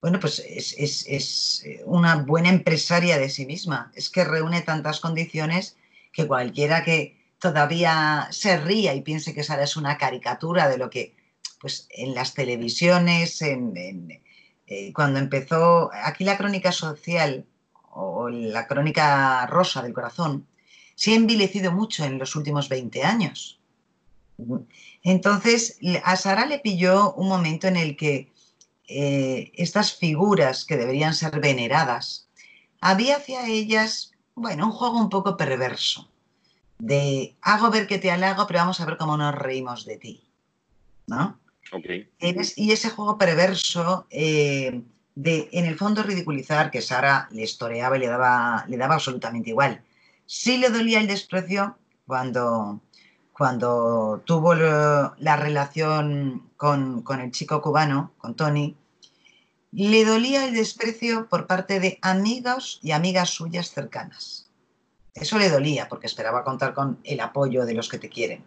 Bueno, 0.00 0.18
pues 0.20 0.38
es, 0.38 1.64
una 1.84 2.16
buena 2.16 2.48
empresaria 2.48 3.18
de 3.18 3.28
sí 3.28 3.44
misma. 3.44 3.92
Es 3.94 4.08
que 4.08 4.24
reúne 4.24 4.62
tantas 4.62 5.00
condiciones 5.00 5.76
que 6.12 6.26
cualquiera 6.26 6.84
que 6.84 7.16
todavía 7.38 8.28
se 8.30 8.56
ría 8.58 8.94
y 8.94 9.02
piense 9.02 9.34
que 9.34 9.42
esa 9.42 9.62
es 9.62 9.76
una 9.76 9.98
caricatura 9.98 10.68
de 10.68 10.78
lo 10.78 10.88
que, 10.88 11.14
pues 11.60 11.86
en 11.90 12.14
las 12.14 12.34
televisiones, 12.34 13.42
en, 13.42 14.22
eh, 14.66 14.92
cuando 14.94 15.18
empezó, 15.18 15.90
aquí 15.92 16.24
la 16.24 16.38
crónica 16.38 16.72
social 16.72 17.44
o 17.90 18.30
la 18.30 18.66
crónica 18.66 19.46
rosa 19.46 19.82
del 19.82 19.92
corazón, 19.92 20.46
se 20.94 21.12
ha 21.12 21.16
envilecido 21.16 21.72
mucho 21.72 22.04
en 22.04 22.18
los 22.18 22.34
últimos 22.36 22.68
20 22.68 23.04
años. 23.04 23.57
Entonces, 25.02 25.78
a 26.04 26.16
Sara 26.16 26.46
le 26.46 26.60
pilló 26.60 27.12
un 27.14 27.28
momento 27.28 27.66
en 27.66 27.76
el 27.76 27.96
que 27.96 28.30
eh, 28.86 29.52
estas 29.54 29.94
figuras 29.94 30.64
que 30.64 30.76
deberían 30.76 31.14
ser 31.14 31.40
veneradas, 31.40 32.28
había 32.80 33.16
hacia 33.16 33.46
ellas, 33.46 34.12
bueno, 34.34 34.66
un 34.66 34.72
juego 34.72 34.98
un 34.98 35.10
poco 35.10 35.36
perverso, 35.36 36.08
de 36.78 37.36
hago 37.42 37.70
ver 37.70 37.86
que 37.86 37.98
te 37.98 38.10
halago, 38.10 38.46
pero 38.46 38.60
vamos 38.60 38.80
a 38.80 38.86
ver 38.86 38.96
cómo 38.96 39.16
nos 39.16 39.34
reímos 39.34 39.84
de 39.84 39.96
ti, 39.96 40.22
¿no? 41.06 41.38
Okay. 41.70 42.08
Y 42.56 42.72
ese 42.72 42.88
juego 42.90 43.18
perverso 43.18 44.06
eh, 44.10 44.80
de, 45.14 45.48
en 45.52 45.66
el 45.66 45.76
fondo, 45.76 46.02
ridiculizar, 46.02 46.70
que 46.70 46.80
Sara 46.80 47.28
le 47.30 47.42
estoreaba 47.42 47.96
y 47.96 48.00
le 48.00 48.06
daba, 48.06 48.64
le 48.68 48.76
daba 48.76 48.94
absolutamente 48.94 49.50
igual. 49.50 49.82
Sí 50.24 50.56
le 50.56 50.70
dolía 50.70 51.00
el 51.00 51.08
desprecio 51.08 51.76
cuando 52.06 52.80
cuando 53.38 54.20
tuvo 54.24 54.52
la 54.56 55.36
relación 55.36 56.50
con, 56.56 57.02
con 57.02 57.20
el 57.20 57.30
chico 57.30 57.62
cubano, 57.62 58.12
con 58.18 58.34
Tony, 58.34 58.76
le 59.70 60.04
dolía 60.04 60.44
el 60.44 60.54
desprecio 60.54 61.28
por 61.28 61.46
parte 61.46 61.78
de 61.78 62.00
amigos 62.02 62.80
y 62.82 62.90
amigas 62.90 63.30
suyas 63.30 63.70
cercanas. 63.70 64.50
Eso 65.14 65.38
le 65.38 65.50
dolía 65.50 65.88
porque 65.88 66.08
esperaba 66.08 66.42
contar 66.42 66.74
con 66.74 66.98
el 67.04 67.20
apoyo 67.20 67.64
de 67.64 67.74
los 67.74 67.88
que 67.88 67.98
te 67.98 68.08
quieren. 68.08 68.44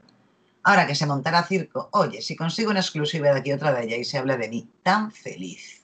Ahora 0.62 0.86
que 0.86 0.96
se 0.96 1.06
montara 1.06 1.44
circo, 1.44 1.88
oye, 1.94 2.22
si 2.22 2.36
consigo 2.36 2.70
una 2.70 2.82
exclusiva 2.82 3.32
de 3.32 3.40
aquí 3.40 3.54
otra 3.54 3.72
de 3.72 3.80
allá 3.80 3.96
y 3.96 4.04
se 4.04 4.18
habla 4.18 4.36
de 4.36 4.50
mí, 4.50 4.70
tan 4.84 5.14
feliz. 5.14 5.84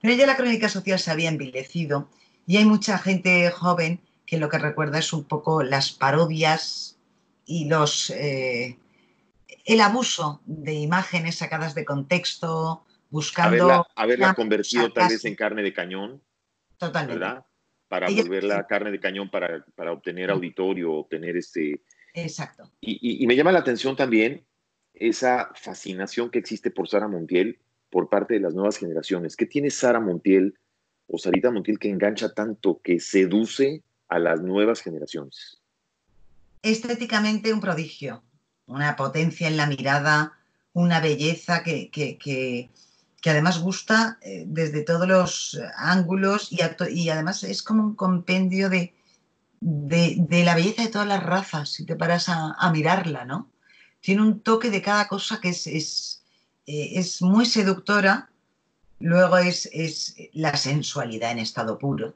Pero 0.00 0.14
ya 0.14 0.26
la 0.26 0.36
crónica 0.36 0.70
social 0.70 0.98
se 0.98 1.10
había 1.10 1.28
envilecido 1.28 2.08
y 2.46 2.56
hay 2.56 2.64
mucha 2.64 2.96
gente 2.96 3.50
joven 3.50 4.00
que 4.24 4.38
lo 4.38 4.48
que 4.48 4.58
recuerda 4.58 4.98
es 4.98 5.12
un 5.12 5.24
poco 5.24 5.62
las 5.62 5.92
parodias 5.92 6.95
y 7.46 7.68
los 7.68 8.10
eh, 8.10 8.78
el 9.64 9.80
abuso 9.80 10.42
de 10.44 10.74
imágenes 10.74 11.36
sacadas 11.36 11.74
de 11.74 11.84
contexto, 11.84 12.84
buscando... 13.10 13.86
Haberla, 13.96 14.34
convertido 14.34 14.92
tal 14.92 15.08
vez 15.08 15.24
en 15.24 15.34
carne 15.34 15.62
de 15.62 15.72
cañón. 15.72 16.22
Totalmente. 16.76 17.18
¿verdad? 17.18 17.46
Para 17.88 18.08
volverla 18.10 18.66
carne 18.66 18.90
de 18.90 19.00
cañón 19.00 19.30
para, 19.30 19.64
para 19.74 19.92
obtener 19.92 20.30
auditorio, 20.30 20.92
obtener 20.92 21.36
este, 21.36 21.80
Exacto. 22.16 22.72
Y, 22.80 23.26
me 23.26 23.36
llama 23.36 23.52
la 23.52 23.58
atención 23.58 23.94
también 23.94 24.46
esa 24.94 25.50
fascinación 25.54 26.30
que 26.30 26.38
existe 26.38 26.70
por 26.70 26.88
Sara 26.88 27.08
Montiel 27.08 27.60
por 27.90 28.08
parte 28.08 28.34
de 28.34 28.40
las 28.40 28.54
nuevas 28.54 28.78
generaciones. 28.78 29.36
¿Qué 29.36 29.44
tiene 29.44 29.70
Sara 29.70 30.00
Montiel 30.00 30.58
o 31.06 31.18
Sarita 31.18 31.50
Montiel 31.50 31.78
que 31.78 31.90
engancha 31.90 32.32
tanto, 32.32 32.80
que 32.82 33.00
seduce 33.00 33.82
a 34.08 34.18
las 34.18 34.40
nuevas 34.40 34.80
generaciones? 34.80 35.60
Estéticamente 36.66 37.52
un 37.52 37.60
prodigio, 37.60 38.24
una 38.66 38.96
potencia 38.96 39.46
en 39.46 39.56
la 39.56 39.68
mirada, 39.68 40.32
una 40.72 40.98
belleza 40.98 41.62
que, 41.62 41.90
que, 41.92 42.70
además 43.24 43.60
gusta 43.60 44.18
eh, 44.20 44.42
desde 44.48 44.82
todos 44.82 45.06
los 45.06 45.60
ángulos 45.76 46.48
y, 46.50 46.58
y 46.90 47.08
además 47.08 47.44
es 47.44 47.62
como 47.62 47.84
un 47.84 47.94
compendio 47.94 48.68
de, 48.68 48.92
de, 49.60 50.42
la 50.44 50.56
belleza 50.56 50.82
de 50.82 50.88
todas 50.88 51.06
las 51.06 51.22
razas, 51.22 51.70
si 51.70 51.86
te 51.86 51.94
paras 51.94 52.28
a, 52.28 52.70
mirarla, 52.72 53.24
¿no? 53.24 53.48
Tiene 54.00 54.22
un 54.22 54.40
toque 54.40 54.68
de 54.68 54.82
cada 54.82 55.06
cosa 55.06 55.40
que 55.40 55.50
es, 55.50 55.68
es, 55.68 56.24
eh, 56.66 57.00
muy 57.20 57.46
seductora, 57.46 58.28
luego 58.98 59.38
es, 59.38 59.70
es, 59.72 60.16
la 60.32 60.56
sensualidad 60.56 61.30
en 61.30 61.38
estado 61.38 61.78
puro. 61.78 62.14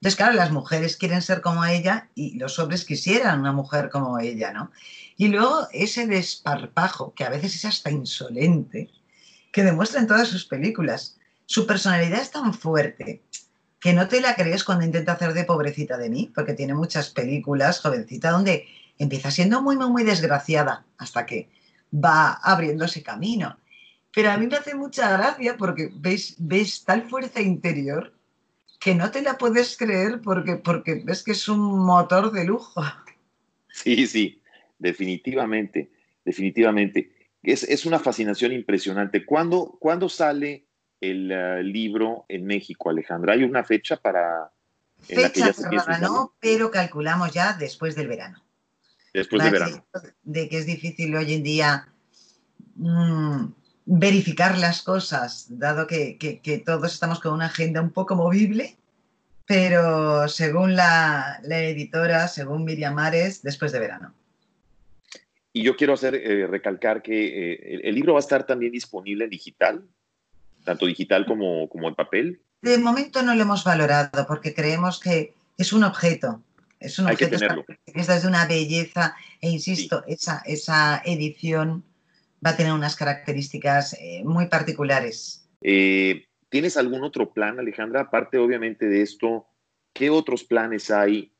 Entonces, 0.00 0.16
claro, 0.16 0.32
las 0.32 0.50
mujeres 0.50 0.96
quieren 0.96 1.20
ser 1.20 1.42
como 1.42 1.62
ella 1.66 2.08
y 2.14 2.38
los 2.38 2.58
hombres 2.58 2.86
quisieran 2.86 3.40
una 3.40 3.52
mujer 3.52 3.90
como 3.90 4.18
ella, 4.18 4.50
¿no? 4.50 4.70
Y 5.18 5.28
luego 5.28 5.68
ese 5.72 6.06
desparpajo, 6.06 7.12
que 7.12 7.24
a 7.24 7.28
veces 7.28 7.54
es 7.54 7.66
hasta 7.66 7.90
insolente, 7.90 8.90
que 9.52 9.62
demuestra 9.62 10.00
en 10.00 10.06
todas 10.06 10.28
sus 10.28 10.46
películas. 10.46 11.18
Su 11.44 11.66
personalidad 11.66 12.22
es 12.22 12.30
tan 12.30 12.54
fuerte 12.54 13.22
que 13.78 13.92
no 13.92 14.08
te 14.08 14.22
la 14.22 14.34
crees 14.36 14.64
cuando 14.64 14.86
intenta 14.86 15.12
hacer 15.12 15.34
de 15.34 15.44
pobrecita 15.44 15.98
de 15.98 16.08
mí, 16.08 16.32
porque 16.34 16.54
tiene 16.54 16.72
muchas 16.72 17.10
películas, 17.10 17.80
jovencita, 17.80 18.30
donde 18.30 18.68
empieza 18.96 19.30
siendo 19.30 19.60
muy, 19.60 19.76
muy, 19.76 19.90
muy 19.90 20.04
desgraciada 20.04 20.86
hasta 20.96 21.26
que 21.26 21.50
va 21.92 22.32
abriendo 22.42 22.86
ese 22.86 23.02
camino. 23.02 23.58
Pero 24.14 24.30
a 24.30 24.38
mí 24.38 24.46
me 24.46 24.56
hace 24.56 24.74
mucha 24.74 25.10
gracia 25.10 25.58
porque 25.58 25.90
ves, 25.94 26.36
ves 26.38 26.84
tal 26.86 27.02
fuerza 27.02 27.42
interior 27.42 28.14
que 28.80 28.94
no 28.94 29.10
te 29.10 29.22
la 29.22 29.36
puedes 29.38 29.76
creer 29.76 30.20
porque, 30.22 30.56
porque 30.56 31.02
ves 31.04 31.22
que 31.22 31.32
es 31.32 31.48
un 31.48 31.60
motor 31.60 32.32
de 32.32 32.44
lujo. 32.44 32.82
Sí, 33.68 34.06
sí, 34.06 34.42
definitivamente, 34.78 35.92
definitivamente. 36.24 37.12
Es, 37.42 37.62
es 37.62 37.84
una 37.84 37.98
fascinación 37.98 38.52
impresionante. 38.52 39.24
¿Cuándo, 39.24 39.76
¿cuándo 39.78 40.08
sale 40.08 40.64
el 41.00 41.30
eh, 41.30 41.62
libro 41.62 42.24
en 42.28 42.46
México, 42.46 42.90
Alejandra? 42.90 43.34
¿Hay 43.34 43.44
una 43.44 43.62
fecha 43.62 43.96
para... 43.96 44.50
Fecha 44.98 45.52
no, 46.00 46.34
pero 46.40 46.70
calculamos 46.70 47.32
ya 47.32 47.54
después 47.54 47.94
del 47.94 48.08
verano. 48.08 48.42
Después 49.12 49.42
del 49.42 49.52
verano. 49.52 49.86
De 50.22 50.48
que 50.48 50.58
es 50.58 50.66
difícil 50.66 51.14
hoy 51.16 51.34
en 51.34 51.42
día 51.42 51.88
mm, 52.76 53.46
verificar 53.98 54.58
las 54.58 54.82
cosas, 54.82 55.46
dado 55.48 55.86
que, 55.86 56.62
todos 56.64 56.92
estamos 56.92 57.20
con 57.20 57.32
una 57.32 57.46
agenda 57.46 57.80
un 57.80 57.90
poco 57.90 58.14
movible, 58.14 58.76
pero 59.46 60.28
según 60.28 60.76
la, 60.76 61.40
editora, 61.42 62.28
según 62.28 62.64
Miriam 62.64 62.94
Mares, 62.94 63.42
después 63.42 63.72
de 63.72 63.80
verano. 63.80 64.14
Y 65.52 65.64
yo 65.64 65.76
quiero 65.76 65.94
hacer 65.94 66.14
eh, 66.14 66.46
recalcar 66.46 67.02
que 67.02 67.52
eh, 67.54 67.80
el 67.82 67.94
libro 67.94 68.12
va 68.12 68.20
a 68.20 68.26
estar 68.26 68.46
también 68.46 68.70
disponible 68.70 69.24
en 69.24 69.30
digital 69.30 69.84
tanto 70.64 70.86
digital 70.86 71.26
como, 71.26 71.68
como 71.68 71.88
en 71.88 71.94
papel? 71.94 72.40
De 72.62 72.78
momento 72.78 73.22
no 73.22 73.34
lo 73.34 73.42
hemos 73.42 73.64
valorado 73.64 74.26
porque 74.26 74.54
creemos 74.54 75.00
que 75.00 75.34
es 75.56 75.72
un 75.72 75.84
objeto. 75.84 76.42
Es 76.78 76.98
un 76.98 77.06
objeto 77.06 77.36
que 77.84 78.00
es 78.00 78.22
de 78.22 78.28
una 78.28 78.46
belleza 78.46 79.14
e 79.40 79.50
insisto, 79.50 80.02
esa, 80.06 80.42
esa 80.46 81.02
edición 81.04 81.84
va 82.44 82.50
a 82.50 82.56
tener 82.56 82.72
unas 82.72 82.96
características 82.96 83.94
eh, 84.00 84.22
muy 84.24 84.46
particulares. 84.46 85.48
Eh, 85.60 86.26
¿Tienes 86.48 86.76
algún 86.76 87.04
otro 87.04 87.32
plan, 87.32 87.58
Alejandra? 87.58 88.02
Aparte, 88.02 88.38
obviamente, 88.38 88.86
de 88.86 89.02
esto, 89.02 89.46
¿qué 89.92 90.10
otros 90.10 90.44
planes 90.44 90.90
hay? 90.90 91.32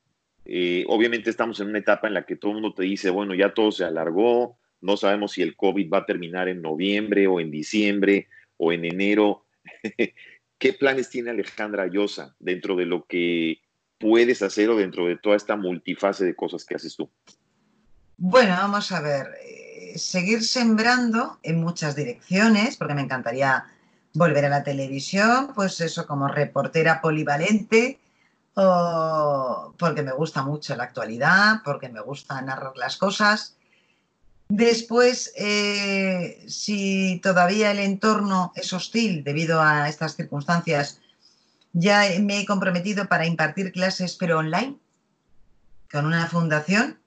Eh, 0.45 0.85
obviamente 0.89 1.31
estamos 1.31 1.61
en 1.61 1.69
una 1.69 1.79
etapa 1.79 2.09
en 2.09 2.15
la 2.15 2.25
que 2.25 2.37
todo 2.37 2.53
el 2.53 2.61
mundo 2.61 2.75
te 2.75 2.85
dice, 2.85 3.11
bueno, 3.11 3.35
ya 3.35 3.53
todo 3.55 3.73
se 3.73 3.85
alargó, 3.85 4.59
no 4.81 4.97
sabemos 4.97 5.33
si 5.33 5.43
el 5.43 5.57
COVID 5.57 5.91
va 5.93 5.99
a 5.99 6.07
terminar 6.07 6.49
en 6.49 6.63
noviembre 6.63 7.27
o 7.27 7.41
en 7.41 7.51
diciembre, 7.51 8.29
o 8.57 8.73
en 8.73 8.85
enero. 8.85 9.47
¿Qué 10.59 10.73
planes 10.75 11.09
tiene 11.09 11.31
Alejandra 11.31 11.87
Llosa 11.87 12.37
dentro 12.39 12.77
de 12.77 12.85
lo 12.85 13.07
que 13.07 13.61
puedes 13.99 14.43
hacer 14.43 14.69
o 14.71 14.77
dentro 14.77 15.07
de 15.07 15.17
toda 15.17 15.37
esta 15.37 15.57
multifase 15.57 16.25
de 16.25 16.37
cosas 16.37 16.65
que 16.65 16.75
haces 16.75 16.95
tú? 16.95 17.11
Bueno, 18.19 18.51
vamos 18.51 18.93
a 18.93 19.01
ver, 19.01 19.29
eh, 19.43 19.70
seguir 19.97 20.45
sembrando 20.45 21.39
en 21.43 21.61
muchas 21.61 21.95
direcciones, 21.97 22.77
porque 22.77 22.95
me 22.95 23.03
encantaría 23.03 23.65
volver 24.15 24.45
a 24.45 24.49
la 24.49 24.65
televisión, 24.65 25.53
pues 25.55 25.81
eso 25.81 26.07
como 26.07 26.29
reportera 26.29 27.01
polivalente, 27.01 28.01
o 28.55 29.75
porque 29.79 30.03
me 30.03 30.13
gusta 30.13 30.43
mucho 30.43 30.77
la 30.77 30.85
actualidad, 30.85 31.63
porque 31.65 31.89
me 31.89 32.01
gusta 32.01 32.41
narrar 32.43 32.77
las 32.77 32.97
cosas. 32.97 33.57
Después, 34.49 35.33
eh, 35.37 36.45
si 36.49 37.21
todavía 37.23 37.71
el 37.71 37.79
entorno 37.79 38.53
es 38.57 38.73
hostil 38.73 39.23
debido 39.23 39.61
a 39.63 39.89
estas 39.89 40.17
circunstancias, 40.17 41.01
ya 41.73 42.03
me 42.21 42.41
he 42.41 42.47
comprometido 42.47 43.07
para 43.07 43.27
impartir 43.27 43.71
clases, 43.71 44.17
pero 44.17 44.39
online, 44.39 44.77
con 45.91 46.07
una 46.07 46.27
fundación 46.27 46.99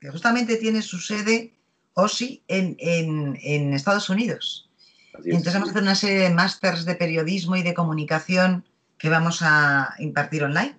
que 0.00 0.10
justamente 0.10 0.56
tiene 0.56 0.82
su 0.82 0.98
sede, 0.98 1.54
OSI, 1.98 2.44
en, 2.48 2.76
en, 2.78 3.74
Estados 3.74 4.08
Unidos. 4.08 4.70
Entonces 5.24 5.54
vamos 5.54 5.68
a 5.68 5.72
hacer 5.72 5.82
una 5.82 5.94
serie 5.94 6.18
de 6.20 6.30
másters 6.30 6.84
de 6.84 6.94
periodismo 6.94 7.56
y 7.56 7.62
de 7.62 7.74
comunicación 7.74 8.64
que 8.98 9.08
vamos 9.08 9.40
a 9.42 9.94
impartir 9.98 10.44
online. 10.44 10.78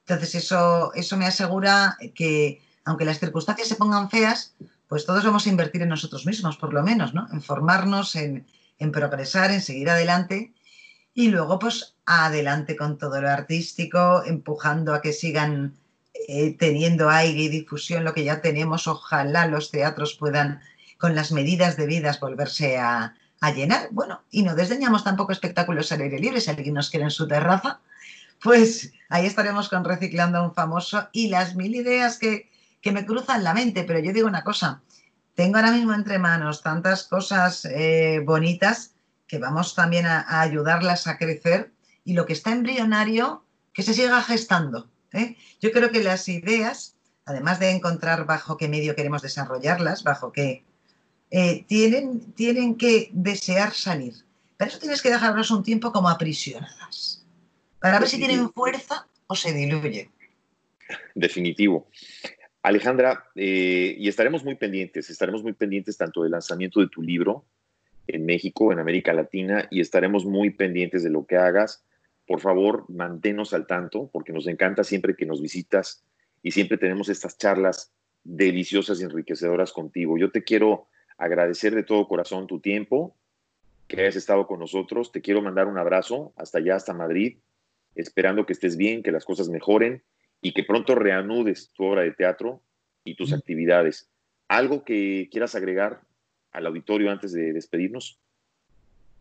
Entonces 0.00 0.34
eso, 0.34 0.92
eso 0.94 1.16
me 1.16 1.26
asegura 1.26 1.96
que, 2.14 2.62
aunque 2.84 3.04
las 3.04 3.20
circunstancias 3.20 3.68
se 3.68 3.76
pongan 3.76 4.10
feas, 4.10 4.54
pues 4.88 5.06
todos 5.06 5.24
vamos 5.24 5.46
a 5.46 5.50
invertir 5.50 5.82
en 5.82 5.90
nosotros 5.90 6.26
mismos, 6.26 6.56
por 6.56 6.72
lo 6.72 6.82
menos, 6.82 7.14
¿no? 7.14 7.28
En 7.32 7.42
formarnos, 7.42 8.16
en, 8.16 8.46
progresar, 8.90 9.50
en 9.50 9.60
seguir 9.60 9.88
adelante 9.90 10.52
y 11.14 11.28
luego 11.28 11.58
pues 11.58 11.94
adelante 12.04 12.74
con 12.74 12.98
todo 12.98 13.20
lo 13.20 13.28
artístico, 13.30 14.24
empujando 14.24 14.92
a 14.94 15.00
que 15.00 15.12
sigan 15.12 15.74
eh, 16.14 16.56
teniendo 16.58 17.10
aire 17.10 17.42
y 17.42 17.48
difusión 17.48 18.04
lo 18.04 18.14
que 18.14 18.24
ya 18.24 18.40
tenemos. 18.40 18.86
Ojalá 18.86 19.46
los 19.46 19.70
teatros 19.70 20.14
puedan, 20.14 20.60
con 20.98 21.14
las 21.14 21.32
medidas 21.32 21.76
debidas, 21.76 22.20
volverse 22.20 22.78
a, 22.78 23.14
a 23.40 23.50
llenar. 23.50 23.88
Bueno, 23.90 24.22
y 24.30 24.42
no 24.42 24.54
desdeñamos 24.54 25.04
tampoco 25.04 25.32
espectáculos 25.32 25.90
al 25.92 26.02
aire 26.02 26.18
libre, 26.18 26.40
si 26.40 26.50
alguien 26.50 26.74
nos 26.74 26.90
quiere 26.90 27.04
en 27.04 27.10
su 27.10 27.26
terraza, 27.26 27.80
pues 28.42 28.92
ahí 29.08 29.26
estaremos 29.26 29.68
con 29.68 29.84
Reciclando 29.84 30.38
a 30.38 30.42
un 30.42 30.54
famoso 30.54 31.08
y 31.12 31.28
las 31.28 31.54
mil 31.54 31.74
ideas 31.74 32.18
que, 32.18 32.50
que 32.80 32.92
me 32.92 33.04
cruzan 33.04 33.44
la 33.44 33.54
mente, 33.54 33.84
pero 33.84 33.98
yo 33.98 34.12
digo 34.12 34.28
una 34.28 34.44
cosa, 34.44 34.82
tengo 35.34 35.56
ahora 35.56 35.72
mismo 35.72 35.94
entre 35.94 36.18
manos 36.18 36.62
tantas 36.62 37.04
cosas 37.04 37.64
eh, 37.64 38.20
bonitas 38.24 38.94
que 39.26 39.38
vamos 39.38 39.74
también 39.74 40.06
a, 40.06 40.40
ayudarlas 40.40 41.06
a 41.06 41.16
crecer 41.16 41.72
y 42.04 42.12
lo 42.12 42.26
que 42.26 42.34
está 42.34 42.52
embrionario, 42.52 43.44
que 43.72 43.82
se 43.82 43.94
siga 43.94 44.22
gestando. 44.22 44.90
¿Eh? 45.12 45.36
Yo 45.60 45.72
creo 45.72 45.90
que 45.90 46.02
las 46.02 46.28
ideas, 46.28 46.96
además 47.24 47.60
de 47.60 47.70
encontrar 47.70 48.26
bajo 48.26 48.56
qué 48.56 48.68
medio 48.68 48.94
queremos 48.94 49.22
desarrollarlas, 49.22 50.02
bajo 50.02 50.32
qué, 50.32 50.64
eh, 51.30 51.64
tienen, 51.66 52.32
tienen 52.32 52.76
que 52.76 53.10
desear 53.12 53.72
salir. 53.72 54.14
Para 54.56 54.70
eso 54.70 54.78
tienes 54.78 55.02
que 55.02 55.10
dejarlas 55.10 55.50
un 55.50 55.62
tiempo 55.62 55.92
como 55.92 56.08
aprisionadas, 56.08 57.24
para 57.80 57.98
ver 57.98 58.08
si 58.08 58.18
tienen 58.18 58.52
fuerza 58.52 59.06
o 59.26 59.34
se 59.34 59.52
diluyen. 59.52 60.10
Definitivo. 61.14 61.88
Alejandra, 62.62 63.24
eh, 63.34 63.96
y 63.98 64.08
estaremos 64.08 64.44
muy 64.44 64.54
pendientes, 64.54 65.10
estaremos 65.10 65.42
muy 65.42 65.52
pendientes 65.52 65.96
tanto 65.96 66.22
del 66.22 66.32
lanzamiento 66.32 66.80
de 66.80 66.88
tu 66.88 67.02
libro 67.02 67.44
en 68.06 68.24
México, 68.24 68.72
en 68.72 68.78
América 68.78 69.12
Latina, 69.12 69.66
y 69.70 69.80
estaremos 69.80 70.24
muy 70.24 70.50
pendientes 70.50 71.02
de 71.02 71.10
lo 71.10 71.26
que 71.26 71.36
hagas. 71.36 71.84
Por 72.26 72.40
favor, 72.40 72.84
manténnos 72.88 73.52
al 73.52 73.66
tanto, 73.66 74.08
porque 74.12 74.32
nos 74.32 74.46
encanta 74.46 74.84
siempre 74.84 75.16
que 75.16 75.26
nos 75.26 75.40
visitas 75.40 76.04
y 76.42 76.52
siempre 76.52 76.78
tenemos 76.78 77.08
estas 77.08 77.36
charlas 77.38 77.92
deliciosas 78.24 79.00
y 79.00 79.04
enriquecedoras 79.04 79.72
contigo. 79.72 80.18
Yo 80.18 80.30
te 80.30 80.44
quiero 80.44 80.88
agradecer 81.18 81.74
de 81.74 81.82
todo 81.82 82.08
corazón 82.08 82.46
tu 82.46 82.60
tiempo, 82.60 83.16
que 83.88 84.00
hayas 84.00 84.16
estado 84.16 84.46
con 84.46 84.60
nosotros. 84.60 85.12
Te 85.12 85.20
quiero 85.20 85.42
mandar 85.42 85.66
un 85.66 85.78
abrazo 85.78 86.32
hasta 86.36 86.58
allá, 86.58 86.76
hasta 86.76 86.94
Madrid, 86.94 87.38
esperando 87.94 88.46
que 88.46 88.52
estés 88.52 88.76
bien, 88.76 89.02
que 89.02 89.12
las 89.12 89.24
cosas 89.24 89.48
mejoren 89.48 90.02
y 90.40 90.52
que 90.52 90.64
pronto 90.64 90.94
reanudes 90.94 91.70
tu 91.74 91.84
obra 91.84 92.02
de 92.02 92.12
teatro 92.12 92.62
y 93.04 93.16
tus 93.16 93.32
actividades. 93.32 94.08
¿Algo 94.48 94.84
que 94.84 95.28
quieras 95.30 95.54
agregar 95.54 96.02
al 96.52 96.66
auditorio 96.66 97.10
antes 97.10 97.32
de 97.32 97.52
despedirnos? 97.52 98.18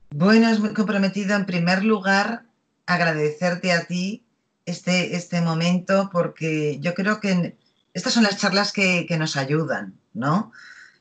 Bueno, 0.09 0.49
es 0.49 0.59
muy 0.59 0.73
comprometido. 0.73 1.35
En 1.35 1.45
primer 1.45 1.83
lugar, 1.83 2.43
agradecerte 2.85 3.71
a 3.71 3.85
ti 3.85 4.25
este, 4.65 5.15
este 5.15 5.41
momento 5.41 6.09
porque 6.11 6.79
yo 6.79 6.93
creo 6.93 7.19
que 7.19 7.57
estas 7.93 8.13
son 8.13 8.23
las 8.23 8.37
charlas 8.37 8.71
que, 8.71 9.05
nos 9.17 9.35
ayudan, 9.37 9.99
¿no? 10.13 10.51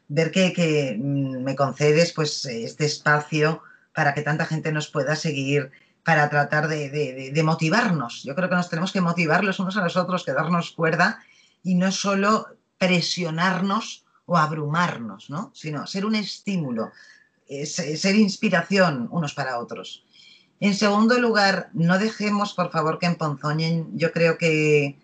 Ver 0.09 0.31
que, 0.31 0.53
que, 0.53 0.97
mm, 0.99 1.43
me 1.43 1.55
concedes 1.55 2.12
pues 2.12 2.45
este 2.47 2.85
espacio 2.87 3.62
para 3.95 4.14
que 4.14 4.22
tanta 4.22 4.47
gente 4.47 4.72
nos 4.72 4.89
pueda 4.89 5.14
seguir 5.16 5.70
para 6.05 6.31
tratar 6.31 6.68
de, 6.68 7.43
motivarnos. 7.45 8.22
Yo 8.24 8.35
creo 8.35 8.49
que 8.49 8.55
nos 8.55 8.68
tenemos 8.68 8.93
que 8.93 9.01
motivar 9.01 9.45
los 9.45 9.61
unos 9.61 9.76
a 9.76 9.83
los 9.83 9.97
otros, 9.97 10.24
que 10.24 10.33
darnos 10.33 10.72
cuerda 10.72 11.22
y 11.62 11.74
no 11.74 11.93
solo 11.93 12.49
presionarnos 12.78 14.05
o 14.24 14.39
abrumarnos, 14.39 15.28
¿no? 15.28 15.51
sino 15.55 15.87
ser 15.87 16.07
un 16.07 16.14
estímulo, 16.14 16.93
ser 17.64 18.14
inspiración 18.16 19.09
unos 19.11 19.35
para 19.35 19.59
otros. 19.59 20.05
En 20.61 20.75
segundo 20.75 21.19
lugar, 21.19 21.71
no 21.73 21.99
dejemos, 21.99 22.53
por 22.55 22.71
favor, 22.71 22.99
que 22.99 23.07
emponzoñen. 23.07 23.97
Yo 23.97 24.13
creo 24.13 24.39
que, 24.39 24.99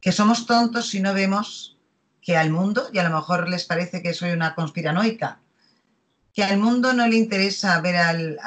que 0.00 0.12
somos 0.12 0.46
tontos 0.46 0.88
si 0.88 1.00
no 1.00 1.14
vemos 1.14 1.78
que 2.20 2.36
al 2.36 2.50
mundo, 2.50 2.88
y 2.92 2.98
a 2.98 3.08
lo 3.08 3.14
mejor 3.14 3.48
les 3.48 3.64
parece 3.64 4.00
que 4.02 4.14
soy 4.14 4.30
una 4.30 4.54
conspiranoica, 4.54 5.40
que 6.32 6.44
al 6.44 6.58
mundo 6.58 6.92
no 6.92 7.08
le 7.08 7.16
interesa 7.16 7.80
ver 7.80 7.96
al 7.96 8.38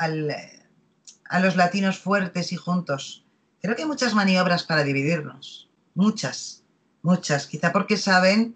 a 1.30 1.39
los 1.39 1.56
latinos 1.56 2.00
fuertes 2.00 2.52
y 2.52 2.56
juntos. 2.56 3.26
Creo 3.62 3.76
que 3.76 3.84
hay 3.84 3.88
muchas 3.88 4.14
maniobras 4.14 4.64
para 4.64 4.84
dividirnos, 4.84 5.70
muchas, 5.93 6.64
muchas, 7.02 7.48
quizá 7.48 7.72
porque 7.72 7.98
saben 7.98 8.56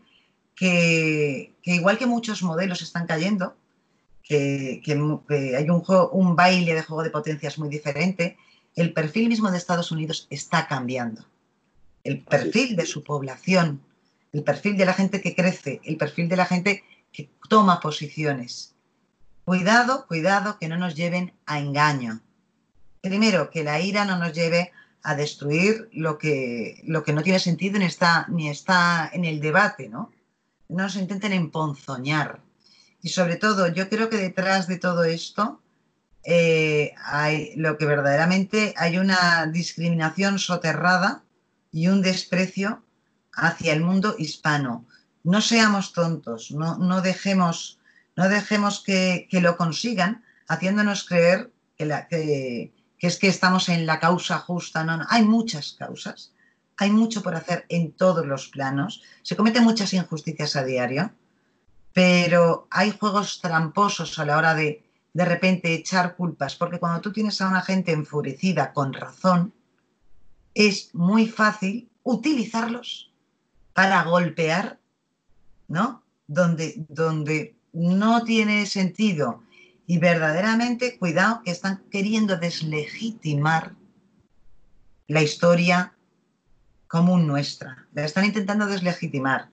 que, 0.55 1.55
igual 1.63 1.97
que 1.97 2.05
muchos 2.05 2.43
modelos 2.43 2.81
están 2.81 3.07
cayendo, 3.07 3.55
que, 4.29 5.55
hay 5.57 5.69
un, 5.69 5.83
un 6.11 6.35
baile 6.35 6.73
de 6.73 6.83
juego 6.83 7.03
de 7.03 7.09
potencias 7.09 7.57
muy 7.59 7.67
diferente, 7.67 8.37
el 8.75 8.93
perfil 8.93 9.27
mismo 9.27 9.51
de 9.51 9.57
Estados 9.57 9.91
Unidos 9.91 10.27
está 10.29 10.67
cambiando. 10.67 11.25
El 12.05 12.21
perfil 12.21 12.77
de 12.77 12.85
su 12.85 13.03
población, 13.03 13.81
el 14.31 14.43
perfil 14.43 14.77
de 14.77 14.85
la 14.85 14.93
gente 14.93 15.19
que 15.19 15.35
crece, 15.35 15.81
el 15.83 15.97
perfil 15.97 16.29
de 16.29 16.37
la 16.37 16.45
gente 16.45 16.83
que 17.11 17.29
toma 17.49 17.81
posiciones. 17.81 18.75
Cuidado, 19.43 20.05
cuidado, 20.07 20.57
que 20.59 20.69
no 20.69 20.77
nos 20.77 20.95
lleven 20.95 21.33
a 21.45 21.59
engaño 21.59 22.21
primero, 23.01 23.49
que 23.49 23.63
la 23.63 23.79
ira 23.79 24.05
no 24.05 24.17
nos 24.17 24.33
lleve 24.33 24.71
a 25.03 25.15
destruir 25.15 25.89
lo 25.93 26.17
que, 26.17 26.81
lo 26.83 27.03
que 27.03 27.13
no 27.13 27.23
tiene 27.23 27.39
sentido 27.39 27.79
ni 27.79 27.85
está, 27.85 28.25
ni 28.29 28.49
está 28.49 29.09
en 29.13 29.25
el 29.25 29.39
debate, 29.39 29.87
¿no? 29.89 30.11
No 30.67 30.83
nos 30.83 30.95
intenten 30.95 31.33
emponzoñar. 31.33 32.41
Y 33.01 33.09
sobre 33.09 33.37
todo, 33.37 33.67
yo 33.67 33.89
creo 33.89 34.09
que 34.09 34.17
detrás 34.17 34.67
de 34.67 34.77
todo 34.77 35.03
esto 35.03 35.61
eh, 36.23 36.93
hay 37.05 37.55
lo 37.55 37.77
que 37.77 37.85
verdaderamente 37.85 38.73
hay 38.77 38.97
una 38.97 39.45
discriminación 39.47 40.37
soterrada 40.37 41.23
y 41.71 41.87
un 41.87 42.01
desprecio 42.01 42.83
hacia 43.33 43.73
el 43.73 43.81
mundo 43.81 44.15
hispano. 44.17 44.85
No 45.23 45.41
seamos 45.41 45.93
tontos, 45.93 46.51
no, 46.51 46.77
no 46.77 47.01
dejemos, 47.01 47.79
no 48.15 48.27
dejemos 48.27 48.81
que, 48.83 49.27
que, 49.29 49.41
lo 49.41 49.55
consigan 49.55 50.23
haciéndonos 50.47 51.05
creer 51.05 51.51
que, 51.77 51.87
que, 52.09 52.73
que 52.97 53.07
es 53.07 53.17
que 53.17 53.27
estamos 53.27 53.69
en 53.69 53.85
la 53.85 53.99
causa 53.99 54.39
justa. 54.39 54.83
No, 54.83 54.97
no, 54.97 55.05
hay 55.09 55.23
muchas 55.23 55.75
causas, 55.77 56.33
hay 56.77 56.91
mucho 56.91 57.23
por 57.23 57.35
hacer 57.35 57.65
en 57.69 57.93
todos 57.93 58.25
los 58.25 58.49
planos, 58.49 59.01
se 59.21 59.35
cometen 59.35 59.63
muchas 59.63 59.93
injusticias 59.93 60.55
a 60.55 60.63
diario, 60.63 61.11
pero 61.93 62.67
hay 62.69 62.91
juegos 62.91 63.41
tramposos 63.41 64.17
a 64.19 64.25
la 64.25 64.37
hora 64.37 64.53
de 64.55 64.89
de 65.13 65.25
repente 65.25 65.73
echar 65.73 66.15
culpas, 66.15 66.55
porque 66.55 66.79
cuando 66.79 67.01
tú 67.01 67.11
tienes 67.11 67.41
a 67.41 67.47
una 67.47 67.61
gente 67.61 67.91
enfurecida 67.91 68.73
con 68.73 68.93
razón, 68.93 69.53
es 70.53 70.93
muy 70.93 71.27
fácil 71.27 71.89
utilizarlos 72.03 73.11
para 73.73 74.03
golpear, 74.03 74.79
¿no? 75.67 76.03
Donde, 76.27 76.85
donde 76.89 77.55
no 77.73 78.23
tiene 78.23 78.65
sentido 78.65 79.43
y 79.87 79.97
verdaderamente, 79.97 80.99
cuidado, 80.99 81.41
que 81.43 81.51
están 81.51 81.83
queriendo 81.89 82.37
deslegitimar 82.37 83.75
la 85.07 85.23
historia 85.23 85.95
común 86.87 87.25
nuestra. 87.25 87.87
La 87.93 88.05
están 88.05 88.25
intentando 88.25 88.67
deslegitimar. 88.67 89.49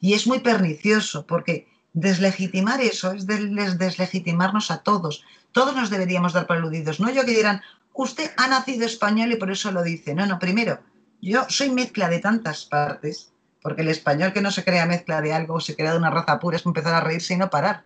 Y 0.00 0.14
es 0.14 0.26
muy 0.26 0.40
pernicioso 0.40 1.26
porque 1.26 1.68
deslegitimar 1.96 2.80
eso 2.80 3.10
es 3.10 3.26
deslegitimarnos 3.26 4.70
a 4.70 4.78
todos. 4.84 5.24
Todos 5.50 5.74
nos 5.74 5.90
deberíamos 5.90 6.32
dar 6.32 6.46
por 6.46 6.58
aludidos. 6.58 7.00
No 7.00 7.10
yo 7.10 7.24
que 7.24 7.34
dirán, 7.34 7.62
usted 7.92 8.30
ha 8.36 8.46
nacido 8.46 8.86
español 8.86 9.32
y 9.32 9.36
por 9.36 9.50
eso 9.50 9.72
lo 9.72 9.82
dice. 9.82 10.14
No, 10.14 10.26
no, 10.26 10.38
primero, 10.38 10.78
yo 11.20 11.44
soy 11.48 11.70
mezcla 11.70 12.08
de 12.08 12.20
tantas 12.20 12.64
partes, 12.64 13.32
porque 13.60 13.82
el 13.82 13.88
español 13.88 14.32
que 14.32 14.42
no 14.42 14.52
se 14.52 14.62
crea 14.62 14.86
mezcla 14.86 15.20
de 15.20 15.32
algo 15.32 15.54
o 15.54 15.60
se 15.60 15.74
crea 15.74 15.90
de 15.90 15.98
una 15.98 16.10
raza 16.10 16.38
pura 16.38 16.56
es 16.56 16.64
empezar 16.64 16.94
a 16.94 17.00
reírse 17.00 17.34
y 17.34 17.38
no 17.38 17.50
parar 17.50 17.84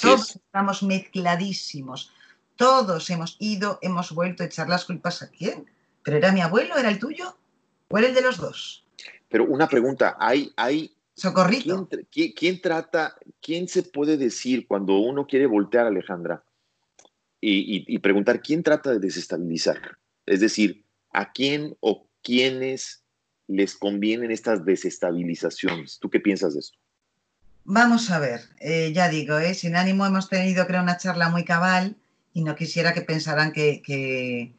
todos 0.00 0.36
estamos 0.36 0.82
mezcladísimos. 0.82 2.12
Todos 2.56 3.08
hemos 3.10 3.36
ido, 3.38 3.78
hemos 3.82 4.12
vuelto 4.12 4.42
a 4.42 4.46
echar 4.46 4.68
las 4.68 4.84
culpas 4.84 5.22
a 5.22 5.28
quién. 5.28 5.70
¿Pero 6.02 6.16
era 6.16 6.32
mi 6.32 6.40
abuelo? 6.40 6.76
¿Era 6.76 6.88
el 6.88 6.98
tuyo? 6.98 7.36
¿O 7.88 7.98
era 7.98 8.08
el 8.08 8.14
de 8.14 8.22
los 8.22 8.38
dos? 8.38 8.84
Pero 9.28 9.44
una 9.44 9.68
pregunta, 9.68 10.16
¿hay, 10.18 10.52
hay 10.56 10.92
Socorrito. 11.18 11.88
¿quién, 12.10 12.60
trata, 12.60 13.16
quién 13.42 13.68
se 13.68 13.82
puede 13.82 14.16
decir 14.16 14.66
cuando 14.66 14.98
uno 14.98 15.26
quiere 15.26 15.46
voltear 15.46 15.84
a 15.84 15.88
Alejandra 15.88 16.44
y, 17.40 17.84
y, 17.86 17.98
preguntar 17.98 18.40
quién 18.40 18.62
trata 18.62 18.92
de 18.92 19.00
desestabilizar? 19.00 19.98
Es 20.26 20.40
decir, 20.40 20.84
¿a 21.12 21.32
quién 21.32 21.76
o 21.80 22.06
quiénes 22.22 23.02
les 23.48 23.76
convienen 23.76 24.30
estas 24.30 24.64
desestabilizaciones? 24.64 25.98
¿Tú 25.98 26.08
qué 26.08 26.20
piensas 26.20 26.54
de 26.54 26.60
esto? 26.60 26.78
Vamos 27.70 28.10
a 28.10 28.18
ver, 28.18 28.40
eh, 28.60 28.92
ya 28.94 29.10
digo, 29.10 29.38
eh, 29.38 29.52
sin 29.52 29.76
ánimo 29.76 30.06
hemos 30.06 30.30
tenido, 30.30 30.66
creo, 30.66 30.82
una 30.82 30.96
charla 30.96 31.28
muy 31.28 31.44
cabal 31.44 31.96
y 32.32 32.42
no 32.42 32.54
quisiera 32.54 32.94
que 32.94 33.02
pensaran 33.02 33.52
que, 33.52 34.54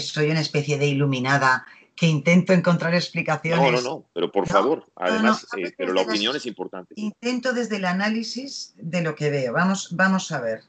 soy 0.00 0.30
una 0.30 0.40
especie 0.40 0.78
de 0.78 0.86
iluminada 0.86 1.66
que 1.94 2.06
intento 2.06 2.52
encontrar 2.52 2.94
explicaciones. 2.94 3.72
No, 3.72 3.80
no, 3.80 3.96
no, 3.96 4.04
pero 4.12 4.32
por 4.32 4.48
favor, 4.48 4.86
además, 4.96 5.46
eh, 5.56 5.72
pero 5.76 5.92
la 5.92 6.02
opinión 6.02 6.34
es 6.34 6.46
importante. 6.46 6.94
Intento 6.96 7.52
desde 7.52 7.76
el 7.76 7.84
análisis 7.84 8.74
de 8.76 9.02
lo 9.02 9.14
que 9.14 9.30
veo. 9.30 9.52
Vamos, 9.52 9.88
vamos 9.92 10.32
a 10.32 10.40
ver. 10.40 10.62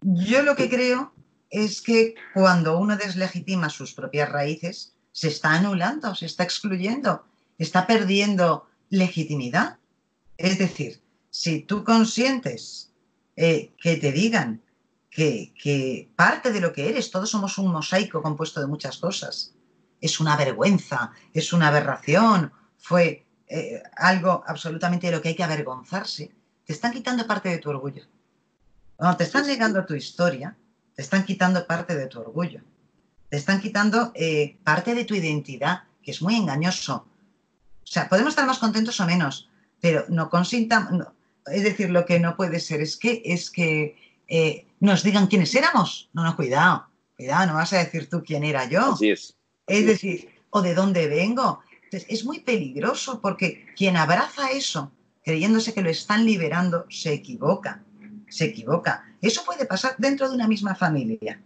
yo 0.00 0.42
lo 0.42 0.56
que 0.56 0.68
creo 0.68 1.12
es 1.50 1.82
que 1.82 2.14
cuando 2.34 2.78
uno 2.78 2.96
deslegitima 2.96 3.68
sus 3.68 3.92
propias 3.92 4.30
raíces, 4.30 4.94
se 5.12 5.28
está 5.28 5.52
anulando, 5.52 6.14
se 6.14 6.26
está 6.26 6.42
excluyendo, 6.42 7.24
está 7.58 7.86
perdiendo 7.86 8.66
legitimidad. 8.88 9.78
Es 10.38 10.58
decir, 10.58 11.00
si 11.30 11.60
tú 11.60 11.84
consientes 11.84 12.90
eh, 13.36 13.72
que 13.80 13.96
te 13.96 14.12
digan 14.12 14.62
que, 15.12 16.10
parte 16.16 16.52
de 16.52 16.60
lo 16.60 16.72
que 16.72 16.88
eres, 16.88 17.10
todos 17.10 17.30
somos 17.30 17.58
un 17.58 17.70
mosaico 17.70 18.22
compuesto 18.22 18.60
de 18.60 18.66
muchas 18.66 18.96
cosas, 18.96 19.54
es 20.00 20.18
una 20.20 20.36
vergüenza, 20.36 21.12
es 21.34 21.52
una 21.52 21.68
aberración, 21.68 22.52
fue 22.78 23.26
eh, 23.46 23.82
algo 23.96 24.42
absolutamente 24.46 25.08
de 25.08 25.12
lo 25.12 25.22
que 25.22 25.28
hay 25.28 25.36
que 25.36 25.44
avergonzarse, 25.44 26.34
te 26.64 26.72
están 26.72 26.92
quitando 26.92 27.26
parte 27.26 27.50
de 27.50 27.58
tu 27.58 27.70
orgullo. 27.70 28.04
Cuando 28.96 29.18
te 29.18 29.24
están 29.24 29.46
negando 29.46 29.84
tu 29.84 29.94
historia, 29.94 30.56
te 30.94 31.02
están 31.02 31.24
quitando 31.24 31.66
parte 31.66 31.94
de 31.94 32.06
tu 32.06 32.20
orgullo. 32.20 32.62
Te 33.28 33.36
están 33.36 33.60
quitando 33.60 34.12
eh, 34.14 34.58
parte 34.64 34.94
de 34.94 35.04
tu 35.04 35.14
identidad, 35.14 35.84
que 36.02 36.12
es 36.12 36.22
muy 36.22 36.36
engañoso. 36.36 37.06
O 37.82 37.86
sea, 37.86 38.08
podemos 38.08 38.30
estar 38.30 38.46
más 38.46 38.58
contentos 38.58 38.98
o 39.00 39.06
menos, 39.06 39.50
pero 39.80 40.04
no 40.08 40.30
consintamos. 40.30 41.08
es 41.46 41.64
decir, 41.64 41.90
lo 41.90 42.06
que 42.06 42.20
no 42.20 42.36
puede 42.36 42.60
ser 42.60 42.80
es 42.80 42.96
que, 42.96 43.22
es 43.24 43.50
que 43.50 43.96
eh, 44.28 44.66
nos 44.82 45.04
digan 45.04 45.28
quiénes 45.28 45.54
éramos. 45.54 46.10
No, 46.12 46.24
no, 46.24 46.34
cuidado, 46.34 46.88
cuidado, 47.16 47.46
no 47.46 47.54
vas 47.54 47.72
a 47.72 47.78
decir 47.78 48.10
tú 48.10 48.22
quién 48.24 48.42
era 48.42 48.68
yo. 48.68 48.94
Así 48.94 49.10
es. 49.10 49.36
es 49.66 49.86
decir, 49.86 50.28
o 50.50 50.60
de 50.60 50.74
dónde 50.74 51.06
vengo. 51.06 51.60
es 51.92 52.24
muy 52.24 52.40
peligroso 52.40 53.20
porque 53.20 53.66
quien 53.76 53.96
abraza 53.96 54.50
eso, 54.50 54.90
creyéndose 55.24 55.72
que 55.72 55.82
lo 55.82 55.88
están 55.88 56.26
liberando, 56.26 56.86
se 56.90 57.12
equivoca, 57.12 57.84
se 58.28 58.46
equivoca. 58.46 59.04
Eso 59.20 59.44
puede 59.44 59.66
pasar 59.66 59.94
dentro 59.98 60.28
de 60.28 60.34
una 60.34 60.48
misma 60.48 60.74
familia. 60.74 61.40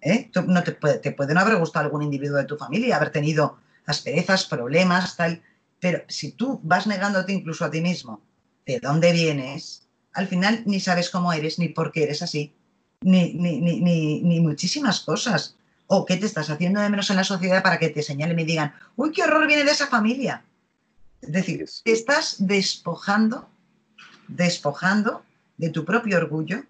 ¿eh? 0.00 0.28
No 0.46 0.64
te, 0.64 0.72
puede, 0.72 0.98
te 0.98 1.12
puede 1.12 1.32
no 1.32 1.40
haber 1.40 1.58
gustado 1.58 1.84
algún 1.84 2.02
individuo 2.02 2.38
de 2.38 2.44
tu 2.44 2.56
familia, 2.56 2.96
haber 2.96 3.10
tenido 3.10 3.58
asperezas, 3.86 4.46
problemas, 4.46 5.16
tal, 5.16 5.42
pero 5.78 6.02
si 6.08 6.32
tú 6.32 6.60
vas 6.64 6.88
negándote 6.88 7.32
incluso 7.32 7.64
a 7.64 7.70
ti 7.70 7.80
mismo 7.80 8.20
de 8.66 8.80
dónde 8.80 9.12
vienes, 9.12 9.86
al 10.12 10.26
final 10.26 10.64
ni 10.66 10.80
sabes 10.80 11.08
cómo 11.08 11.32
eres, 11.32 11.60
ni 11.60 11.68
por 11.68 11.92
qué 11.92 12.02
eres 12.02 12.22
así, 12.22 12.52
ni, 13.02 13.32
ni, 13.34 13.60
ni, 13.60 14.22
ni 14.22 14.40
muchísimas 14.40 15.00
cosas 15.00 15.56
o 15.86 16.04
qué 16.04 16.16
te 16.16 16.26
estás 16.26 16.50
haciendo 16.50 16.80
de 16.80 16.88
menos 16.88 17.10
en 17.10 17.16
la 17.16 17.24
sociedad 17.24 17.62
para 17.62 17.78
que 17.78 17.88
te 17.88 18.02
señalen 18.02 18.38
y 18.38 18.44
digan, 18.44 18.72
uy, 18.96 19.10
qué 19.12 19.22
horror 19.22 19.46
viene 19.46 19.64
de 19.64 19.72
esa 19.72 19.88
familia. 19.88 20.44
Es 21.20 21.32
decir, 21.32 21.68
te 21.84 21.92
estás 21.92 22.36
despojando, 22.38 23.48
despojando 24.28 25.22
de 25.56 25.70
tu 25.70 25.84
propio 25.84 26.18
orgullo, 26.18 26.64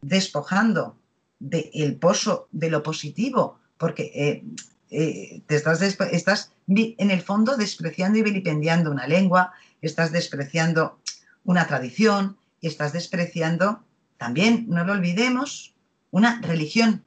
despojando 0.00 0.96
del 1.38 1.96
pozo 1.96 2.48
de 2.52 2.70
lo 2.70 2.82
positivo, 2.82 3.58
porque 3.76 4.10
eh, 4.14 4.44
eh, 4.90 5.42
te 5.46 5.56
estás, 5.56 5.82
estás 5.82 6.52
en 6.66 7.10
el 7.10 7.20
fondo 7.20 7.56
despreciando 7.56 8.18
y 8.18 8.22
vilipendiando 8.22 8.90
una 8.90 9.06
lengua, 9.06 9.52
estás 9.82 10.10
despreciando 10.10 10.98
una 11.44 11.66
tradición, 11.66 12.38
estás 12.62 12.92
despreciando 12.92 13.82
también, 14.16 14.66
no 14.68 14.84
lo 14.84 14.92
olvidemos, 14.92 15.74
una 16.10 16.40
religión. 16.40 17.04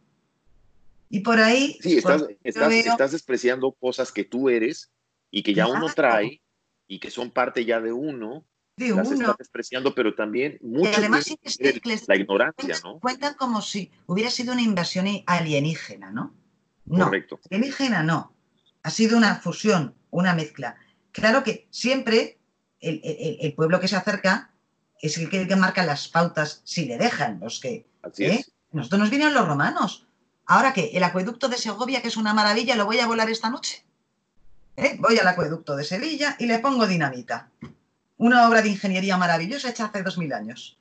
Y 1.10 1.22
por 1.22 1.40
ahí... 1.40 1.78
Sí, 1.82 1.98
estás, 1.98 2.26
estás, 2.44 3.12
despreciando 3.12 3.72
cosas 3.72 4.12
que 4.12 4.24
tú 4.24 4.50
eres 4.50 4.92
y 5.32 5.44
que 5.44 5.54
ya 5.54 5.68
uno 5.68 5.88
trae 5.94 6.42
y 6.88 7.00
que 7.00 7.12
son 7.12 7.32
parte 7.32 7.66
ya 7.66 7.80
de 7.80 7.94
uno. 7.94 8.46
De 8.76 8.90
las 8.90 9.08
uno. 9.08 9.22
estás 9.22 9.38
despreciando, 9.38 9.96
pero 9.96 10.14
también 10.14 10.60
mucho 10.62 10.92
además, 10.98 11.26
la 12.08 12.16
ignorancia, 12.16 12.76
¿no? 12.84 13.00
Cuentan 13.00 13.34
como 13.34 13.62
si 13.62 13.92
hubiera 14.06 14.30
sido 14.30 14.54
una 14.54 14.62
invasión 14.62 15.08
alienígena, 15.26 16.12
¿no? 16.12 16.36
No, 16.86 17.06
Correcto. 17.06 17.40
alienígena 17.50 18.04
no. 18.04 18.36
Ha 18.84 18.92
sido 18.92 19.18
una 19.18 19.36
fusión, 19.38 19.96
una 20.12 20.36
mezcla. 20.36 20.78
Claro 21.12 21.44
que 21.44 21.68
siempre 21.72 22.38
el, 22.80 23.02
el 23.04 23.54
pueblo 23.54 23.80
que 23.80 23.88
se 23.88 23.96
acerca 23.96 24.52
es 25.02 25.18
el 25.18 25.30
que, 25.30 25.56
marca 25.56 25.86
las 25.86 26.08
pautas 26.08 26.62
si 26.64 26.86
le 26.86 26.98
dejan, 26.98 27.40
los 27.40 27.60
que... 27.60 27.86
¿eh? 28.20 28.46
Nosotros 28.72 29.00
nos 29.00 29.10
vinieron 29.10 29.34
los 29.34 29.48
romanos. 29.48 30.08
Ahora 30.46 30.74
que 30.74 30.92
el 30.94 31.04
acueducto 31.04 31.50
de 31.50 31.58
Segovia, 31.58 32.02
que 32.02 32.08
es 32.08 32.18
una 32.18 32.34
maravilla, 32.34 32.76
lo 32.76 32.86
voy 32.86 33.00
a 33.00 33.08
volar 33.08 33.30
esta 33.30 33.50
noche. 33.50 33.84
¿Eh? 34.76 34.96
Voy 35.00 35.18
al 35.18 35.28
acueducto 35.28 35.76
de 35.76 35.84
Sevilla 35.84 36.36
y 36.40 36.46
le 36.46 36.60
pongo 36.60 36.88
dinamita. 36.88 37.50
Una 38.18 38.48
obra 38.48 38.62
de 38.62 38.70
ingeniería 38.70 39.18
maravillosa 39.18 39.70
hecha 39.70 39.86
hace 39.86 40.04
dos 40.04 40.18
mil 40.18 40.34
años. 40.34 40.78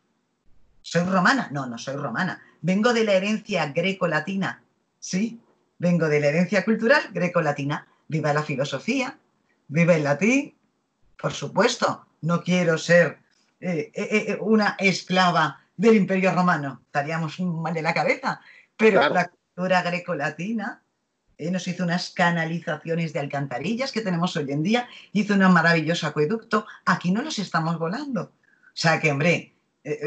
¿Soy 0.83 1.03
romana? 1.03 1.49
No, 1.51 1.67
no 1.67 1.79
soy 1.79 1.97
romana. 1.97 2.43
Vengo 2.61 2.93
de 2.93 3.05
la 3.05 3.15
herencia 3.15 3.67
greco-latina. 3.67 4.63
Sí, 5.01 5.41
vengo 5.79 6.09
de 6.09 6.21
la 6.21 6.29
herencia 6.29 6.65
cultural 6.65 7.03
greco-latina. 7.13 7.89
Viva 8.09 8.33
la 8.33 8.43
filosofía, 8.43 9.19
viva 9.69 9.97
el 9.97 10.05
latín. 10.05 10.55
Por 11.21 11.33
supuesto, 11.33 12.07
no 12.21 12.43
quiero 12.43 12.79
ser 12.79 13.19
eh, 13.61 13.91
eh, 13.95 14.25
eh, 14.29 14.39
una 14.41 14.77
esclava 14.79 15.61
del 15.77 15.97
Imperio 15.97 16.33
Romano. 16.33 16.83
Estaríamos 16.87 17.41
mal 17.41 17.73
de 17.73 17.83
la 17.83 17.95
cabeza. 17.95 18.41
Pero 18.77 19.09
la 19.09 19.29
cultura 19.29 19.83
greco-latina 19.83 20.83
nos 21.39 21.69
hizo 21.69 21.85
unas 21.85 22.11
canalizaciones 22.11 23.13
de 23.13 23.21
alcantarillas 23.21 23.93
que 23.93 24.03
tenemos 24.03 24.37
hoy 24.37 24.51
en 24.53 24.63
día, 24.63 24.89
hizo 25.13 25.35
un 25.35 25.41
maravilloso 25.53 26.07
acueducto. 26.07 26.67
Aquí 26.85 27.11
no 27.11 27.23
los 27.23 27.39
estamos 27.39 27.79
volando. 27.79 28.23
O 28.23 28.79
sea 28.79 29.01
que, 29.01 29.11
hombre, 29.11 29.55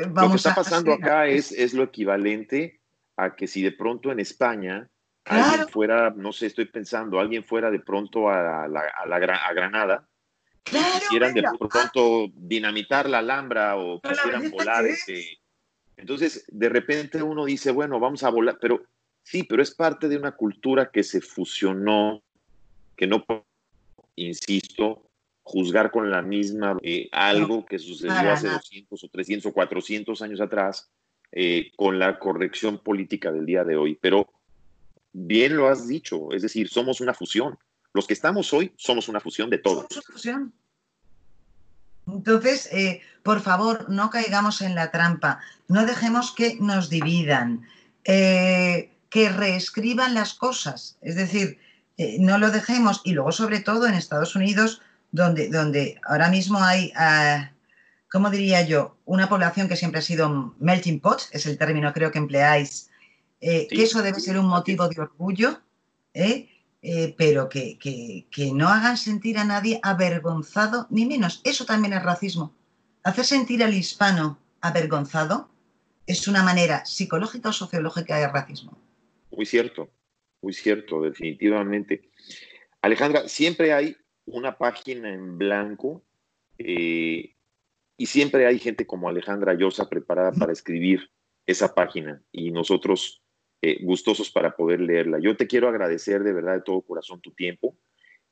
vamos 0.09 0.23
Lo 0.23 0.29
que 0.31 0.35
está 0.37 0.55
pasando 0.55 0.93
acá 0.93 1.27
es, 1.27 1.51
es 1.51 1.73
lo 1.73 1.83
equivalente 1.83 2.79
a 3.17 3.35
que 3.35 3.47
si 3.47 3.63
de 3.63 3.71
pronto 3.71 4.11
en 4.11 4.19
España 4.19 4.87
alguien 5.25 5.67
fuera, 5.67 6.11
no 6.11 6.31
sé, 6.31 6.47
estoy 6.47 6.65
pensando, 6.65 7.19
alguien 7.19 7.43
fuera 7.43 7.71
de 7.71 7.79
pronto 7.79 8.29
a, 8.29 8.67
la, 8.67 8.81
a 8.81 9.53
Granada 9.53 10.08
quisieran 10.69 11.33
de 11.33 11.43
pronto 11.57 12.27
dinamitar 12.35 13.09
la 13.09 13.19
Alhambra 13.19 13.77
o 13.77 14.01
quisieran 14.01 14.49
volar. 14.51 14.85
Este, 14.85 15.39
entonces, 15.97 16.45
de 16.47 16.69
repente 16.69 17.21
uno 17.21 17.45
dice, 17.45 17.71
bueno, 17.71 17.99
vamos 17.99 18.23
a 18.23 18.29
volar, 18.29 18.57
pero 18.61 18.83
sí, 19.23 19.43
pero 19.43 19.61
es 19.61 19.73
parte 19.73 20.07
de 20.07 20.17
una 20.17 20.31
cultura 20.31 20.91
que 20.91 21.03
se 21.03 21.21
fusionó, 21.21 22.21
que 22.95 23.07
no, 23.07 23.25
insisto, 24.15 25.09
juzgar 25.43 25.91
con 25.91 26.11
la 26.11 26.21
misma 26.21 26.77
eh, 26.83 27.09
algo 27.11 27.65
que 27.65 27.79
sucedió 27.79 28.31
hace 28.31 28.49
200 28.49 29.03
o 29.03 29.09
300 29.09 29.45
o 29.47 29.53
400 29.53 30.21
años 30.21 30.41
atrás 30.41 30.91
eh, 31.31 31.71
con 31.75 31.97
la 31.97 32.19
corrección 32.19 32.79
política 32.79 33.31
del 33.31 33.45
día 33.45 33.63
de 33.63 33.75
hoy. 33.75 33.97
Pero 33.99 34.29
bien 35.11 35.55
lo 35.55 35.67
has 35.67 35.87
dicho, 35.87 36.31
es 36.31 36.43
decir, 36.43 36.69
somos 36.69 37.01
una 37.01 37.13
fusión. 37.13 37.57
Los 37.93 38.07
que 38.07 38.13
estamos 38.13 38.53
hoy 38.53 38.73
somos 38.77 39.07
una 39.07 39.19
fusión 39.19 39.49
de 39.49 39.57
todos. 39.57 39.85
Somos 39.89 40.07
una 40.07 40.13
fusión. 40.13 40.53
Entonces, 42.07 42.69
eh, 42.71 43.01
por 43.23 43.41
favor, 43.41 43.89
no 43.89 44.09
caigamos 44.09 44.61
en 44.61 44.75
la 44.75 44.91
trampa, 44.91 45.39
no 45.67 45.85
dejemos 45.85 46.33
que 46.33 46.57
nos 46.59 46.89
dividan, 46.89 47.67
eh, 48.03 48.91
que 49.09 49.29
reescriban 49.29 50.13
las 50.13 50.33
cosas, 50.33 50.97
es 51.01 51.15
decir, 51.15 51.59
eh, 51.97 52.17
no 52.19 52.37
lo 52.37 52.51
dejemos 52.51 53.01
y 53.03 53.11
luego 53.11 53.31
sobre 53.31 53.59
todo 53.59 53.85
en 53.87 53.93
Estados 53.93 54.35
Unidos, 54.35 54.81
donde, 55.11 55.49
donde 55.49 55.99
ahora 56.03 56.29
mismo 56.29 56.59
hay, 56.63 56.93
¿cómo 58.11 58.29
diría 58.29 58.61
yo? 58.61 58.97
Una 59.05 59.27
población 59.27 59.67
que 59.67 59.75
siempre 59.75 59.99
ha 59.99 60.03
sido 60.03 60.55
melting 60.59 60.99
pot, 60.99 61.23
es 61.31 61.45
el 61.45 61.57
término 61.57 61.91
creo 61.93 62.11
que 62.11 62.19
empleáis, 62.19 62.89
que 63.39 63.67
eso 63.71 64.01
debe 64.01 64.19
ser 64.19 64.37
un 64.37 64.47
motivo 64.47 64.87
de 64.87 65.01
orgullo. 65.01 65.61
¿eh? 66.13 66.49
Eh, 66.81 67.13
pero 67.17 67.49
que, 67.49 68.27
no 68.53 68.69
hagan 68.69 68.95
sentir 68.95 69.37
a 69.37 69.43
nadie 69.43 69.79
avergonzado, 69.83 70.87
ni 70.89 71.05
menos. 71.05 71.41
Eso 71.43 71.65
también 71.65 71.93
es 71.93 72.03
racismo. 72.03 72.55
Hacer 73.03 73.25
sentir 73.25 73.63
al 73.63 73.73
hispano 73.73 74.39
avergonzado 74.61 75.49
es 76.07 76.27
una 76.27 76.43
manera 76.43 76.85
psicológica 76.85 77.49
o 77.49 77.53
sociológica 77.53 78.17
de 78.17 78.29
racismo. 78.29 78.77
Muy 79.31 79.45
cierto, 79.45 79.89
muy 80.41 80.53
cierto, 80.53 81.01
definitivamente. 81.01 82.09
Alejandra, 82.81 83.27
siempre 83.27 83.73
hay 83.73 83.95
una 84.25 84.57
página 84.57 85.13
en 85.13 85.37
blanco 85.37 86.03
eh, 86.57 87.35
y 87.97 88.05
siempre 88.05 88.45
hay 88.45 88.57
gente 88.57 88.87
como 88.87 89.09
Alejandra 89.09 89.53
Llosa 89.53 89.89
preparada 89.89 90.31
para 90.31 90.53
escribir 90.53 91.11
esa 91.45 91.73
página 91.73 92.21
y 92.31 92.51
nosotros 92.51 93.18
eh, 93.61 93.79
gustosos 93.83 94.31
para 94.31 94.55
poder 94.55 94.79
leerla. 94.79 95.19
Yo 95.19 95.35
te 95.35 95.47
quiero 95.47 95.67
agradecer 95.67 96.23
de 96.23 96.33
verdad 96.33 96.53
de 96.53 96.61
todo 96.61 96.81
corazón 96.81 97.19
tu 97.19 97.31
tiempo, 97.31 97.75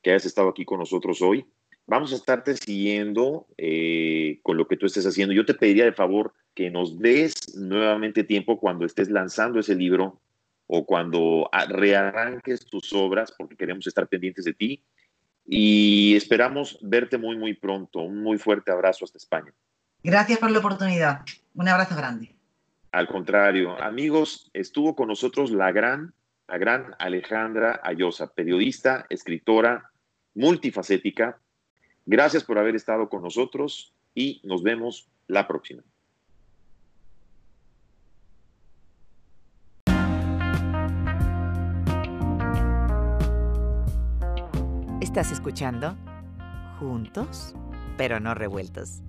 que 0.02 0.10
hayas 0.10 0.24
estado 0.24 0.48
aquí 0.48 0.64
con 0.64 0.78
nosotros 0.78 1.20
hoy. 1.20 1.44
Vamos 1.86 2.12
a 2.12 2.16
estarte 2.16 2.56
siguiendo 2.56 3.46
eh, 3.56 4.40
con 4.42 4.56
lo 4.56 4.66
que 4.68 4.76
tú 4.76 4.86
estés 4.86 5.06
haciendo. 5.06 5.34
Yo 5.34 5.44
te 5.44 5.54
pediría 5.54 5.84
de 5.84 5.92
favor 5.92 6.34
que 6.54 6.70
nos 6.70 6.98
des 6.98 7.56
nuevamente 7.56 8.24
tiempo 8.24 8.58
cuando 8.58 8.84
estés 8.84 9.10
lanzando 9.10 9.60
ese 9.60 9.74
libro 9.74 10.20
o 10.66 10.84
cuando 10.84 11.48
rearranques 11.68 12.66
tus 12.66 12.92
obras, 12.92 13.32
porque 13.36 13.56
queremos 13.56 13.86
estar 13.86 14.06
pendientes 14.06 14.44
de 14.44 14.54
ti. 14.54 14.84
Y 15.46 16.14
esperamos 16.14 16.78
verte 16.82 17.16
muy, 17.16 17.36
muy 17.38 17.54
pronto. 17.54 18.00
Un 18.00 18.22
muy 18.22 18.38
fuerte 18.38 18.70
abrazo 18.70 19.04
hasta 19.04 19.16
España. 19.16 19.52
Gracias 20.02 20.38
por 20.38 20.50
la 20.50 20.58
oportunidad. 20.58 21.22
Un 21.54 21.68
abrazo 21.68 21.96
grande. 21.96 22.37
Al 22.98 23.06
contrario, 23.06 23.80
amigos, 23.80 24.50
estuvo 24.52 24.96
con 24.96 25.06
nosotros 25.06 25.52
la 25.52 25.70
gran, 25.70 26.14
la 26.48 26.58
gran 26.58 26.96
Alejandra 26.98 27.80
Ayosa, 27.84 28.34
periodista, 28.34 29.06
escritora, 29.08 29.92
multifacética. 30.34 31.38
Gracias 32.06 32.42
por 32.42 32.58
haber 32.58 32.74
estado 32.74 33.08
con 33.08 33.22
nosotros 33.22 33.94
y 34.16 34.40
nos 34.42 34.64
vemos 34.64 35.08
la 35.28 35.46
próxima. 35.46 35.84
¿Estás 45.00 45.30
escuchando? 45.30 45.96
Juntos, 46.80 47.54
pero 47.96 48.18
no 48.18 48.34
revueltos. 48.34 49.02